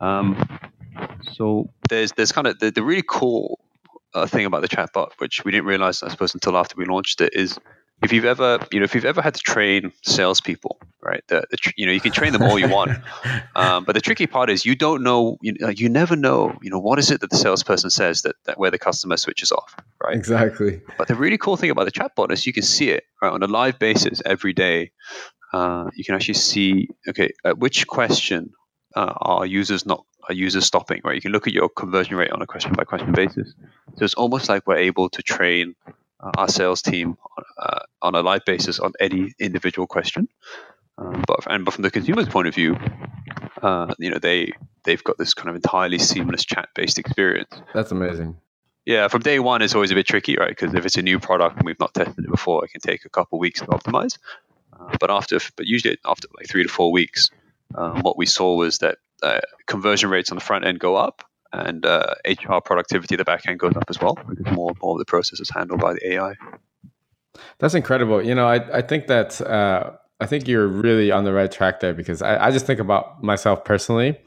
Um, 0.01 0.59
so 1.33 1.69
there's 1.89 2.11
there's 2.13 2.31
kind 2.31 2.47
of 2.47 2.59
the, 2.59 2.71
the 2.71 2.83
really 2.83 3.03
cool 3.07 3.59
uh, 4.13 4.27
thing 4.27 4.45
about 4.45 4.61
the 4.61 4.67
chatbot, 4.67 5.11
which 5.17 5.43
we 5.43 5.51
didn't 5.51 5.65
realize, 5.65 6.03
I 6.03 6.09
suppose, 6.09 6.33
until 6.33 6.57
after 6.57 6.75
we 6.77 6.85
launched 6.85 7.21
it, 7.21 7.33
is 7.33 7.59
if 8.03 8.11
you've 8.11 8.25
ever 8.25 8.59
you 8.71 8.79
know 8.79 8.83
if 8.83 8.93
you've 8.93 9.05
ever 9.05 9.21
had 9.21 9.33
to 9.35 9.41
train 9.41 9.91
salespeople, 10.03 10.79
right? 11.01 11.23
The, 11.27 11.45
the 11.49 11.73
you 11.77 11.85
know 11.85 11.91
you 11.91 12.01
can 12.01 12.11
train 12.11 12.33
them 12.33 12.43
all 12.43 12.59
you 12.59 12.67
want, 12.67 12.91
um, 13.55 13.83
but 13.83 13.93
the 13.95 14.01
tricky 14.01 14.27
part 14.27 14.49
is 14.49 14.65
you 14.65 14.75
don't 14.75 15.03
know 15.03 15.37
you, 15.41 15.55
you 15.75 15.89
never 15.89 16.15
know 16.15 16.57
you 16.61 16.69
know 16.69 16.79
what 16.79 16.99
is 16.99 17.11
it 17.11 17.21
that 17.21 17.29
the 17.29 17.37
salesperson 17.37 17.89
says 17.89 18.21
that, 18.23 18.35
that 18.45 18.59
where 18.59 18.71
the 18.71 18.77
customer 18.77 19.17
switches 19.17 19.51
off, 19.51 19.75
right? 20.03 20.15
Exactly. 20.15 20.81
But 20.97 21.07
the 21.07 21.15
really 21.15 21.37
cool 21.37 21.57
thing 21.57 21.69
about 21.69 21.85
the 21.85 21.91
chatbot 21.91 22.31
is 22.31 22.45
you 22.45 22.53
can 22.53 22.63
see 22.63 22.89
it 22.89 23.03
right, 23.21 23.31
on 23.31 23.43
a 23.43 23.47
live 23.47 23.79
basis 23.79 24.21
every 24.25 24.53
day. 24.53 24.91
Uh, 25.53 25.89
you 25.95 26.03
can 26.03 26.15
actually 26.15 26.33
see 26.33 26.89
okay 27.07 27.31
at 27.45 27.57
which 27.57 27.87
question 27.87 28.51
uh, 28.95 29.13
are 29.17 29.45
users 29.45 29.85
not 29.85 30.05
are 30.27 30.33
users 30.33 30.65
stopping, 30.65 31.01
right? 31.03 31.15
You 31.15 31.21
can 31.21 31.31
look 31.31 31.47
at 31.47 31.53
your 31.53 31.69
conversion 31.69 32.15
rate 32.15 32.31
on 32.31 32.41
a 32.41 32.47
question 32.47 32.73
by 32.73 32.83
question 32.83 33.11
basis. 33.13 33.53
So 33.97 34.05
it's 34.05 34.15
almost 34.15 34.49
like 34.49 34.65
we're 34.65 34.77
able 34.77 35.09
to 35.09 35.21
train 35.21 35.75
uh, 35.87 35.91
our 36.37 36.47
sales 36.47 36.81
team 36.81 37.17
uh, 37.57 37.79
on 38.01 38.15
a 38.15 38.21
live 38.21 38.45
basis 38.45 38.79
on 38.79 38.93
any 38.99 39.33
individual 39.39 39.87
question. 39.87 40.27
Um, 40.97 41.23
but 41.27 41.45
and 41.47 41.65
but 41.65 41.73
from 41.73 41.83
the 41.83 41.91
consumer's 41.91 42.27
point 42.27 42.47
of 42.47 42.55
view, 42.55 42.77
uh, 43.61 43.93
you 43.99 44.09
know 44.09 44.17
they 44.17 44.51
they've 44.83 45.03
got 45.03 45.17
this 45.17 45.33
kind 45.33 45.49
of 45.49 45.55
entirely 45.55 45.99
seamless 45.99 46.45
chat 46.45 46.69
based 46.73 46.97
experience. 46.99 47.51
That's 47.73 47.91
amazing. 47.91 48.37
Yeah, 48.85 49.07
from 49.07 49.21
day 49.21 49.39
one 49.39 49.61
it's 49.61 49.75
always 49.75 49.91
a 49.91 49.95
bit 49.95 50.05
tricky, 50.05 50.37
right? 50.37 50.49
Because 50.49 50.73
if 50.73 50.85
it's 50.85 50.95
a 50.95 51.01
new 51.01 51.19
product 51.19 51.57
and 51.57 51.65
we've 51.65 51.79
not 51.79 51.93
tested 51.93 52.23
it 52.23 52.31
before, 52.31 52.63
it 52.63 52.69
can 52.69 52.81
take 52.81 53.03
a 53.03 53.09
couple 53.09 53.39
weeks 53.39 53.59
to 53.61 53.67
optimize. 53.67 54.17
Uh, 54.79 54.95
but 54.99 55.09
after, 55.09 55.39
but 55.55 55.65
usually 55.65 55.97
after 56.05 56.27
like 56.37 56.47
three 56.47 56.63
to 56.63 56.69
four 56.69 56.91
weeks, 56.91 57.29
um, 57.75 58.01
what 58.01 58.17
we 58.17 58.25
saw 58.25 58.55
was 58.55 58.77
that 58.79 58.97
uh, 59.23 59.39
conversion 59.65 60.09
rates 60.09 60.31
on 60.31 60.35
the 60.35 60.43
front 60.43 60.65
end 60.65 60.79
go 60.79 60.95
up, 60.95 61.23
and 61.65 61.85
uh, 61.85 62.13
HR 62.25 62.59
productivity 62.63 63.15
the 63.15 63.23
back 63.23 63.47
end 63.47 63.59
goes 63.59 63.75
up 63.75 63.85
as 63.89 63.99
well 63.99 64.17
because 64.27 64.53
more 64.53 64.69
and 64.69 64.79
more 64.81 64.93
of 64.93 64.99
the 64.99 65.05
process 65.05 65.39
is 65.39 65.49
handled 65.49 65.81
by 65.81 65.93
the 65.93 66.13
AI. 66.13 66.33
That's 67.59 67.73
incredible. 67.73 68.23
You 68.23 68.35
know, 68.35 68.47
I, 68.47 68.77
I 68.77 68.81
think 68.81 69.07
that 69.07 69.41
uh, 69.41 69.91
I 70.19 70.25
think 70.25 70.47
you're 70.47 70.67
really 70.67 71.11
on 71.11 71.23
the 71.23 71.33
right 71.33 71.51
track 71.51 71.79
there 71.79 71.93
because 71.93 72.21
I, 72.21 72.47
I 72.47 72.51
just 72.51 72.65
think 72.65 72.79
about 72.79 73.23
myself 73.23 73.63
personally. 73.65 74.17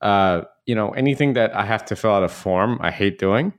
Uh, 0.00 0.42
you 0.66 0.74
know, 0.74 0.90
anything 0.90 1.34
that 1.34 1.54
I 1.54 1.64
have 1.64 1.84
to 1.86 1.96
fill 1.96 2.12
out 2.12 2.22
a 2.22 2.28
form, 2.28 2.78
I 2.80 2.90
hate 2.90 3.18
doing. 3.18 3.52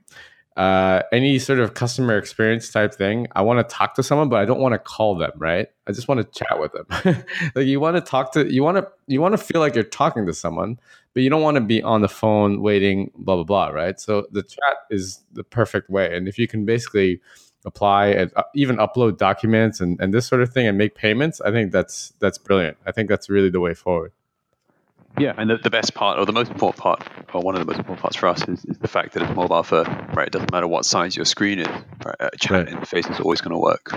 Uh, 0.58 1.02
any 1.12 1.38
sort 1.38 1.60
of 1.60 1.74
customer 1.74 2.18
experience 2.18 2.68
type 2.68 2.92
thing, 2.92 3.28
I 3.36 3.42
want 3.42 3.66
to 3.66 3.74
talk 3.74 3.94
to 3.94 4.02
someone, 4.02 4.28
but 4.28 4.40
I 4.40 4.44
don't 4.44 4.58
want 4.58 4.72
to 4.72 4.78
call 4.80 5.16
them. 5.16 5.30
Right? 5.36 5.68
I 5.86 5.92
just 5.92 6.08
want 6.08 6.20
to 6.20 6.38
chat 6.38 6.58
with 6.58 6.72
them. 6.72 7.24
like 7.54 7.66
you 7.66 7.78
want 7.78 7.96
to 7.96 8.00
talk 8.00 8.32
to, 8.32 8.52
you 8.52 8.64
want 8.64 8.76
to, 8.76 8.88
you 9.06 9.20
want 9.20 9.34
to 9.34 9.38
feel 9.38 9.60
like 9.60 9.76
you're 9.76 9.84
talking 9.84 10.26
to 10.26 10.34
someone, 10.34 10.80
but 11.14 11.22
you 11.22 11.30
don't 11.30 11.42
want 11.42 11.54
to 11.54 11.60
be 11.60 11.80
on 11.80 12.00
the 12.00 12.08
phone 12.08 12.60
waiting, 12.60 13.12
blah 13.14 13.36
blah 13.36 13.44
blah. 13.44 13.68
Right? 13.68 14.00
So 14.00 14.26
the 14.32 14.42
chat 14.42 14.78
is 14.90 15.22
the 15.32 15.44
perfect 15.44 15.88
way, 15.88 16.16
and 16.16 16.26
if 16.26 16.38
you 16.38 16.48
can 16.48 16.66
basically 16.66 17.20
apply 17.64 18.08
and 18.08 18.32
uh, 18.34 18.42
even 18.54 18.76
upload 18.78 19.18
documents 19.18 19.80
and, 19.80 20.00
and 20.00 20.12
this 20.12 20.26
sort 20.26 20.42
of 20.42 20.52
thing 20.52 20.66
and 20.66 20.76
make 20.76 20.96
payments, 20.96 21.40
I 21.40 21.52
think 21.52 21.70
that's 21.70 22.12
that's 22.18 22.38
brilliant. 22.38 22.78
I 22.84 22.90
think 22.90 23.08
that's 23.08 23.30
really 23.30 23.50
the 23.50 23.60
way 23.60 23.74
forward. 23.74 24.12
Yeah, 25.18 25.34
and 25.36 25.50
the, 25.50 25.56
the 25.58 25.70
best 25.70 25.94
part, 25.94 26.18
or 26.18 26.26
the 26.26 26.32
most 26.32 26.50
important 26.50 26.80
part, 26.80 27.08
or 27.34 27.42
one 27.42 27.54
of 27.54 27.60
the 27.60 27.66
most 27.66 27.78
important 27.78 28.02
parts 28.02 28.16
for 28.16 28.28
us 28.28 28.46
is, 28.48 28.64
is 28.66 28.78
the 28.78 28.88
fact 28.88 29.14
that 29.14 29.22
it's 29.22 29.34
mobile 29.34 29.62
first, 29.62 29.90
right? 30.14 30.26
It 30.26 30.32
doesn't 30.32 30.52
matter 30.52 30.68
what 30.68 30.84
size 30.84 31.16
your 31.16 31.24
screen 31.24 31.58
is, 31.58 31.68
right? 32.04 32.16
A 32.20 32.36
chat 32.36 32.66
right. 32.66 32.68
interface 32.68 33.10
is 33.10 33.20
always 33.20 33.40
going 33.40 33.52
to 33.52 33.58
work. 33.58 33.94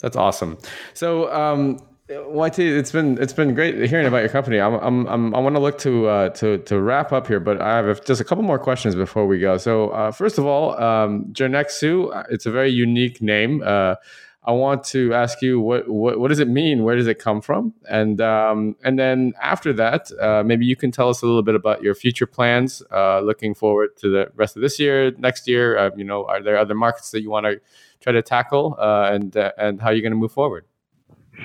That's 0.00 0.16
awesome. 0.16 0.58
So, 0.94 1.32
um, 1.32 1.78
YT, 2.08 2.58
it's 2.58 2.90
been 2.90 3.18
it's 3.18 3.32
been 3.32 3.54
great 3.54 3.88
hearing 3.88 4.06
about 4.06 4.18
your 4.18 4.30
company. 4.30 4.58
I'm, 4.58 4.74
I'm, 4.74 5.06
I'm 5.06 5.34
i 5.34 5.38
want 5.38 5.54
to 5.54 5.60
look 5.60 5.78
to 5.78 6.08
uh, 6.08 6.28
to 6.30 6.58
to 6.58 6.80
wrap 6.80 7.12
up 7.12 7.28
here, 7.28 7.38
but 7.38 7.60
I 7.60 7.76
have 7.76 8.04
just 8.04 8.20
a 8.20 8.24
couple 8.24 8.42
more 8.42 8.58
questions 8.58 8.96
before 8.96 9.26
we 9.26 9.38
go. 9.38 9.58
So, 9.58 9.90
uh, 9.90 10.10
first 10.10 10.36
of 10.36 10.44
all, 10.44 10.80
um, 10.82 11.26
Jirnexu, 11.32 12.14
uh, 12.14 12.24
it's 12.28 12.46
a 12.46 12.50
very 12.50 12.70
unique 12.70 13.22
name. 13.22 13.62
Uh, 13.64 13.94
I 14.42 14.52
want 14.52 14.84
to 14.84 15.12
ask 15.12 15.42
you 15.42 15.60
what, 15.60 15.86
what, 15.88 16.18
what 16.18 16.28
does 16.28 16.38
it 16.38 16.48
mean? 16.48 16.82
Where 16.82 16.96
does 16.96 17.06
it 17.06 17.18
come 17.18 17.42
from? 17.42 17.74
And 17.90 18.20
um, 18.22 18.76
and 18.82 18.98
then 18.98 19.34
after 19.40 19.72
that, 19.74 20.10
uh, 20.18 20.42
maybe 20.44 20.64
you 20.64 20.76
can 20.76 20.90
tell 20.90 21.10
us 21.10 21.20
a 21.22 21.26
little 21.26 21.42
bit 21.42 21.54
about 21.54 21.82
your 21.82 21.94
future 21.94 22.26
plans. 22.26 22.82
Uh, 22.90 23.20
looking 23.20 23.54
forward 23.54 23.96
to 23.98 24.10
the 24.10 24.32
rest 24.34 24.56
of 24.56 24.62
this 24.62 24.78
year, 24.78 25.12
next 25.18 25.46
year. 25.46 25.92
you 25.94 26.04
know, 26.04 26.24
are 26.24 26.42
there 26.42 26.56
other 26.56 26.74
markets 26.74 27.10
that 27.10 27.20
you 27.20 27.30
want 27.30 27.44
to 27.44 27.60
try 28.00 28.12
to 28.12 28.22
tackle, 28.22 28.76
and 28.78 29.36
and 29.36 29.82
how 29.82 29.90
you're 29.90 30.02
going 30.02 30.12
to 30.12 30.18
move 30.18 30.32
forward? 30.32 30.64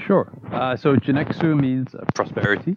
Sure. 0.06 0.32
Uh, 0.52 0.76
so 0.76 0.96
Jirnexu 0.96 1.60
means 1.60 1.96
uh, 1.96 2.06
prosperity. 2.14 2.76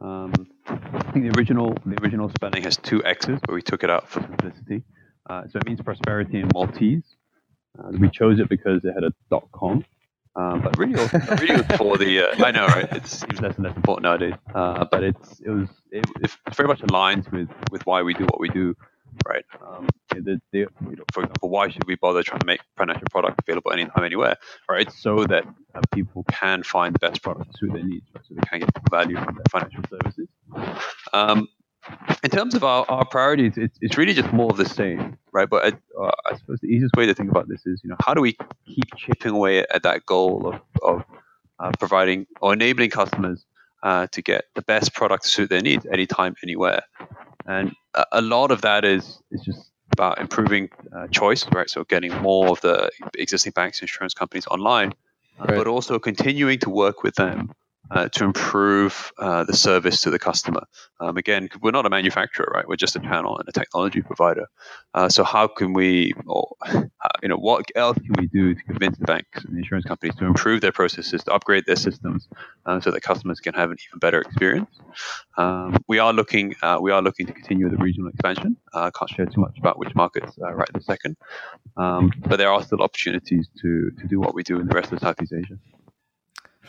Um, 0.00 0.32
I 0.66 1.10
think 1.12 1.30
the 1.30 1.38
original 1.38 1.74
the 1.84 2.00
original 2.02 2.30
spelling 2.30 2.62
has 2.64 2.76
two 2.76 3.04
X's, 3.04 3.38
but 3.46 3.54
we 3.54 3.62
took 3.62 3.84
it 3.84 3.90
out 3.90 4.08
for 4.08 4.20
simplicity. 4.20 4.82
Uh, 5.28 5.42
so 5.50 5.58
it 5.58 5.66
means 5.66 5.80
prosperity 5.82 6.40
in 6.40 6.48
Maltese. 6.54 7.16
Uh, 7.78 7.90
we 7.92 8.08
chose 8.10 8.40
it 8.40 8.48
because 8.48 8.84
it 8.84 8.92
had 8.92 9.04
a 9.04 9.12
dot 9.30 9.48
.com. 9.52 9.84
Um, 10.36 10.60
but 10.62 10.78
really, 10.78 10.94
really 11.40 11.56
was 11.56 11.66
for 11.76 11.98
the 11.98 12.20
uh, 12.20 12.44
I 12.44 12.50
know, 12.52 12.66
right? 12.66 12.88
It 12.96 13.06
seems 13.06 13.40
less 13.40 13.56
and 13.56 13.64
less 13.64 13.76
important 13.76 14.04
nowadays. 14.04 14.34
Uh, 14.54 14.84
but 14.90 15.02
it's 15.02 15.40
it 15.40 15.50
was 15.50 15.68
it, 15.90 16.04
it 16.20 16.30
very 16.54 16.68
much 16.68 16.80
aligns 16.82 17.30
with 17.32 17.48
with 17.70 17.84
why 17.86 18.02
we 18.02 18.14
do 18.14 18.24
what 18.24 18.38
we 18.40 18.48
do 18.48 18.76
right? 19.26 19.44
Um, 19.66 19.88
the, 20.10 20.40
the, 20.52 20.58
you 20.58 20.68
know, 20.80 21.04
for 21.12 21.22
example, 21.22 21.48
why 21.48 21.68
should 21.68 21.86
we 21.86 21.96
bother 21.96 22.22
trying 22.22 22.40
to 22.40 22.46
make 22.46 22.60
financial 22.76 23.06
product 23.10 23.40
available 23.40 23.72
anytime, 23.72 24.04
anywhere, 24.04 24.36
right? 24.68 24.90
So 24.92 25.24
that 25.26 25.44
uh, 25.74 25.80
people 25.92 26.24
can 26.30 26.62
find 26.62 26.94
the 26.94 26.98
best 26.98 27.22
product 27.22 27.52
to 27.52 27.58
suit 27.58 27.72
their 27.72 27.84
needs, 27.84 28.06
right? 28.14 28.24
so 28.26 28.34
they 28.34 28.48
can 28.48 28.60
get 28.60 28.70
value 28.90 29.16
from 29.16 29.36
their 29.36 29.44
financial 29.50 29.82
services. 29.88 30.28
Um, 31.12 31.48
in 32.22 32.30
terms 32.30 32.54
of 32.54 32.64
our, 32.64 32.84
our 32.88 33.04
priorities, 33.04 33.56
it's, 33.56 33.78
it's 33.80 33.96
really 33.96 34.14
just 34.14 34.32
more 34.32 34.50
of 34.50 34.56
the 34.56 34.68
same, 34.68 35.16
right? 35.38 35.48
But 35.48 35.64
I, 35.64 36.02
uh, 36.02 36.10
I 36.26 36.36
suppose 36.36 36.58
the 36.60 36.68
easiest 36.68 36.96
way 36.96 37.06
to 37.06 37.14
think 37.14 37.30
about 37.30 37.48
this 37.48 37.64
is, 37.64 37.80
you 37.84 37.90
know, 37.90 37.96
how 38.04 38.12
do 38.12 38.20
we 38.20 38.36
keep 38.66 38.94
chipping 38.96 39.32
away 39.32 39.60
at 39.60 39.82
that 39.84 40.04
goal 40.04 40.52
of, 40.52 40.60
of 40.82 41.04
uh, 41.60 41.70
providing 41.78 42.26
or 42.40 42.52
enabling 42.52 42.90
customers 42.90 43.44
uh, 43.82 44.08
to 44.08 44.20
get 44.20 44.46
the 44.56 44.62
best 44.62 44.94
product 44.94 45.22
to 45.24 45.28
suit 45.28 45.48
their 45.48 45.60
needs 45.60 45.86
anytime, 45.86 46.34
anywhere. 46.42 46.82
And 47.46 47.72
a 48.12 48.20
lot 48.20 48.50
of 48.50 48.60
that 48.62 48.84
is 48.84 49.22
is 49.30 49.40
just 49.42 49.70
about 49.92 50.20
improving 50.20 50.68
uh, 50.94 51.06
choice, 51.06 51.46
right? 51.54 51.70
So 51.70 51.84
getting 51.84 52.12
more 52.20 52.48
of 52.48 52.60
the 52.60 52.90
existing 53.16 53.52
banks, 53.54 53.78
and 53.78 53.88
insurance 53.88 54.14
companies 54.14 54.46
online, 54.48 54.92
uh, 55.40 55.46
right. 55.46 55.56
but 55.56 55.66
also 55.66 55.98
continuing 55.98 56.58
to 56.58 56.70
work 56.70 57.02
with 57.02 57.14
them 57.14 57.54
uh, 57.90 58.08
to 58.10 58.24
improve 58.24 59.12
uh, 59.18 59.44
the 59.44 59.56
service 59.56 60.00
to 60.02 60.10
the 60.10 60.18
customer. 60.18 60.62
Um, 61.00 61.16
again, 61.16 61.48
we're 61.62 61.70
not 61.70 61.86
a 61.86 61.90
manufacturer, 61.90 62.50
right? 62.54 62.66
We're 62.68 62.76
just 62.76 62.96
a 62.96 63.00
channel 63.00 63.38
and 63.38 63.48
a 63.48 63.52
technology 63.52 64.02
provider. 64.02 64.46
Uh, 64.94 65.08
so 65.08 65.24
how 65.24 65.46
can 65.46 65.72
we, 65.72 66.12
or, 66.26 66.54
you 67.22 67.28
know, 67.28 67.36
what 67.36 67.66
else 67.74 67.96
can 67.98 68.14
we 68.18 68.26
do 68.26 68.54
to 68.54 68.62
convince 68.64 68.98
the 68.98 69.04
banks 69.04 69.44
and 69.44 69.54
the 69.54 69.58
insurance 69.58 69.86
companies 69.86 70.16
to 70.16 70.26
improve 70.26 70.60
their 70.60 70.72
processes, 70.72 71.24
to 71.24 71.32
upgrade 71.32 71.64
their 71.66 71.76
systems, 71.76 72.28
uh, 72.66 72.80
so 72.80 72.90
that 72.90 73.00
customers 73.02 73.40
can 73.40 73.54
have 73.54 73.70
an 73.70 73.76
even 73.88 73.98
better 73.98 74.20
experience? 74.20 74.70
Um, 75.36 75.76
we 75.86 75.98
are 75.98 76.12
looking, 76.12 76.54
uh, 76.62 76.78
we 76.80 76.90
are 76.90 77.00
looking 77.00 77.26
to 77.26 77.32
continue 77.32 77.68
the 77.68 77.76
regional 77.76 78.10
expansion. 78.10 78.56
I 78.74 78.88
uh, 78.88 78.90
can't 78.90 79.10
share 79.10 79.26
too 79.26 79.40
much 79.40 79.56
about 79.58 79.78
which 79.78 79.94
markets 79.94 80.36
right 80.38 80.68
this 80.74 80.84
second, 80.84 81.16
um, 81.76 82.12
but 82.26 82.36
there 82.36 82.50
are 82.50 82.62
still 82.62 82.82
opportunities 82.82 83.48
to 83.62 83.90
to 83.98 84.06
do 84.06 84.20
what 84.20 84.34
we 84.34 84.42
do 84.42 84.60
in 84.60 84.66
the 84.66 84.74
rest 84.74 84.92
of 84.92 84.98
Southeast 84.98 85.32
Asia. 85.32 85.58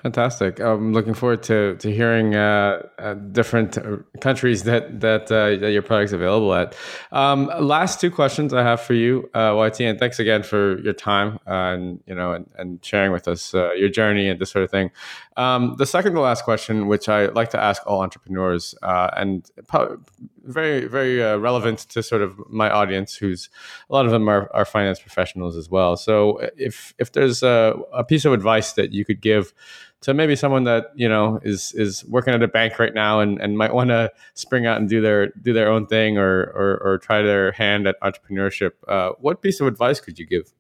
Fantastic. 0.02 0.62
I'm 0.62 0.94
looking 0.94 1.14
forward 1.14 1.44
to 1.44 1.76
to 1.76 1.92
hearing 1.92 2.34
uh, 2.34 2.84
uh, 3.00 3.16
different 3.16 3.78
uh, 3.78 3.98
countries 4.22 4.64
that 4.64 5.02
that, 5.02 5.30
uh, 5.32 5.58
that 5.58 5.72
your 5.72 5.82
product's 5.82 6.14
available 6.14 6.54
at. 6.54 6.74
Um, 7.12 7.52
last 7.60 8.00
two 8.00 8.10
questions 8.10 8.54
I 8.54 8.64
have 8.64 8.80
for 8.80 8.94
you, 8.94 9.30
uh, 9.34 9.54
YT, 9.58 9.82
and 9.82 10.00
thanks 10.00 10.18
again 10.20 10.44
for 10.44 10.80
your 10.80 10.94
time 10.94 11.40
and 11.46 12.02
you 12.08 12.16
know 12.16 12.32
and, 12.32 12.50
and 12.58 12.84
sharing 12.84 13.12
with 13.12 13.28
us 13.28 13.54
uh, 13.54 13.74
your 13.74 13.90
journey 13.90 14.30
and 14.30 14.40
this 14.40 14.52
sort 14.52 14.64
of 14.64 14.72
thing. 14.72 14.92
Um, 15.36 15.76
the 15.78 15.86
second 15.86 16.14
to 16.14 16.22
last 16.22 16.44
question, 16.44 16.88
which 16.88 17.10
I 17.10 17.28
like 17.28 17.50
to 17.50 17.60
ask 17.60 17.82
all 17.86 18.02
entrepreneurs, 18.02 18.76
and 18.82 19.50
very 20.46 20.86
very 20.86 21.18
relevant 21.38 21.80
to 21.80 22.02
sort 22.02 22.22
of 22.22 22.40
my 22.50 22.70
audience, 22.70 23.16
who's 23.16 23.50
a 23.90 23.94
lot 23.94 24.06
of 24.06 24.12
them 24.12 24.30
are, 24.30 24.50
are 24.54 24.66
finance 24.66 25.00
professionals 25.00 25.58
as 25.58 25.70
well. 25.70 25.98
So 25.98 26.40
if 26.58 26.94
if 27.00 27.12
there's 27.12 27.44
a, 27.44 27.76
a 27.94 28.06
piece 28.06 28.24
of 28.24 28.32
advice 28.32 28.74
that 28.74 28.94
you 28.94 29.04
could 29.04 29.20
give 29.20 29.54
to 30.02 30.14
maybe 30.14 30.36
someone 30.36 30.64
that 30.64 30.92
you 30.96 31.10
know 31.10 31.40
is 31.44 31.74
is 31.74 32.06
working 32.06 32.34
at 32.34 32.42
a 32.42 32.48
bank 32.48 32.80
right 32.80 32.94
now 32.94 33.20
and, 33.20 33.42
and 33.42 33.58
might 33.58 33.74
want 33.74 33.90
to 33.90 34.12
spring 34.34 34.66
out 34.66 34.80
and 34.80 34.90
do 34.90 35.02
their 35.02 35.28
do 35.42 35.54
their 35.54 35.70
own 35.70 35.86
thing 35.88 36.18
or 36.18 36.44
or, 36.44 36.82
or 36.84 36.98
try 36.98 37.22
their 37.22 37.52
hand 37.52 37.88
at 37.88 38.00
entrepreneurship 38.02 38.72
uh, 38.88 39.12
what 39.20 39.42
piece 39.42 39.60
of 39.60 39.68
advice 39.68 40.00
could 40.00 40.18
you 40.18 40.26
give 40.26 40.54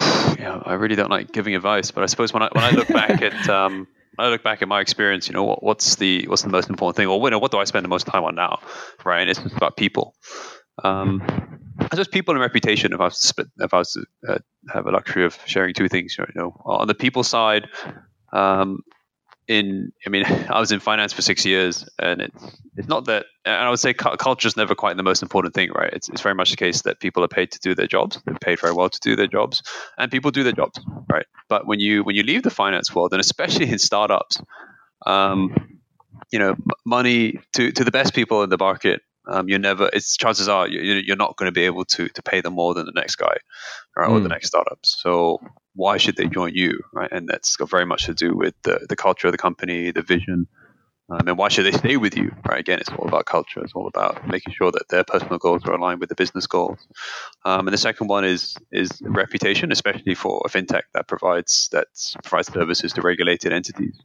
yeah 0.00 0.62
i 0.64 0.74
really 0.74 0.94
don't 0.94 1.10
like 1.10 1.32
giving 1.32 1.54
advice 1.54 1.90
but 1.90 2.04
i 2.04 2.06
suppose 2.06 2.32
when 2.32 2.42
i 2.42 2.48
when 2.52 2.64
i 2.64 2.70
look 2.70 2.88
back 2.88 3.22
at 3.22 3.48
um 3.50 3.86
I 4.18 4.28
look 4.30 4.42
back 4.42 4.62
at 4.62 4.68
my 4.68 4.80
experience, 4.80 5.28
you 5.28 5.34
know, 5.34 5.44
what, 5.44 5.62
what's 5.62 5.94
the 5.96 6.26
what's 6.26 6.42
the 6.42 6.48
most 6.48 6.68
important 6.68 6.96
thing? 6.96 7.06
Or 7.06 7.20
you 7.22 7.30
know, 7.30 7.38
what 7.38 7.52
do 7.52 7.58
I 7.58 7.64
spend 7.64 7.84
the 7.84 7.88
most 7.88 8.04
time 8.04 8.24
on 8.24 8.34
now? 8.34 8.58
Right, 9.04 9.20
and 9.20 9.30
it's 9.30 9.38
about 9.56 9.76
people. 9.76 10.16
Um, 10.82 11.22
just 11.94 12.10
people 12.10 12.34
and 12.34 12.40
reputation. 12.40 12.92
If 12.92 13.00
I 13.00 13.04
was 13.04 13.20
to 13.20 13.26
split, 13.28 13.46
if 13.58 13.72
I 13.72 13.78
was 13.78 13.92
to 13.92 14.04
uh, 14.28 14.38
have 14.72 14.86
a 14.86 14.90
luxury 14.90 15.24
of 15.24 15.38
sharing 15.46 15.72
two 15.72 15.88
things, 15.88 16.16
you 16.18 16.26
know, 16.34 16.60
on 16.64 16.88
the 16.88 16.94
people 16.94 17.22
side, 17.22 17.68
um, 18.32 18.82
in, 19.46 19.92
I 20.06 20.10
mean, 20.10 20.24
I 20.50 20.60
was 20.60 20.72
in 20.72 20.80
finance 20.80 21.12
for 21.12 21.22
six 21.22 21.44
years, 21.44 21.88
and 21.98 22.20
it's 22.20 22.60
it's 22.76 22.88
not 22.88 23.06
that. 23.06 23.26
And 23.44 23.54
I 23.54 23.70
would 23.70 23.80
say 23.80 23.94
culture 23.94 24.46
is 24.46 24.56
never 24.56 24.74
quite 24.74 24.96
the 24.96 25.02
most 25.02 25.22
important 25.22 25.54
thing, 25.54 25.70
right? 25.72 25.92
It's 25.92 26.08
it's 26.08 26.20
very 26.20 26.34
much 26.34 26.50
the 26.50 26.56
case 26.56 26.82
that 26.82 27.00
people 27.00 27.24
are 27.24 27.28
paid 27.28 27.50
to 27.52 27.58
do 27.58 27.74
their 27.74 27.86
jobs. 27.86 28.20
They're 28.24 28.34
paid 28.34 28.60
very 28.60 28.74
well 28.74 28.90
to 28.90 29.00
do 29.00 29.16
their 29.16 29.26
jobs, 29.26 29.62
and 29.96 30.10
people 30.10 30.30
do 30.30 30.42
their 30.42 30.52
jobs, 30.52 30.78
right? 31.10 31.26
But 31.48 31.66
when 31.66 31.80
you 31.80 32.04
when 32.04 32.14
you 32.14 32.22
leave 32.22 32.42
the 32.42 32.50
finance 32.50 32.94
world, 32.94 33.12
and 33.12 33.20
especially 33.20 33.68
in 33.70 33.78
startups, 33.78 34.40
um, 35.06 35.80
you 36.30 36.38
know, 36.38 36.54
money 36.84 37.40
to 37.54 37.72
to 37.72 37.84
the 37.84 37.90
best 37.90 38.14
people 38.14 38.42
in 38.42 38.50
the 38.50 38.58
market 38.58 39.00
um, 39.28 39.48
you're 39.48 39.58
never. 39.58 39.90
It's 39.92 40.16
chances 40.16 40.48
are 40.48 40.66
you're 40.66 41.16
not 41.16 41.36
going 41.36 41.48
to 41.48 41.52
be 41.52 41.64
able 41.64 41.84
to 41.84 42.08
to 42.08 42.22
pay 42.22 42.40
them 42.40 42.54
more 42.54 42.74
than 42.74 42.86
the 42.86 42.92
next 42.92 43.16
guy, 43.16 43.36
right, 43.94 44.08
mm. 44.08 44.12
or 44.12 44.20
the 44.20 44.22
hmm. 44.22 44.32
next 44.32 44.48
startups. 44.48 44.96
So 45.00 45.40
why 45.78 45.96
should 45.96 46.16
they 46.16 46.26
join 46.26 46.54
you, 46.54 46.80
right? 46.92 47.10
And 47.12 47.28
that's 47.28 47.54
got 47.56 47.70
very 47.70 47.86
much 47.86 48.06
to 48.06 48.14
do 48.14 48.34
with 48.34 48.54
the 48.64 48.84
the 48.88 48.96
culture 48.96 49.28
of 49.28 49.32
the 49.32 49.38
company, 49.38 49.92
the 49.92 50.02
vision, 50.02 50.48
um, 51.08 51.28
and 51.28 51.38
why 51.38 51.48
should 51.48 51.66
they 51.66 51.72
stay 51.72 51.96
with 51.96 52.16
you, 52.16 52.34
right? 52.48 52.58
Again, 52.58 52.80
it's 52.80 52.90
all 52.90 53.06
about 53.06 53.26
culture. 53.26 53.60
It's 53.62 53.74
all 53.74 53.86
about 53.86 54.26
making 54.26 54.54
sure 54.54 54.72
that 54.72 54.88
their 54.88 55.04
personal 55.04 55.38
goals 55.38 55.64
are 55.66 55.74
aligned 55.74 56.00
with 56.00 56.08
the 56.08 56.16
business 56.16 56.48
goals. 56.48 56.80
Um, 57.44 57.68
and 57.68 57.72
the 57.72 57.78
second 57.78 58.08
one 58.08 58.24
is 58.24 58.56
is 58.72 58.90
reputation, 59.02 59.70
especially 59.70 60.16
for 60.16 60.42
a 60.44 60.48
fintech 60.48 60.82
that 60.94 61.06
provides 61.06 61.68
that 61.70 61.86
provides 62.24 62.52
services 62.52 62.92
to 62.94 63.02
regulated 63.02 63.52
entities 63.52 63.96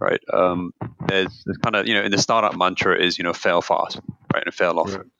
right? 0.00 0.22
Um, 0.32 0.72
there's, 1.06 1.42
there's 1.44 1.58
kind 1.58 1.76
of 1.76 1.86
you 1.86 1.94
know 1.94 2.02
in 2.02 2.10
the 2.10 2.18
startup 2.18 2.56
mantra 2.56 2.98
is 2.98 3.18
you 3.18 3.24
know 3.24 3.34
fail 3.34 3.60
fast, 3.60 4.00
right, 4.32 4.42
and 4.44 4.54
fail 4.54 4.78
often. 4.78 5.10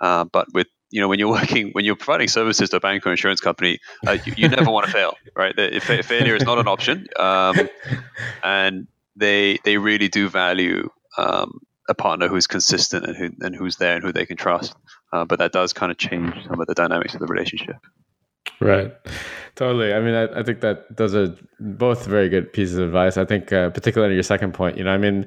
Uh, 0.00 0.24
but 0.24 0.46
with 0.52 0.68
you 0.92 1.00
know 1.00 1.08
when 1.08 1.18
you're 1.18 1.30
working 1.40 1.70
when 1.72 1.84
you're 1.84 1.96
providing 1.96 2.28
services 2.28 2.70
to 2.70 2.76
a 2.76 2.80
bank 2.80 3.04
or 3.06 3.10
insurance 3.10 3.40
company, 3.40 3.80
uh, 4.06 4.18
you, 4.24 4.34
you, 4.36 4.48
never 4.48 4.70
want 4.70 4.86
to 4.86 4.92
fail, 4.98 5.16
right? 5.34 5.54
If, 5.58 5.84
failure 6.06 6.36
is 6.36 6.44
not 6.44 6.58
an 6.58 6.68
option, 6.68 7.08
um, 7.18 7.68
and 8.44 8.86
they 9.16 9.58
they 9.64 9.78
really 9.78 10.08
do 10.08 10.28
value 10.28 10.88
um, 11.18 11.60
a 11.88 11.94
partner 11.94 12.28
who's 12.28 12.46
consistent 12.46 13.06
and 13.06 13.16
who 13.16 13.30
and 13.40 13.56
who's 13.56 13.76
there 13.76 13.96
and 13.96 14.04
who 14.04 14.12
they 14.12 14.26
can 14.26 14.36
trust. 14.36 14.74
Uh, 15.12 15.24
but 15.24 15.38
that 15.40 15.52
does 15.52 15.72
kind 15.72 15.90
of 15.92 15.98
change 15.98 16.34
some 16.48 16.60
of 16.60 16.66
the 16.66 16.74
dynamics 16.74 17.14
of 17.14 17.20
the 17.20 17.26
relationship. 17.26 17.76
Right. 18.62 18.92
Totally. 19.54 19.92
I 19.92 20.00
mean, 20.00 20.14
I, 20.14 20.40
I 20.40 20.42
think 20.42 20.60
that 20.60 20.96
those 20.96 21.14
are 21.14 21.34
both 21.60 22.06
very 22.06 22.28
good 22.28 22.52
pieces 22.52 22.78
of 22.78 22.86
advice. 22.86 23.16
I 23.16 23.24
think, 23.24 23.52
uh, 23.52 23.70
particularly 23.70 24.14
your 24.14 24.22
second 24.22 24.54
point, 24.54 24.78
you 24.78 24.84
know, 24.84 24.90
I 24.92 24.98
mean, 24.98 25.26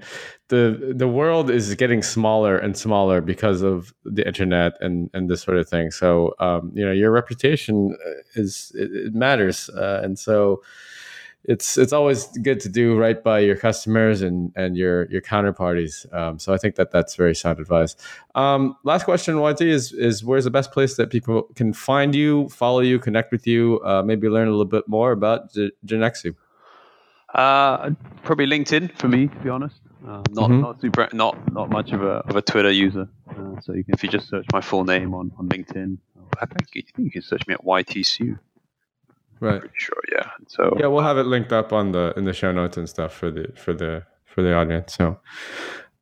the 0.49 0.93
the 0.95 1.07
world 1.07 1.49
is 1.49 1.73
getting 1.75 2.01
smaller 2.01 2.57
and 2.57 2.77
smaller 2.77 3.21
because 3.21 3.61
of 3.61 3.93
the 4.03 4.25
internet 4.25 4.73
and 4.81 5.09
and 5.13 5.29
this 5.29 5.41
sort 5.41 5.57
of 5.57 5.67
thing. 5.69 5.91
So, 5.91 6.33
um, 6.39 6.71
you 6.73 6.85
know, 6.85 6.91
your 6.91 7.11
reputation 7.11 7.97
uh, 8.05 8.11
is 8.35 8.71
it, 8.75 8.91
it 8.91 9.13
matters, 9.13 9.69
uh, 9.69 10.01
and 10.03 10.17
so 10.17 10.61
it's 11.47 11.77
it's 11.77 11.93
always 11.93 12.25
good 12.39 12.59
to 12.61 12.69
do 12.69 12.97
right 12.97 13.23
by 13.23 13.39
your 13.39 13.55
customers 13.55 14.21
and 14.21 14.51
and 14.55 14.75
your 14.75 15.05
your 15.11 15.21
counterparties. 15.21 16.11
Um, 16.13 16.39
so 16.39 16.53
I 16.53 16.57
think 16.57 16.75
that 16.75 16.91
that's 16.91 17.15
very 17.15 17.35
sound 17.35 17.59
advice. 17.59 17.95
Um, 18.33 18.75
last 18.83 19.05
question, 19.05 19.39
YT, 19.39 19.61
is 19.61 19.91
is 19.93 20.23
where's 20.23 20.45
the 20.45 20.51
best 20.51 20.71
place 20.71 20.95
that 20.95 21.09
people 21.09 21.43
can 21.55 21.73
find 21.73 22.15
you, 22.15 22.49
follow 22.49 22.79
you, 22.79 22.99
connect 22.99 23.31
with 23.31 23.45
you, 23.45 23.79
uh, 23.85 24.01
maybe 24.03 24.27
learn 24.27 24.47
a 24.47 24.51
little 24.51 24.65
bit 24.65 24.87
more 24.87 25.11
about 25.11 25.53
G- 25.53 25.71
Jirnexu? 25.85 26.35
Uh, 27.33 27.91
probably 28.23 28.45
LinkedIn 28.45 28.97
for 28.97 29.07
me, 29.07 29.27
to 29.27 29.35
be 29.37 29.49
honest. 29.49 29.75
Uh, 30.07 30.21
not 30.31 30.49
mm-hmm. 30.49 30.61
not 30.61 30.81
super, 30.81 31.09
not 31.13 31.51
not 31.51 31.69
much 31.69 31.91
of 31.91 32.01
a 32.03 32.21
of 32.29 32.35
a 32.35 32.41
Twitter 32.41 32.71
user. 32.71 33.07
Uh, 33.29 33.59
so 33.61 33.73
you 33.73 33.83
can, 33.83 33.93
if 33.93 34.03
you 34.03 34.09
just 34.09 34.29
search 34.29 34.45
my 34.53 34.61
full 34.61 34.83
name 34.83 35.13
on, 35.13 35.31
on 35.37 35.49
LinkedIn, 35.49 35.97
I 36.39 36.45
think, 36.45 36.87
you 36.97 37.11
can 37.11 37.21
search 37.21 37.45
me 37.47 37.53
at 37.55 37.61
YT 37.63 38.05
Right. 39.39 39.59
Pretty 39.59 39.75
sure, 39.77 40.01
yeah. 40.11 40.29
So 40.47 40.75
yeah, 40.79 40.87
we'll 40.87 41.03
have 41.03 41.17
it 41.17 41.25
linked 41.25 41.51
up 41.51 41.73
on 41.73 41.91
the 41.91 42.13
in 42.15 42.25
the 42.25 42.33
show 42.33 42.51
notes 42.51 42.77
and 42.77 42.87
stuff 42.87 43.13
for 43.13 43.29
the 43.29 43.51
for 43.55 43.73
the 43.73 44.03
for 44.25 44.41
the 44.41 44.53
audience. 44.53 44.93
So 44.95 45.19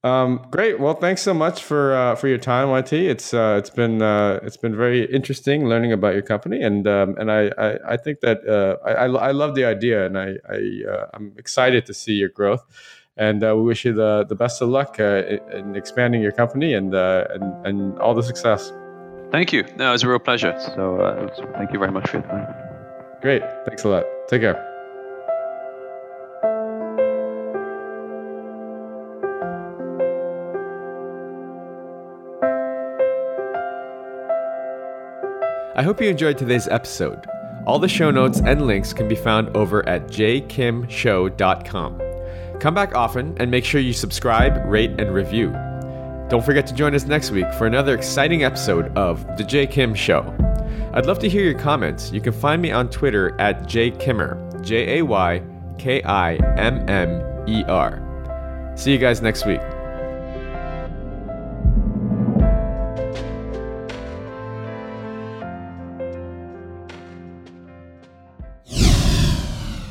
um, 0.04 0.46
great. 0.52 0.82
Well, 0.82 0.96
thanks 0.96 1.22
so 1.22 1.34
much 1.34 1.64
for 1.64 1.96
uh, 1.96 2.16
for 2.16 2.28
your 2.28 2.38
time, 2.38 2.70
YT. 2.70 2.92
It's 2.92 3.34
uh, 3.34 3.56
it's 3.58 3.70
been 3.70 4.02
uh, 4.02 4.42
it's 4.44 4.58
been 4.58 4.76
very 4.76 5.06
interesting 5.06 5.70
learning 5.70 5.94
about 5.94 6.14
your 6.14 6.24
company, 6.24 6.62
and 6.62 6.86
um, 6.88 7.16
and 7.18 7.32
I, 7.32 7.52
I, 7.58 7.94
I 7.94 7.98
think 7.98 8.20
that 8.20 8.46
uh, 8.46 8.86
I, 8.86 9.06
I 9.06 9.32
love 9.32 9.56
the 9.56 9.64
idea, 9.64 10.06
and 10.06 10.18
I, 10.18 10.36
I 10.50 10.92
uh, 10.92 11.06
I'm 11.14 11.34
excited 11.38 11.86
to 11.86 11.94
see 11.94 12.14
your 12.14 12.28
growth, 12.28 12.66
and 13.16 13.46
uh, 13.46 13.56
we 13.56 13.64
wish 13.64 13.86
you 13.86 13.94
the 13.94 14.26
the 14.28 14.36
best 14.36 14.62
of 14.62 14.68
luck 14.68 15.00
in 15.00 15.76
expanding 15.78 16.22
your 16.22 16.34
company 16.34 16.74
and 16.74 16.94
and 16.94 17.66
and 17.66 17.98
all 18.00 18.14
the 18.14 18.24
success. 18.24 18.74
Thank 19.32 19.54
you. 19.54 19.64
No, 19.78 19.90
it 19.90 19.94
was 19.94 20.04
a 20.04 20.10
real 20.10 20.20
pleasure. 20.20 20.54
So 20.76 21.32
thank 21.54 21.72
you 21.72 21.80
very 21.80 21.92
much 21.92 22.10
for 22.10 22.18
your 22.18 22.28
time. 22.28 22.63
Great. 23.24 23.42
Thanks 23.66 23.84
a 23.86 23.88
lot. 23.88 24.04
Take 24.28 24.42
care. 24.42 24.70
I 35.76 35.82
hope 35.82 36.02
you 36.02 36.10
enjoyed 36.10 36.38
today's 36.38 36.68
episode. 36.68 37.26
All 37.66 37.80
the 37.80 37.88
show 37.88 38.12
notes 38.12 38.42
and 38.42 38.68
links 38.68 38.92
can 38.92 39.08
be 39.08 39.16
found 39.16 39.56
over 39.56 39.88
at 39.88 40.08
jkimshow.com. 40.08 42.02
Come 42.60 42.74
back 42.74 42.94
often 42.94 43.38
and 43.40 43.50
make 43.50 43.64
sure 43.64 43.80
you 43.80 43.94
subscribe, 43.94 44.66
rate, 44.66 45.00
and 45.00 45.14
review. 45.14 45.50
Don't 46.30 46.44
forget 46.44 46.68
to 46.68 46.74
join 46.74 46.94
us 46.94 47.06
next 47.06 47.32
week 47.32 47.52
for 47.54 47.68
another 47.68 47.96
exciting 47.96 48.44
episode 48.44 48.96
of 48.98 49.26
The 49.38 49.46
Jay 49.46 49.66
Kim 49.66 49.96
Show. 49.96 50.53
I'd 50.96 51.08
love 51.08 51.18
to 51.20 51.30
hear 51.30 51.44
your 51.44 51.58
comments. 51.58 52.12
You 52.12 52.22
can 52.22 52.34
find 52.34 52.62
me 52.62 52.72
on 52.72 52.88
Twitter 52.88 53.36
at 53.42 53.64
jaykimmer, 53.64 54.64
J 54.64 55.00
A 55.00 55.02
Y 55.04 55.42
K 55.80 56.04
I 56.04 56.36
M 56.56 56.88
M 56.88 57.50
E 57.50 57.64
R. 57.64 58.74
See 58.76 58.92
you 58.92 59.00
guys 59.00 59.20
next 59.20 59.44
week. 59.48 59.60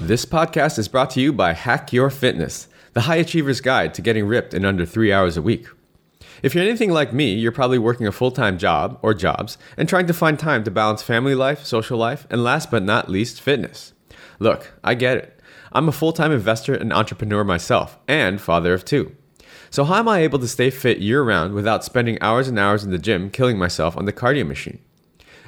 This 0.03 0.25
podcast 0.25 0.79
is 0.79 0.87
brought 0.87 1.11
to 1.11 1.21
you 1.21 1.33
by 1.33 1.53
Hack 1.53 1.93
Your 1.93 2.11
Fitness, 2.11 2.69
the 2.93 3.01
high 3.03 3.17
achiever's 3.17 3.61
guide 3.61 3.93
to 3.95 4.03
getting 4.03 4.27
ripped 4.27 4.55
in 4.55 4.65
under 4.65 4.87
three 4.87 5.13
hours 5.13 5.37
a 5.37 5.43
week. 5.43 5.67
If 6.43 6.57
you're 6.57 6.65
anything 6.65 6.91
like 6.91 7.13
me, 7.13 7.35
you're 7.35 7.53
probably 7.53 7.79
working 7.79 8.09
a 8.09 8.13
full 8.13 8.33
time 8.33 8.59
job 8.59 8.99
or 9.01 9.15
jobs 9.15 9.57
and 9.77 9.89
trying 9.89 10.09
to 10.09 10.13
find 10.13 10.37
time 10.37 10.65
to 10.65 10.73
balance 10.73 11.01
family 11.01 11.37
life, 11.37 11.65
social 11.65 11.97
life, 11.97 12.27
and 12.31 12.43
last 12.43 12.69
but 12.69 12.83
not 12.83 13.09
least, 13.09 13.41
fitness. 13.41 13.93
Look, 14.41 14.73
I 14.83 14.95
get 14.95 15.19
it. 15.19 15.41
I'm 15.71 15.89
a 15.89 15.93
full 15.93 16.13
time 16.13 16.33
investor 16.33 16.75
and 16.75 16.93
entrepreneur 16.93 17.45
myself, 17.45 17.97
and 18.09 18.41
father 18.41 18.75
of 18.75 18.85
two. 18.85 19.15
So, 19.71 19.85
how 19.85 20.01
am 20.01 20.09
I 20.09 20.19
able 20.19 20.41
to 20.41 20.49
stay 20.49 20.71
fit 20.71 20.99
year 20.99 21.23
round 21.23 21.55
without 21.55 21.85
spending 21.85 22.21
hours 22.21 22.49
and 22.49 22.59
hours 22.59 22.83
in 22.83 22.91
the 22.91 22.99
gym 22.99 23.31
killing 23.31 23.57
myself 23.57 23.97
on 23.97 24.07
the 24.07 24.13
cardio 24.13 24.45
machine? 24.45 24.81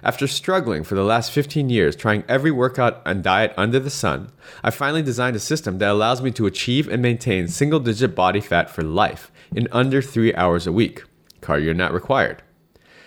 After 0.04 0.28
struggling 0.28 0.84
for 0.84 0.94
the 0.94 1.02
last 1.02 1.32
15 1.32 1.70
years 1.70 1.96
trying 1.96 2.24
every 2.28 2.50
workout 2.50 3.02
and 3.04 3.24
diet 3.24 3.52
under 3.56 3.80
the 3.80 3.90
sun, 3.90 4.30
I 4.62 4.70
finally 4.70 5.02
designed 5.02 5.34
a 5.34 5.40
system 5.40 5.78
that 5.78 5.90
allows 5.90 6.22
me 6.22 6.30
to 6.32 6.46
achieve 6.46 6.86
and 6.86 7.02
maintain 7.02 7.48
single 7.48 7.80
digit 7.80 8.14
body 8.14 8.40
fat 8.40 8.70
for 8.70 8.82
life 8.82 9.32
in 9.54 9.68
under 9.72 10.00
three 10.00 10.34
hours 10.34 10.66
a 10.66 10.72
week. 10.72 11.02
Cardio 11.40 11.74
not 11.74 11.92
required. 11.92 12.42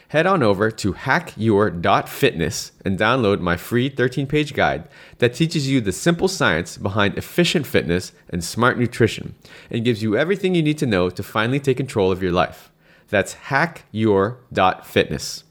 Head 0.09 0.25
on 0.25 0.41
over 0.41 0.71
to 0.71 0.93
hackyour.fitness 0.93 2.71
and 2.85 2.97
download 2.97 3.41
my 3.41 3.57
free 3.57 3.89
13 3.89 4.25
page 4.25 4.53
guide 4.53 4.87
that 5.17 5.33
teaches 5.33 5.69
you 5.69 5.81
the 5.81 5.91
simple 5.91 6.29
science 6.29 6.77
behind 6.77 7.17
efficient 7.17 7.67
fitness 7.67 8.13
and 8.29 8.41
smart 8.41 8.79
nutrition 8.79 9.35
and 9.69 9.83
gives 9.83 10.01
you 10.01 10.15
everything 10.15 10.55
you 10.55 10.63
need 10.63 10.77
to 10.77 10.85
know 10.85 11.09
to 11.09 11.21
finally 11.21 11.59
take 11.59 11.75
control 11.75 12.09
of 12.09 12.23
your 12.23 12.31
life. 12.31 12.71
That's 13.09 13.35
hackyour.fitness. 13.35 15.43